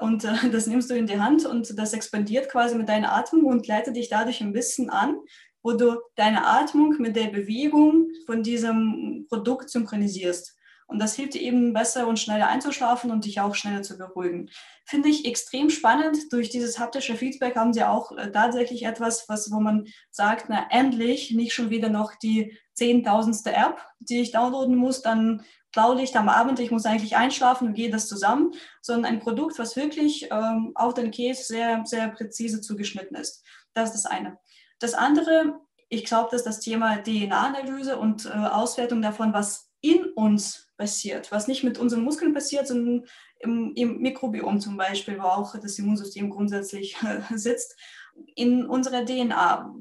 Und 0.00 0.24
äh, 0.24 0.32
das 0.52 0.66
nimmst 0.66 0.90
du 0.90 0.94
in 0.94 1.06
die 1.06 1.20
Hand 1.20 1.46
und 1.46 1.78
das 1.78 1.92
expandiert 1.92 2.50
quasi 2.50 2.74
mit 2.74 2.88
deiner 2.88 3.14
Atmung 3.14 3.44
und 3.44 3.66
leitet 3.66 3.96
dich 3.96 4.08
dadurch 4.08 4.40
ein 4.40 4.52
bisschen 4.52 4.90
an, 4.90 5.16
wo 5.62 5.72
du 5.72 5.96
deine 6.16 6.46
Atmung 6.46 6.96
mit 6.98 7.16
der 7.16 7.28
Bewegung 7.28 8.08
von 8.26 8.42
diesem 8.42 9.26
Produkt 9.28 9.70
synchronisierst. 9.70 10.56
Und 10.86 10.98
das 10.98 11.14
hilft 11.14 11.34
dir 11.34 11.40
eben 11.40 11.72
besser 11.72 12.06
und 12.06 12.18
schneller 12.18 12.48
einzuschlafen 12.48 13.10
und 13.10 13.24
dich 13.24 13.40
auch 13.40 13.54
schneller 13.54 13.82
zu 13.82 13.96
beruhigen. 13.96 14.50
Finde 14.84 15.08
ich 15.08 15.24
extrem 15.24 15.70
spannend. 15.70 16.30
Durch 16.30 16.50
dieses 16.50 16.78
haptische 16.78 17.16
Feedback 17.16 17.56
haben 17.56 17.72
sie 17.72 17.84
auch 17.84 18.12
äh, 18.12 18.30
tatsächlich 18.30 18.84
etwas, 18.84 19.26
was, 19.28 19.50
wo 19.50 19.60
man 19.60 19.86
sagt, 20.10 20.46
na 20.48 20.66
endlich, 20.70 21.30
nicht 21.30 21.54
schon 21.54 21.70
wieder 21.70 21.88
noch 21.88 22.14
die 22.16 22.58
zehntausendste 22.74 23.52
App, 23.52 23.78
die 24.00 24.20
ich 24.20 24.32
downloaden 24.32 24.76
muss, 24.76 25.02
dann 25.02 25.42
Blaulicht 25.72 26.14
am 26.16 26.28
Abend, 26.28 26.60
ich 26.60 26.70
muss 26.70 26.86
eigentlich 26.86 27.16
einschlafen 27.16 27.68
und 27.68 27.74
gehe 27.74 27.90
das 27.90 28.06
zusammen, 28.06 28.52
sondern 28.80 29.12
ein 29.12 29.20
Produkt, 29.20 29.58
was 29.58 29.76
wirklich 29.76 30.28
ähm, 30.30 30.72
auf 30.74 30.94
den 30.94 31.10
Case 31.10 31.42
sehr, 31.44 31.82
sehr 31.84 32.08
präzise 32.08 32.60
zugeschnitten 32.60 33.16
ist. 33.16 33.42
Das 33.72 33.94
ist 33.94 34.04
das 34.04 34.10
eine. 34.10 34.38
Das 34.78 34.94
andere, 34.94 35.60
ich 35.88 36.04
glaube, 36.04 36.28
dass 36.30 36.44
das 36.44 36.60
Thema 36.60 37.02
DNA-Analyse 37.02 37.98
und 37.98 38.26
äh, 38.26 38.30
Auswertung 38.30 39.02
davon, 39.02 39.32
was 39.32 39.70
in 39.80 40.04
uns 40.14 40.68
passiert, 40.76 41.30
was 41.32 41.48
nicht 41.48 41.64
mit 41.64 41.78
unseren 41.78 42.04
Muskeln 42.04 42.32
passiert, 42.32 42.66
sondern 42.66 43.04
im, 43.40 43.72
im 43.74 43.98
Mikrobiom 43.98 44.60
zum 44.60 44.76
Beispiel, 44.76 45.18
wo 45.18 45.24
auch 45.24 45.58
das 45.58 45.78
Immunsystem 45.78 46.30
grundsätzlich 46.30 46.96
äh, 47.02 47.36
sitzt, 47.36 47.76
in 48.36 48.64
unserer 48.66 49.04
DNA 49.04 49.74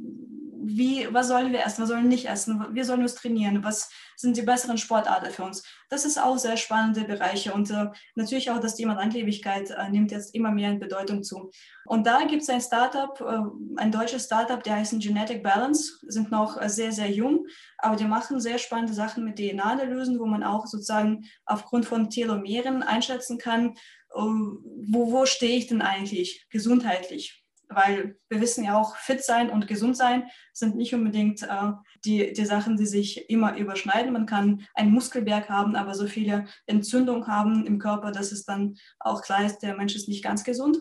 wie, 0.65 1.07
was 1.11 1.27
sollen 1.27 1.51
wir 1.51 1.65
essen, 1.65 1.81
was 1.81 1.89
sollen 1.89 2.03
wir 2.03 2.09
nicht 2.09 2.29
essen, 2.29 2.65
wir 2.71 2.85
sollen 2.85 3.01
uns 3.01 3.15
trainieren, 3.15 3.63
was 3.63 3.89
sind 4.15 4.37
die 4.37 4.41
besseren 4.41 4.77
Sportarten 4.77 5.31
für 5.31 5.43
uns. 5.43 5.63
Das 5.89 6.05
ist 6.05 6.17
auch 6.17 6.37
sehr 6.37 6.57
spannende 6.57 7.03
Bereiche 7.03 7.53
und 7.53 7.69
äh, 7.69 7.87
natürlich 8.15 8.49
auch 8.51 8.59
das 8.59 8.75
Thema 8.75 8.93
Langlebigkeit 8.93 9.71
äh, 9.71 9.89
nimmt 9.89 10.11
jetzt 10.11 10.33
immer 10.33 10.51
mehr 10.51 10.71
in 10.71 10.79
Bedeutung 10.79 11.23
zu. 11.23 11.51
Und 11.85 12.07
da 12.07 12.23
gibt 12.23 12.43
es 12.43 12.49
ein 12.49 12.61
Startup, 12.61 13.19
äh, 13.19 13.81
ein 13.81 13.91
deutsches 13.91 14.25
Startup, 14.25 14.63
der 14.63 14.77
heißt 14.77 14.99
Genetic 14.99 15.43
Balance, 15.43 15.99
sind 16.07 16.31
noch 16.31 16.61
äh, 16.61 16.69
sehr, 16.69 16.91
sehr 16.91 17.11
jung, 17.11 17.45
aber 17.77 17.95
die 17.95 18.05
machen 18.05 18.39
sehr 18.39 18.57
spannende 18.57 18.93
Sachen 18.93 19.25
mit 19.25 19.37
DNA-Analysen, 19.37 20.19
wo 20.19 20.25
man 20.25 20.43
auch 20.43 20.65
sozusagen 20.65 21.25
aufgrund 21.45 21.85
von 21.85 22.09
Telomeren 22.09 22.83
einschätzen 22.83 23.37
kann, 23.37 23.71
äh, 23.71 24.19
wo, 24.19 25.11
wo 25.11 25.25
stehe 25.25 25.57
ich 25.57 25.67
denn 25.67 25.81
eigentlich 25.81 26.47
gesundheitlich 26.49 27.42
weil 27.75 28.17
wir 28.29 28.41
wissen 28.41 28.63
ja 28.63 28.77
auch, 28.77 28.95
fit 28.97 29.23
sein 29.23 29.49
und 29.49 29.67
gesund 29.67 29.97
sein 29.97 30.29
sind 30.53 30.75
nicht 30.75 30.93
unbedingt 30.93 31.43
äh, 31.43 31.71
die, 32.05 32.33
die 32.33 32.45
Sachen, 32.45 32.77
die 32.77 32.85
sich 32.85 33.29
immer 33.29 33.57
überschneiden. 33.57 34.13
Man 34.13 34.25
kann 34.25 34.65
einen 34.73 34.91
Muskelberg 34.91 35.49
haben, 35.49 35.75
aber 35.75 35.93
so 35.93 36.07
viele 36.07 36.45
Entzündungen 36.65 37.27
haben 37.27 37.65
im 37.65 37.79
Körper, 37.79 38.11
dass 38.11 38.31
es 38.31 38.45
dann 38.45 38.75
auch 38.99 39.21
klar 39.21 39.45
ist, 39.45 39.59
der 39.59 39.75
Mensch 39.75 39.95
ist 39.95 40.07
nicht 40.07 40.23
ganz 40.23 40.43
gesund. 40.43 40.77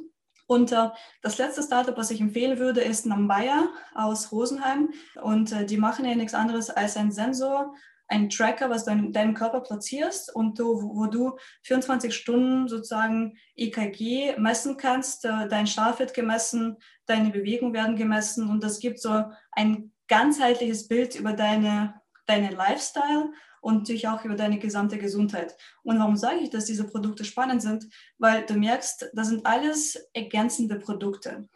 Und 0.46 0.72
äh, 0.72 0.90
das 1.22 1.38
letzte 1.38 1.62
Startup, 1.62 1.96
was 1.96 2.10
ich 2.10 2.20
empfehlen 2.20 2.58
würde, 2.58 2.80
ist 2.80 3.06
Nambaya 3.06 3.68
aus 3.94 4.32
Rosenheim. 4.32 4.90
Und 5.22 5.52
äh, 5.52 5.64
die 5.64 5.78
machen 5.78 6.04
ja 6.04 6.14
nichts 6.14 6.34
anderes 6.34 6.68
als 6.68 6.96
einen 6.96 7.12
Sensor, 7.12 7.74
ein 8.08 8.28
Tracker, 8.28 8.68
was 8.68 8.84
du 8.84 8.90
in 8.90 9.12
deinem 9.12 9.34
Körper 9.34 9.60
platzierst 9.60 10.34
und 10.34 10.58
du, 10.58 10.82
wo 10.94 11.06
du 11.06 11.38
24 11.62 12.14
Stunden 12.14 12.68
sozusagen 12.68 13.38
EKG 13.56 14.36
messen 14.38 14.76
kannst, 14.76 15.24
äh, 15.24 15.48
dein 15.48 15.66
Schlaf 15.66 15.98
wird 15.98 16.14
gemessen, 16.14 16.76
deine 17.06 17.30
Bewegungen 17.30 17.72
werden 17.72 17.96
gemessen 17.96 18.50
und 18.50 18.62
das 18.62 18.80
gibt 18.80 19.00
so 19.00 19.24
ein 19.52 19.92
ganzheitliches 20.08 20.88
Bild 20.88 21.14
über 21.14 21.32
deine, 21.32 21.94
deine 22.26 22.50
Lifestyle 22.50 23.32
und 23.62 23.78
natürlich 23.78 24.08
auch 24.08 24.24
über 24.24 24.34
deine 24.34 24.58
gesamte 24.58 24.98
Gesundheit. 24.98 25.56
Und 25.84 25.98
warum 25.98 26.16
sage 26.16 26.40
ich, 26.40 26.50
dass 26.50 26.66
diese 26.66 26.84
Produkte 26.84 27.24
spannend 27.24 27.62
sind? 27.62 27.86
Weil 28.18 28.44
du 28.44 28.54
merkst, 28.54 29.10
das 29.14 29.28
sind 29.28 29.46
alles 29.46 29.96
ergänzende 30.12 30.78
Produkte. 30.78 31.48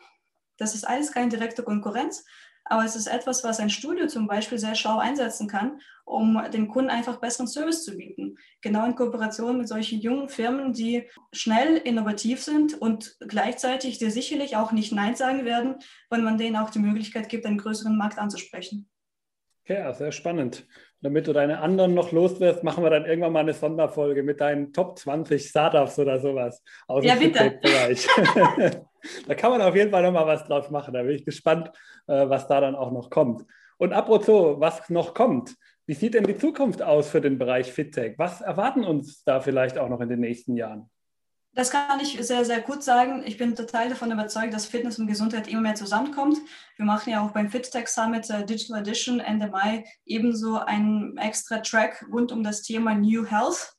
Das 0.56 0.74
ist 0.74 0.86
alles 0.86 1.12
keine 1.12 1.28
direkte 1.28 1.62
Konkurrenz, 1.62 2.24
aber 2.68 2.84
es 2.84 2.96
ist 2.96 3.06
etwas, 3.06 3.44
was 3.44 3.60
ein 3.60 3.70
Studio 3.70 4.06
zum 4.06 4.26
Beispiel 4.26 4.58
sehr 4.58 4.74
schlau 4.74 4.98
einsetzen 4.98 5.48
kann, 5.48 5.80
um 6.04 6.40
dem 6.52 6.68
Kunden 6.68 6.90
einfach 6.90 7.16
besseren 7.20 7.46
Service 7.46 7.84
zu 7.84 7.96
bieten. 7.96 8.36
Genau 8.60 8.84
in 8.84 8.94
Kooperation 8.94 9.58
mit 9.58 9.68
solchen 9.68 10.00
jungen 10.00 10.28
Firmen, 10.28 10.72
die 10.72 11.08
schnell 11.32 11.76
innovativ 11.76 12.42
sind 12.42 12.74
und 12.74 13.16
gleichzeitig 13.20 13.98
dir 13.98 14.10
sicherlich 14.10 14.56
auch 14.56 14.72
nicht 14.72 14.92
Nein 14.92 15.14
sagen 15.14 15.44
werden, 15.44 15.76
wenn 16.10 16.24
man 16.24 16.38
denen 16.38 16.56
auch 16.56 16.70
die 16.70 16.78
Möglichkeit 16.80 17.28
gibt, 17.28 17.46
einen 17.46 17.58
größeren 17.58 17.96
Markt 17.96 18.18
anzusprechen. 18.18 18.88
Ja, 19.66 19.92
sehr 19.92 20.12
spannend. 20.12 20.66
Damit 21.02 21.26
du 21.26 21.32
deine 21.32 21.60
anderen 21.60 21.94
noch 21.94 22.10
loswirst, 22.10 22.64
machen 22.64 22.82
wir 22.82 22.90
dann 22.90 23.04
irgendwann 23.04 23.32
mal 23.32 23.40
eine 23.40 23.52
Sonderfolge 23.52 24.22
mit 24.22 24.40
deinen 24.40 24.72
Top 24.72 24.98
20 24.98 25.46
Startups 25.46 25.98
oder 25.98 26.18
sowas 26.18 26.62
aus 26.88 27.04
dem 27.04 27.32
ja, 27.32 27.50
Bereich. 27.62 28.06
da 29.28 29.34
kann 29.34 29.50
man 29.50 29.62
auf 29.62 29.76
jeden 29.76 29.90
Fall 29.90 30.02
noch 30.02 30.12
mal 30.12 30.26
was 30.26 30.44
draus 30.44 30.70
machen. 30.70 30.94
Da 30.94 31.02
bin 31.02 31.14
ich 31.14 31.24
gespannt, 31.24 31.70
äh, 32.06 32.28
was 32.28 32.48
da 32.48 32.60
dann 32.60 32.74
auch 32.74 32.92
noch 32.92 33.10
kommt. 33.10 33.44
Und 33.78 33.92
apropos, 33.92 34.58
was 34.58 34.88
noch 34.88 35.12
kommt. 35.12 35.54
Wie 35.86 35.94
sieht 35.94 36.14
denn 36.14 36.24
die 36.24 36.36
Zukunft 36.36 36.82
aus 36.82 37.10
für 37.10 37.20
den 37.20 37.38
Bereich 37.38 37.72
FitTech? 37.72 38.14
Was 38.18 38.40
erwarten 38.40 38.84
uns 38.84 39.22
da 39.22 39.40
vielleicht 39.40 39.78
auch 39.78 39.88
noch 39.88 40.00
in 40.00 40.08
den 40.08 40.20
nächsten 40.20 40.56
Jahren? 40.56 40.90
Das 41.56 41.70
kann 41.70 42.00
ich 42.00 42.18
sehr, 42.20 42.44
sehr 42.44 42.60
gut 42.60 42.82
sagen. 42.82 43.22
Ich 43.24 43.38
bin 43.38 43.56
total 43.56 43.88
davon 43.88 44.12
überzeugt, 44.12 44.52
dass 44.52 44.66
Fitness 44.66 44.98
und 44.98 45.06
Gesundheit 45.06 45.48
immer 45.48 45.62
mehr 45.62 45.74
zusammenkommt. 45.74 46.36
Wir 46.76 46.84
machen 46.84 47.10
ja 47.10 47.24
auch 47.24 47.30
beim 47.30 47.48
FitTech 47.48 47.88
Summit 47.88 48.28
äh, 48.28 48.44
Digital 48.44 48.82
Edition 48.82 49.20
Ende 49.20 49.48
Mai 49.48 49.86
ebenso 50.04 50.58
einen 50.58 51.16
extra 51.16 51.60
Track 51.60 52.04
rund 52.12 52.30
um 52.30 52.44
das 52.44 52.60
Thema 52.60 52.94
New 52.94 53.24
Health 53.24 53.74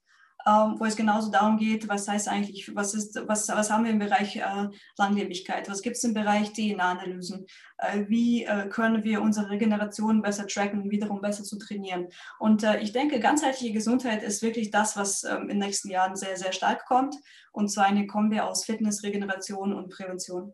wo 0.47 0.85
es 0.85 0.95
genauso 0.95 1.29
darum 1.29 1.57
geht, 1.57 1.89
was 1.89 2.07
heißt 2.07 2.27
eigentlich, 2.27 2.73
was, 2.75 2.93
ist, 2.93 3.21
was, 3.27 3.47
was 3.49 3.69
haben 3.69 3.83
wir 3.83 3.91
im 3.91 3.99
Bereich 3.99 4.37
äh, 4.37 4.69
Langlebigkeit, 4.97 5.69
was 5.69 5.81
gibt 5.81 5.97
es 5.97 6.03
im 6.03 6.13
Bereich 6.13 6.53
DNA-Analysen, 6.53 7.45
äh, 7.77 8.05
wie 8.07 8.45
äh, 8.45 8.67
können 8.69 9.03
wir 9.03 9.21
unsere 9.21 9.49
Regeneration 9.49 10.21
besser 10.21 10.47
tracken, 10.47 10.89
wiederum 10.89 11.21
besser 11.21 11.43
zu 11.43 11.57
trainieren. 11.57 12.07
Und 12.39 12.65
ich 12.81 12.93
denke, 12.93 13.19
ganzheitliche 13.19 13.73
Gesundheit 13.73 14.23
ist 14.23 14.41
wirklich 14.41 14.71
das, 14.71 14.95
was 14.95 15.23
ähm, 15.23 15.43
in 15.43 15.47
den 15.49 15.59
nächsten 15.59 15.89
Jahren 15.89 16.15
sehr, 16.15 16.37
sehr 16.37 16.53
stark 16.53 16.85
kommt, 16.85 17.15
und 17.51 17.69
zwar 17.69 17.85
eine 17.85 18.07
Kombi 18.07 18.39
aus 18.39 18.65
Fitness, 18.65 19.03
Regeneration 19.03 19.73
und 19.73 19.89
Prävention. 19.89 20.53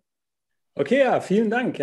Okay, 0.76 1.00
ja, 1.00 1.22
vielen 1.22 1.50
Dank. 1.50 1.78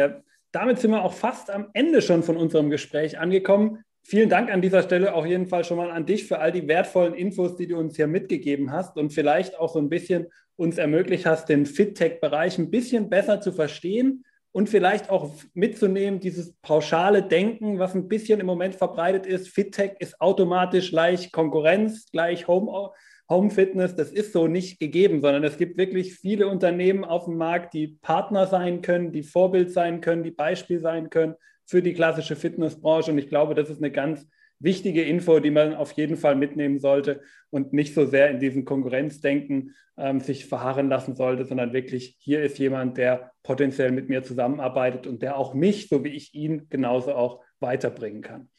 Damit 0.53 0.81
sind 0.81 0.91
wir 0.91 1.05
auch 1.05 1.13
fast 1.13 1.51
am 1.51 1.69
Ende 1.75 2.03
schon 2.03 2.23
von 2.23 2.37
unserem 2.37 2.71
Gespräch 2.71 3.19
angekommen. 3.19 3.85
Vielen 4.03 4.29
Dank 4.29 4.51
an 4.51 4.63
dieser 4.63 4.83
Stelle 4.83 5.15
auf 5.15 5.27
jeden 5.27 5.47
Fall 5.47 5.65
schon 5.65 5.77
mal 5.77 5.91
an 5.91 6.07
dich 6.07 6.27
für 6.27 6.39
all 6.39 6.53
die 6.53 6.67
wertvollen 6.67 7.15
Infos, 7.15 7.57
die 7.57 7.69
du 7.69 7.77
uns 7.77 7.97
hier 7.97 8.07
mitgegeben 8.07 8.73
hast 8.73 8.97
und 8.97 9.13
vielleicht 9.13 9.59
auch 9.59 9.73
so 9.73 9.79
ein 9.79 9.89
bisschen 9.89 10.27
uns 10.57 10.79
ermöglicht 10.79 11.27
hast, 11.27 11.49
den 11.49 11.65
FitTech-Bereich 11.65 12.59
ein 12.59 12.71
bisschen 12.71 13.09
besser 13.09 13.41
zu 13.41 13.53
verstehen 13.53 14.25
und 14.53 14.69
vielleicht 14.69 15.11
auch 15.11 15.33
mitzunehmen, 15.55 16.19
dieses 16.19 16.55
pauschale 16.61 17.23
Denken, 17.23 17.79
was 17.79 17.95
ein 17.95 18.09
bisschen 18.09 18.41
im 18.41 18.47
Moment 18.47 18.75
verbreitet 18.75 19.27
ist. 19.27 19.49
FitTech 19.49 19.93
ist 20.01 20.21
automatisch 20.21 20.91
gleich 20.91 21.31
Konkurrenz, 21.31 22.11
gleich 22.11 22.49
Home, 22.49 22.91
Home 23.29 23.51
Fitness. 23.51 23.95
Das 23.95 24.11
ist 24.11 24.33
so 24.33 24.49
nicht 24.49 24.81
gegeben, 24.81 25.21
sondern 25.21 25.45
es 25.45 25.57
gibt 25.57 25.79
wirklich 25.79 26.15
viele 26.17 26.49
Unternehmen 26.49 27.05
auf 27.05 27.27
dem 27.27 27.37
Markt, 27.37 27.75
die 27.75 27.99
Partner 28.03 28.47
sein 28.47 28.83
können, 28.83 29.13
die 29.13 29.23
Vorbild 29.23 29.73
sein 29.73 30.01
können, 30.01 30.25
die 30.25 30.33
Beispiel 30.33 30.81
sein 30.81 31.11
können 31.11 31.37
für 31.71 31.83
die 31.83 31.95
klassische 31.95 32.35
Fitnessbranche. 32.35 33.13
Und 33.13 33.19
ich 33.19 33.29
glaube, 33.29 33.55
das 33.55 33.71
ist 33.71 33.79
eine 33.79 33.93
ganz 33.93 34.27
wichtige 34.59 35.05
Info, 35.05 35.39
die 35.39 35.53
man 35.53 35.73
auf 35.73 35.93
jeden 35.93 36.17
Fall 36.17 36.35
mitnehmen 36.35 36.81
sollte 36.81 37.23
und 37.51 37.73
nicht 37.73 37.95
so 37.95 38.07
sehr 38.07 38.29
in 38.29 38.41
diesem 38.41 38.65
Konkurrenzdenken 38.65 39.77
ähm, 39.97 40.19
sich 40.19 40.47
verharren 40.47 40.89
lassen 40.89 41.15
sollte, 41.15 41.45
sondern 41.45 41.73
wirklich, 41.73 42.17
hier 42.19 42.43
ist 42.43 42.59
jemand, 42.59 42.99
der 42.99 43.31
potenziell 43.45 43.93
mit 43.93 44.09
mir 44.09 44.25
zusammenarbeitet 44.25 45.07
und 45.07 45.23
der 45.23 45.37
auch 45.37 45.55
mich, 45.55 45.89
so 45.89 46.03
wie 46.03 46.09
ich 46.09 46.35
ihn, 46.35 46.69
genauso 46.69 47.15
auch 47.15 47.41
weiterbringen 47.61 48.23
kann. 48.23 48.51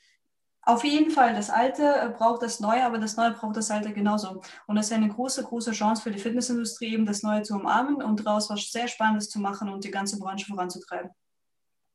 Auf 0.64 0.86
jeden 0.86 1.12
Fall, 1.12 1.36
das 1.36 1.50
Alte 1.50 1.84
äh, 1.84 2.10
braucht 2.10 2.44
das 2.44 2.62
Neue, 2.62 2.86
aber 2.86 2.98
das 2.98 3.18
Neue 3.18 3.32
braucht 3.32 3.58
das 3.58 3.70
Alte 3.72 3.92
genauso. 3.92 4.42
Und 4.68 4.78
das 4.78 4.86
ist 4.86 4.94
eine 4.94 5.10
große, 5.10 5.44
große 5.44 5.72
Chance 5.72 6.02
für 6.02 6.12
die 6.12 6.20
Fitnessindustrie, 6.20 6.94
eben 6.94 7.06
das 7.06 7.24
Neue 7.24 7.42
zu 7.42 7.56
umarmen 7.56 7.96
und 8.02 8.26
daraus 8.26 8.50
was 8.50 8.72
sehr 8.72 8.88
Spannendes 8.88 9.30
zu 9.30 9.40
machen 9.40 9.68
und 9.68 9.84
die 9.84 9.92
ganze 9.92 10.18
Branche 10.18 10.46
voranzutreiben. 10.46 11.12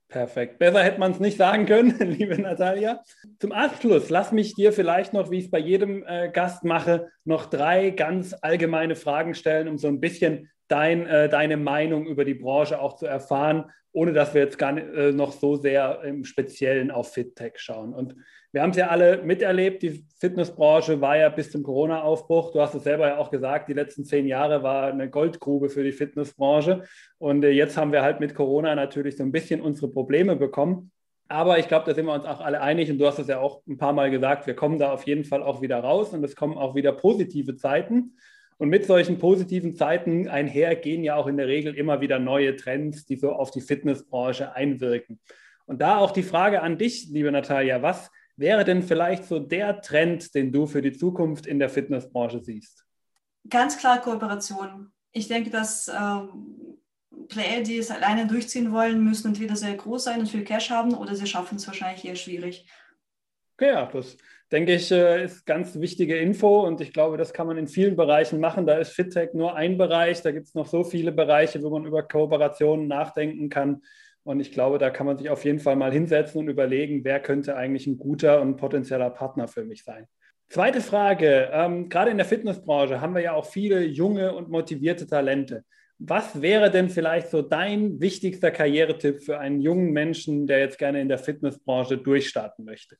Perfekt. 0.08 0.60
Besser 0.60 0.84
hätte 0.84 1.00
man 1.00 1.12
es 1.12 1.20
nicht 1.20 1.36
sagen 1.36 1.66
können, 1.66 1.98
liebe 2.00 2.40
Natalia. 2.40 3.02
Zum 3.40 3.50
Abschluss, 3.52 4.08
lass 4.08 4.30
mich 4.30 4.54
dir 4.54 4.72
vielleicht 4.72 5.12
noch, 5.12 5.30
wie 5.30 5.38
ich 5.38 5.46
es 5.46 5.50
bei 5.50 5.58
jedem 5.58 6.04
äh, 6.06 6.30
Gast 6.30 6.64
mache, 6.64 7.08
noch 7.24 7.46
drei 7.46 7.90
ganz 7.90 8.34
allgemeine 8.40 8.94
Fragen 8.94 9.34
stellen, 9.34 9.66
um 9.66 9.78
so 9.78 9.88
ein 9.88 10.00
bisschen 10.00 10.50
dein, 10.68 11.06
äh, 11.06 11.28
deine 11.28 11.56
Meinung 11.56 12.06
über 12.06 12.24
die 12.24 12.34
Branche 12.34 12.80
auch 12.80 12.94
zu 12.96 13.06
erfahren, 13.06 13.70
ohne 13.92 14.12
dass 14.12 14.32
wir 14.32 14.42
jetzt 14.42 14.58
gar 14.58 14.72
nicht, 14.72 14.86
äh, 14.94 15.10
noch 15.10 15.32
so 15.32 15.56
sehr 15.56 16.02
im 16.04 16.24
Speziellen 16.24 16.92
auf 16.92 17.12
FitTech 17.12 17.54
schauen. 17.56 17.92
Und 17.92 18.14
wir 18.56 18.62
haben 18.62 18.70
es 18.70 18.78
ja 18.78 18.86
alle 18.86 19.22
miterlebt, 19.22 19.82
die 19.82 20.06
Fitnessbranche 20.18 20.98
war 21.02 21.14
ja 21.18 21.28
bis 21.28 21.50
zum 21.50 21.62
Corona-Aufbruch, 21.62 22.52
du 22.52 22.62
hast 22.62 22.74
es 22.74 22.84
selber 22.84 23.06
ja 23.06 23.18
auch 23.18 23.30
gesagt, 23.30 23.68
die 23.68 23.74
letzten 23.74 24.06
zehn 24.06 24.26
Jahre 24.26 24.62
war 24.62 24.86
eine 24.86 25.10
Goldgrube 25.10 25.68
für 25.68 25.84
die 25.84 25.92
Fitnessbranche. 25.92 26.84
Und 27.18 27.44
äh, 27.44 27.50
jetzt 27.50 27.76
haben 27.76 27.92
wir 27.92 28.00
halt 28.00 28.18
mit 28.18 28.34
Corona 28.34 28.74
natürlich 28.74 29.18
so 29.18 29.24
ein 29.24 29.30
bisschen 29.30 29.60
unsere 29.60 29.88
Probleme 29.88 30.36
bekommen. 30.36 30.90
Aber 31.28 31.58
ich 31.58 31.68
glaube, 31.68 31.84
da 31.84 31.94
sind 31.94 32.06
wir 32.06 32.14
uns 32.14 32.24
auch 32.24 32.40
alle 32.40 32.62
einig 32.62 32.90
und 32.90 32.96
du 32.96 33.06
hast 33.06 33.18
es 33.18 33.28
ja 33.28 33.40
auch 33.40 33.60
ein 33.68 33.76
paar 33.76 33.92
Mal 33.92 34.10
gesagt, 34.10 34.46
wir 34.46 34.54
kommen 34.54 34.78
da 34.78 34.90
auf 34.90 35.06
jeden 35.06 35.24
Fall 35.24 35.42
auch 35.42 35.60
wieder 35.60 35.80
raus 35.80 36.14
und 36.14 36.24
es 36.24 36.34
kommen 36.34 36.56
auch 36.56 36.74
wieder 36.74 36.92
positive 36.92 37.56
Zeiten. 37.56 38.16
Und 38.56 38.70
mit 38.70 38.86
solchen 38.86 39.18
positiven 39.18 39.74
Zeiten 39.74 40.28
einher 40.28 40.76
gehen 40.76 41.04
ja 41.04 41.16
auch 41.16 41.26
in 41.26 41.36
der 41.36 41.46
Regel 41.46 41.74
immer 41.74 42.00
wieder 42.00 42.18
neue 42.18 42.56
Trends, 42.56 43.04
die 43.04 43.16
so 43.16 43.32
auf 43.32 43.50
die 43.50 43.60
Fitnessbranche 43.60 44.54
einwirken. 44.54 45.20
Und 45.66 45.82
da 45.82 45.98
auch 45.98 46.12
die 46.12 46.22
Frage 46.22 46.62
an 46.62 46.78
dich, 46.78 47.08
liebe 47.10 47.30
Natalia, 47.30 47.82
was 47.82 48.10
wäre 48.36 48.64
denn 48.64 48.82
vielleicht 48.82 49.24
so 49.24 49.38
der 49.38 49.80
Trend, 49.80 50.34
den 50.34 50.52
du 50.52 50.66
für 50.66 50.82
die 50.82 50.92
Zukunft 50.92 51.46
in 51.46 51.58
der 51.58 51.68
Fitnessbranche 51.68 52.40
siehst? 52.40 52.84
Ganz 53.48 53.78
klar 53.78 54.00
Kooperation. 54.00 54.92
Ich 55.12 55.28
denke, 55.28 55.50
dass 55.50 55.88
ähm, 55.88 56.78
Player, 57.28 57.62
die 57.62 57.78
es 57.78 57.90
alleine 57.90 58.26
durchziehen 58.26 58.72
wollen, 58.72 59.02
müssen 59.02 59.28
entweder 59.28 59.56
sehr 59.56 59.74
groß 59.74 60.04
sein 60.04 60.20
und 60.20 60.28
viel 60.28 60.44
Cash 60.44 60.70
haben 60.70 60.94
oder 60.94 61.14
sie 61.14 61.26
schaffen 61.26 61.56
es 61.56 61.66
wahrscheinlich 61.66 62.04
eher 62.04 62.16
schwierig. 62.16 62.66
Okay, 63.54 63.70
ja, 63.70 63.86
das 63.86 64.16
denke 64.52 64.74
ich, 64.74 64.90
äh, 64.92 65.24
ist 65.24 65.46
ganz 65.46 65.78
wichtige 65.80 66.16
Info 66.18 66.66
und 66.66 66.80
ich 66.80 66.92
glaube, 66.92 67.16
das 67.16 67.32
kann 67.32 67.46
man 67.46 67.56
in 67.56 67.66
vielen 67.66 67.96
Bereichen 67.96 68.38
machen. 68.38 68.66
Da 68.66 68.76
ist 68.76 68.90
FitTech 68.90 69.30
nur 69.32 69.56
ein 69.56 69.78
Bereich, 69.78 70.22
da 70.22 70.30
gibt 70.30 70.46
es 70.46 70.54
noch 70.54 70.66
so 70.66 70.84
viele 70.84 71.12
Bereiche, 71.12 71.62
wo 71.62 71.70
man 71.70 71.86
über 71.86 72.02
Kooperationen 72.02 72.86
nachdenken 72.86 73.48
kann. 73.48 73.82
Und 74.26 74.40
ich 74.40 74.50
glaube, 74.50 74.78
da 74.78 74.90
kann 74.90 75.06
man 75.06 75.16
sich 75.16 75.30
auf 75.30 75.44
jeden 75.44 75.60
Fall 75.60 75.76
mal 75.76 75.92
hinsetzen 75.92 76.40
und 76.40 76.48
überlegen, 76.48 77.04
wer 77.04 77.20
könnte 77.20 77.54
eigentlich 77.54 77.86
ein 77.86 77.96
guter 77.96 78.42
und 78.42 78.56
potenzieller 78.56 79.08
Partner 79.08 79.46
für 79.46 79.64
mich 79.64 79.84
sein. 79.84 80.08
Zweite 80.48 80.80
Frage. 80.80 81.48
Ähm, 81.52 81.88
gerade 81.88 82.10
in 82.10 82.16
der 82.16 82.26
Fitnessbranche 82.26 83.00
haben 83.00 83.14
wir 83.14 83.22
ja 83.22 83.34
auch 83.34 83.46
viele 83.46 83.84
junge 83.84 84.34
und 84.34 84.48
motivierte 84.48 85.06
Talente. 85.06 85.62
Was 85.98 86.42
wäre 86.42 86.72
denn 86.72 86.90
vielleicht 86.90 87.28
so 87.28 87.40
dein 87.40 88.00
wichtigster 88.00 88.50
Karrieretipp 88.50 89.22
für 89.22 89.38
einen 89.38 89.60
jungen 89.60 89.92
Menschen, 89.92 90.48
der 90.48 90.58
jetzt 90.58 90.78
gerne 90.78 91.00
in 91.00 91.08
der 91.08 91.18
Fitnessbranche 91.18 91.96
durchstarten 91.96 92.64
möchte? 92.64 92.96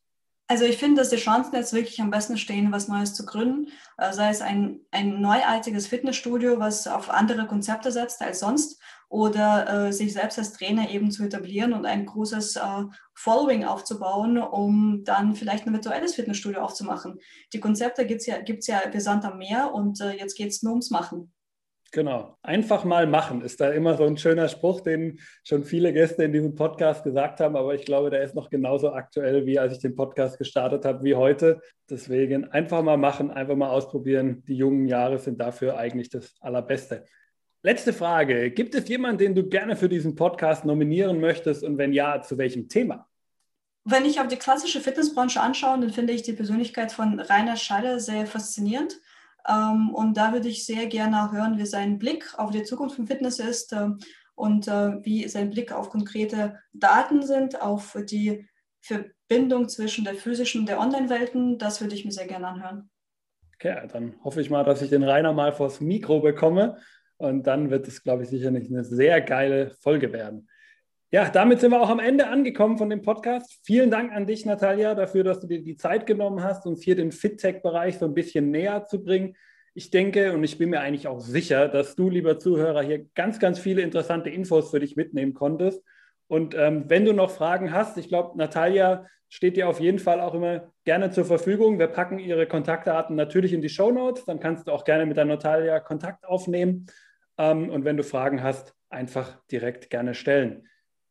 Also 0.49 0.64
ich 0.64 0.76
finde, 0.76 1.01
dass 1.01 1.11
die 1.11 1.16
Chancen 1.16 1.55
jetzt 1.57 1.72
wirklich 1.72 2.01
am 2.01 2.11
besten 2.11 2.38
stehen, 2.38 2.70
was 2.70 2.86
Neues 2.86 3.14
zu 3.14 3.26
gründen. 3.26 3.72
Äh, 3.99 4.12
sei 4.12 4.30
es 4.30 4.40
ein, 4.40 4.80
ein 4.92 5.20
neuartiges 5.20 5.88
Fitnessstudio, 5.88 6.61
was 6.61 6.86
auf 6.86 7.11
andere 7.11 7.47
Konzepte 7.47 7.90
setzt 7.90 8.22
als 8.22 8.40
sonst, 8.40 8.80
oder 9.09 9.86
äh, 9.86 9.92
sich 9.92 10.12
selbst 10.12 10.38
als 10.38 10.53
Trainer 10.53 10.90
eben 10.90 11.11
zu 11.11 11.24
etablieren 11.24 11.72
und 11.72 11.86
ein 11.86 12.07
großes 12.07 12.57
äh, 12.57 12.84
Following 13.14 13.64
aufzubauen, 13.64 14.38
um 14.38 15.05
dann 15.05 15.34
vielleicht 15.36 15.66
ein 15.66 15.72
virtuelles 15.72 16.14
Fitnessstudio 16.14 16.61
aufzumachen. 16.61 17.20
Die 17.53 17.61
Konzepte 17.61 18.07
gibt 18.07 18.20
es 18.22 18.26
ja, 18.26 18.40
gibt's 18.40 18.66
ja 18.66 18.88
gesandt 18.88 19.24
am 19.24 19.38
Meer 19.38 19.72
und 19.72 20.01
äh, 20.01 20.12
jetzt 20.12 20.36
geht 20.36 20.51
es 20.51 20.62
nur 20.62 20.72
ums 20.72 20.90
Machen. 20.90 21.32
Genau. 21.97 22.36
Einfach 22.42 22.84
mal 22.84 23.07
machen 23.07 23.40
ist 23.40 23.59
da 23.59 23.70
immer 23.70 23.97
so 23.97 24.05
ein 24.05 24.18
schöner 24.18 24.49
Spruch, 24.49 24.82
den 24.82 25.18
schon 25.44 25.64
viele 25.64 25.94
Gäste 25.94 26.24
in 26.24 26.32
diesem 26.34 26.55
Podcast 26.55 27.05
gesagt 27.05 27.40
haben, 27.40 27.57
aber 27.57 27.74
ich 27.74 27.86
glaube, 27.86 28.11
der 28.11 28.22
ist 28.22 28.34
noch 28.34 28.51
genauso 28.51 28.92
aktuell, 28.92 29.47
wie 29.47 29.59
als 29.59 29.72
ich 29.72 29.78
den 29.78 29.97
Podcast 29.97 30.36
gestartet 30.36 30.84
habe, 30.84 31.03
wie 31.05 31.14
heute. 31.14 31.59
Deswegen 31.88 32.44
einfach 32.51 32.82
mal 32.82 32.99
machen, 32.99 33.30
einfach 33.30 33.57
mal 33.57 33.70
ausprobieren. 33.70 34.44
Die 34.47 34.59
jungen 34.59 34.84
Jahre 34.84 35.18
sind 35.18 35.40
dafür 35.40 35.78
eigentlich 35.78 36.11
das 36.11 36.34
Allerbeste. 36.40 37.07
Letzte 37.62 37.94
Frage. 37.94 38.51
Gibt 38.51 38.74
es 38.74 38.86
jemanden, 38.90 39.16
den 39.16 39.34
du 39.34 39.49
gerne 39.49 39.74
für 39.74 39.88
diesen 39.88 40.16
Podcast 40.16 40.66
nominieren 40.66 41.18
möchtest 41.18 41.64
und 41.64 41.78
wenn 41.78 41.94
ja, 41.94 42.20
zu 42.20 42.36
welchem 42.36 42.68
Thema? 42.68 43.09
Wenn 43.84 44.05
ich 44.05 44.20
auf 44.20 44.28
die 44.28 44.36
klassische 44.36 44.82
Fitnessbranche 44.82 45.40
anschaue, 45.40 45.80
dann 45.80 45.90
finde 45.90 46.12
ich 46.12 46.20
die 46.20 46.34
Persönlichkeit 46.34 46.92
von 46.92 47.20
Rainer 47.20 47.57
Schaller 47.57 48.01
sehr 48.01 48.26
faszinierend. 48.26 48.99
Ähm, 49.49 49.90
und 49.94 50.16
da 50.16 50.32
würde 50.32 50.49
ich 50.49 50.66
sehr 50.66 50.86
gerne 50.86 51.32
hören, 51.32 51.59
wie 51.59 51.66
sein 51.66 51.99
Blick 51.99 52.38
auf 52.38 52.51
die 52.51 52.62
Zukunft 52.62 52.97
von 52.97 53.07
Fitness 53.07 53.38
ist 53.38 53.72
ähm, 53.72 53.99
und 54.34 54.68
äh, 54.68 55.05
wie 55.05 55.28
sein 55.28 55.51
Blick 55.51 55.72
auf 55.72 55.90
konkrete 55.90 56.59
Daten 56.72 57.22
sind, 57.22 57.61
auf 57.61 57.97
die 58.09 58.49
Verbindung 58.80 59.68
zwischen 59.68 60.05
der 60.05 60.14
physischen 60.14 60.61
und 60.62 60.68
der 60.68 60.80
Online-Welten. 60.80 61.59
Das 61.59 61.80
würde 61.80 61.94
ich 61.94 62.05
mir 62.05 62.12
sehr 62.12 62.26
gerne 62.26 62.49
anhören. 62.49 62.90
Okay, 63.55 63.88
dann 63.90 64.14
hoffe 64.22 64.40
ich 64.40 64.51
mal, 64.51 64.64
dass 64.64 64.82
ich 64.82 64.90
den 64.90 65.03
Rainer 65.03 65.32
mal 65.32 65.53
vors 65.53 65.80
Mikro 65.80 66.20
bekomme. 66.20 66.78
Und 67.16 67.47
dann 67.47 67.70
wird 67.70 67.88
es, 67.88 68.03
glaube 68.03 68.24
ich, 68.24 68.28
sicherlich 68.28 68.68
eine 68.68 68.84
sehr 68.84 69.20
geile 69.22 69.70
Folge 69.80 70.12
werden. 70.12 70.49
Ja, 71.12 71.30
damit 71.30 71.61
sind 71.61 71.70
wir 71.70 71.80
auch 71.80 71.88
am 71.88 72.00
Ende 72.00 72.26
angekommen 72.26 72.78
von 72.78 72.90
dem 72.90 73.00
Podcast. 73.00 73.61
Vielen 73.62 73.92
Dank 73.92 74.12
an 74.12 74.26
dich, 74.26 74.44
Natalia, 74.44 74.96
dafür, 74.96 75.22
dass 75.22 75.38
du 75.38 75.46
dir 75.46 75.62
die 75.62 75.76
Zeit 75.76 76.04
genommen 76.04 76.42
hast, 76.42 76.66
uns 76.66 76.82
hier 76.82 76.96
den 76.96 77.12
FitTech-Bereich 77.12 77.98
so 77.98 78.07
ein 78.07 78.14
bisschen 78.14 78.50
näher 78.50 78.86
zu 78.86 79.04
bringen. 79.04 79.36
Ich 79.72 79.90
denke 79.90 80.32
und 80.32 80.42
ich 80.42 80.59
bin 80.59 80.70
mir 80.70 80.80
eigentlich 80.80 81.07
auch 81.07 81.20
sicher, 81.20 81.68
dass 81.68 81.94
du, 81.94 82.11
lieber 82.11 82.40
Zuhörer, 82.40 82.82
hier 82.82 83.07
ganz, 83.14 83.38
ganz 83.38 83.61
viele 83.61 83.82
interessante 83.82 84.30
Infos 84.30 84.70
für 84.72 84.80
dich 84.80 84.96
mitnehmen 84.96 85.32
konntest. 85.32 85.80
Und 86.26 86.57
ähm, 86.57 86.86
wenn 86.88 87.04
du 87.04 87.12
noch 87.12 87.30
Fragen 87.30 87.72
hast, 87.72 87.96
ich 87.98 88.09
glaube, 88.09 88.36
Natalia 88.36 89.07
steht 89.28 89.57
dir 89.57 89.68
auf 89.68 89.78
jeden 89.78 90.00
Fall 90.00 90.20
auch 90.20 90.34
immer 90.34 90.72
gerne 90.84 91.12
zur 91.12 91.24
Verfügung. 91.24 91.78
Wir 91.78 91.86
packen 91.86 92.18
ihre 92.18 92.48
Kontaktdaten 92.48 93.14
natürlich 93.14 93.52
in 93.52 93.61
die 93.61 93.68
Show 93.68 93.92
Notes. 93.92 94.24
Dann 94.24 94.40
kannst 94.40 94.66
du 94.66 94.72
auch 94.72 94.84
gerne 94.84 95.07
mit 95.07 95.16
der 95.16 95.24
Natalia 95.24 95.78
Kontakt 95.78 96.26
aufnehmen. 96.26 96.86
Ähm, 97.38 97.70
und 97.70 97.84
wenn 97.84 97.96
du 97.96 98.02
Fragen 98.02 98.42
hast, 98.42 98.74
einfach 98.88 99.40
direkt 99.46 99.88
gerne 99.88 100.14
stellen. 100.14 100.66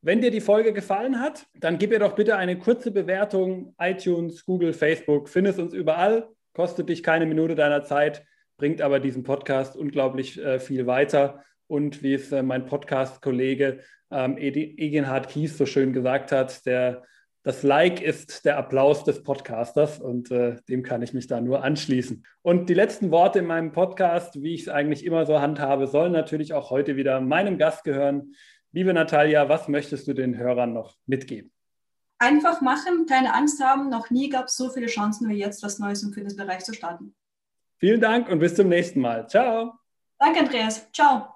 Wenn 0.06 0.22
dir 0.22 0.30
die 0.30 0.40
Folge 0.40 0.72
gefallen 0.72 1.20
hat, 1.20 1.48
dann 1.56 1.80
gib 1.80 1.92
ihr 1.92 1.98
doch 1.98 2.14
bitte 2.14 2.38
eine 2.38 2.60
kurze 2.60 2.92
Bewertung. 2.92 3.74
iTunes, 3.80 4.46
Google, 4.46 4.72
Facebook, 4.72 5.28
findest 5.30 5.58
uns 5.58 5.74
überall, 5.74 6.28
kostet 6.54 6.90
dich 6.90 7.02
keine 7.02 7.26
Minute 7.26 7.56
deiner 7.56 7.82
Zeit, 7.82 8.24
bringt 8.56 8.84
aber 8.84 9.00
diesen 9.00 9.24
Podcast 9.24 9.76
unglaublich 9.76 10.40
äh, 10.40 10.60
viel 10.60 10.86
weiter. 10.86 11.44
Und 11.66 12.04
wie 12.04 12.14
es 12.14 12.32
äh, 12.32 12.44
mein 12.44 12.68
Podcast-Kollege 12.68 13.80
ähm, 14.12 14.38
Egenhard 14.38 15.28
Kies 15.28 15.58
so 15.58 15.66
schön 15.66 15.92
gesagt 15.92 16.32
hat, 16.32 16.68
der, 16.68 17.02
das 17.42 17.64
Like 17.64 18.00
ist 18.00 18.46
der 18.46 18.60
Applaus 18.60 19.06
des 19.06 19.24
Podcasters 19.24 20.00
und 20.00 20.30
äh, 20.30 20.58
dem 20.70 20.84
kann 20.84 21.02
ich 21.02 21.14
mich 21.14 21.26
da 21.26 21.42
nur 21.42 21.64
anschließen. 21.64 22.24
Und 22.44 22.70
die 22.70 22.76
letzten 22.76 23.10
Worte 23.10 23.40
in 23.40 23.48
meinem 23.48 23.72
Podcast, 23.72 24.40
wie 24.44 24.54
ich 24.54 24.62
es 24.62 24.70
eigentlich 24.70 25.04
immer 25.04 25.26
so 25.26 25.42
handhabe, 25.42 25.88
sollen 25.88 26.12
natürlich 26.12 26.54
auch 26.54 26.70
heute 26.70 26.96
wieder 26.96 27.22
meinem 27.22 27.58
Gast 27.58 27.84
gehören. 27.84 28.34
Liebe 28.76 28.94
Natalia, 28.94 29.48
was 29.48 29.70
möchtest 29.70 30.06
du 30.06 30.14
den 30.14 30.38
Hörern 30.38 30.74
noch 30.74 30.98
mitgeben? 31.06 31.50
Einfach 32.18 32.60
machen, 32.60 33.06
keine 33.06 33.34
Angst 33.34 33.64
haben. 33.64 33.88
Noch 33.88 34.10
nie 34.10 34.28
gab 34.28 34.48
es 34.48 34.58
so 34.58 34.70
viele 34.70 34.88
Chancen 34.88 35.30
wie 35.30 35.36
jetzt, 35.36 35.64
was 35.64 35.80
Neues 35.80 36.04
im 36.04 36.12
Fitnessbereich 36.12 36.60
zu 36.66 36.74
starten. 36.74 37.16
Vielen 37.78 38.02
Dank 38.02 38.28
und 38.28 38.40
bis 38.40 38.54
zum 38.54 38.68
nächsten 38.68 39.00
Mal. 39.00 39.30
Ciao. 39.30 39.76
Danke, 40.20 40.42
Andreas. 40.42 40.92
Ciao. 40.92 41.35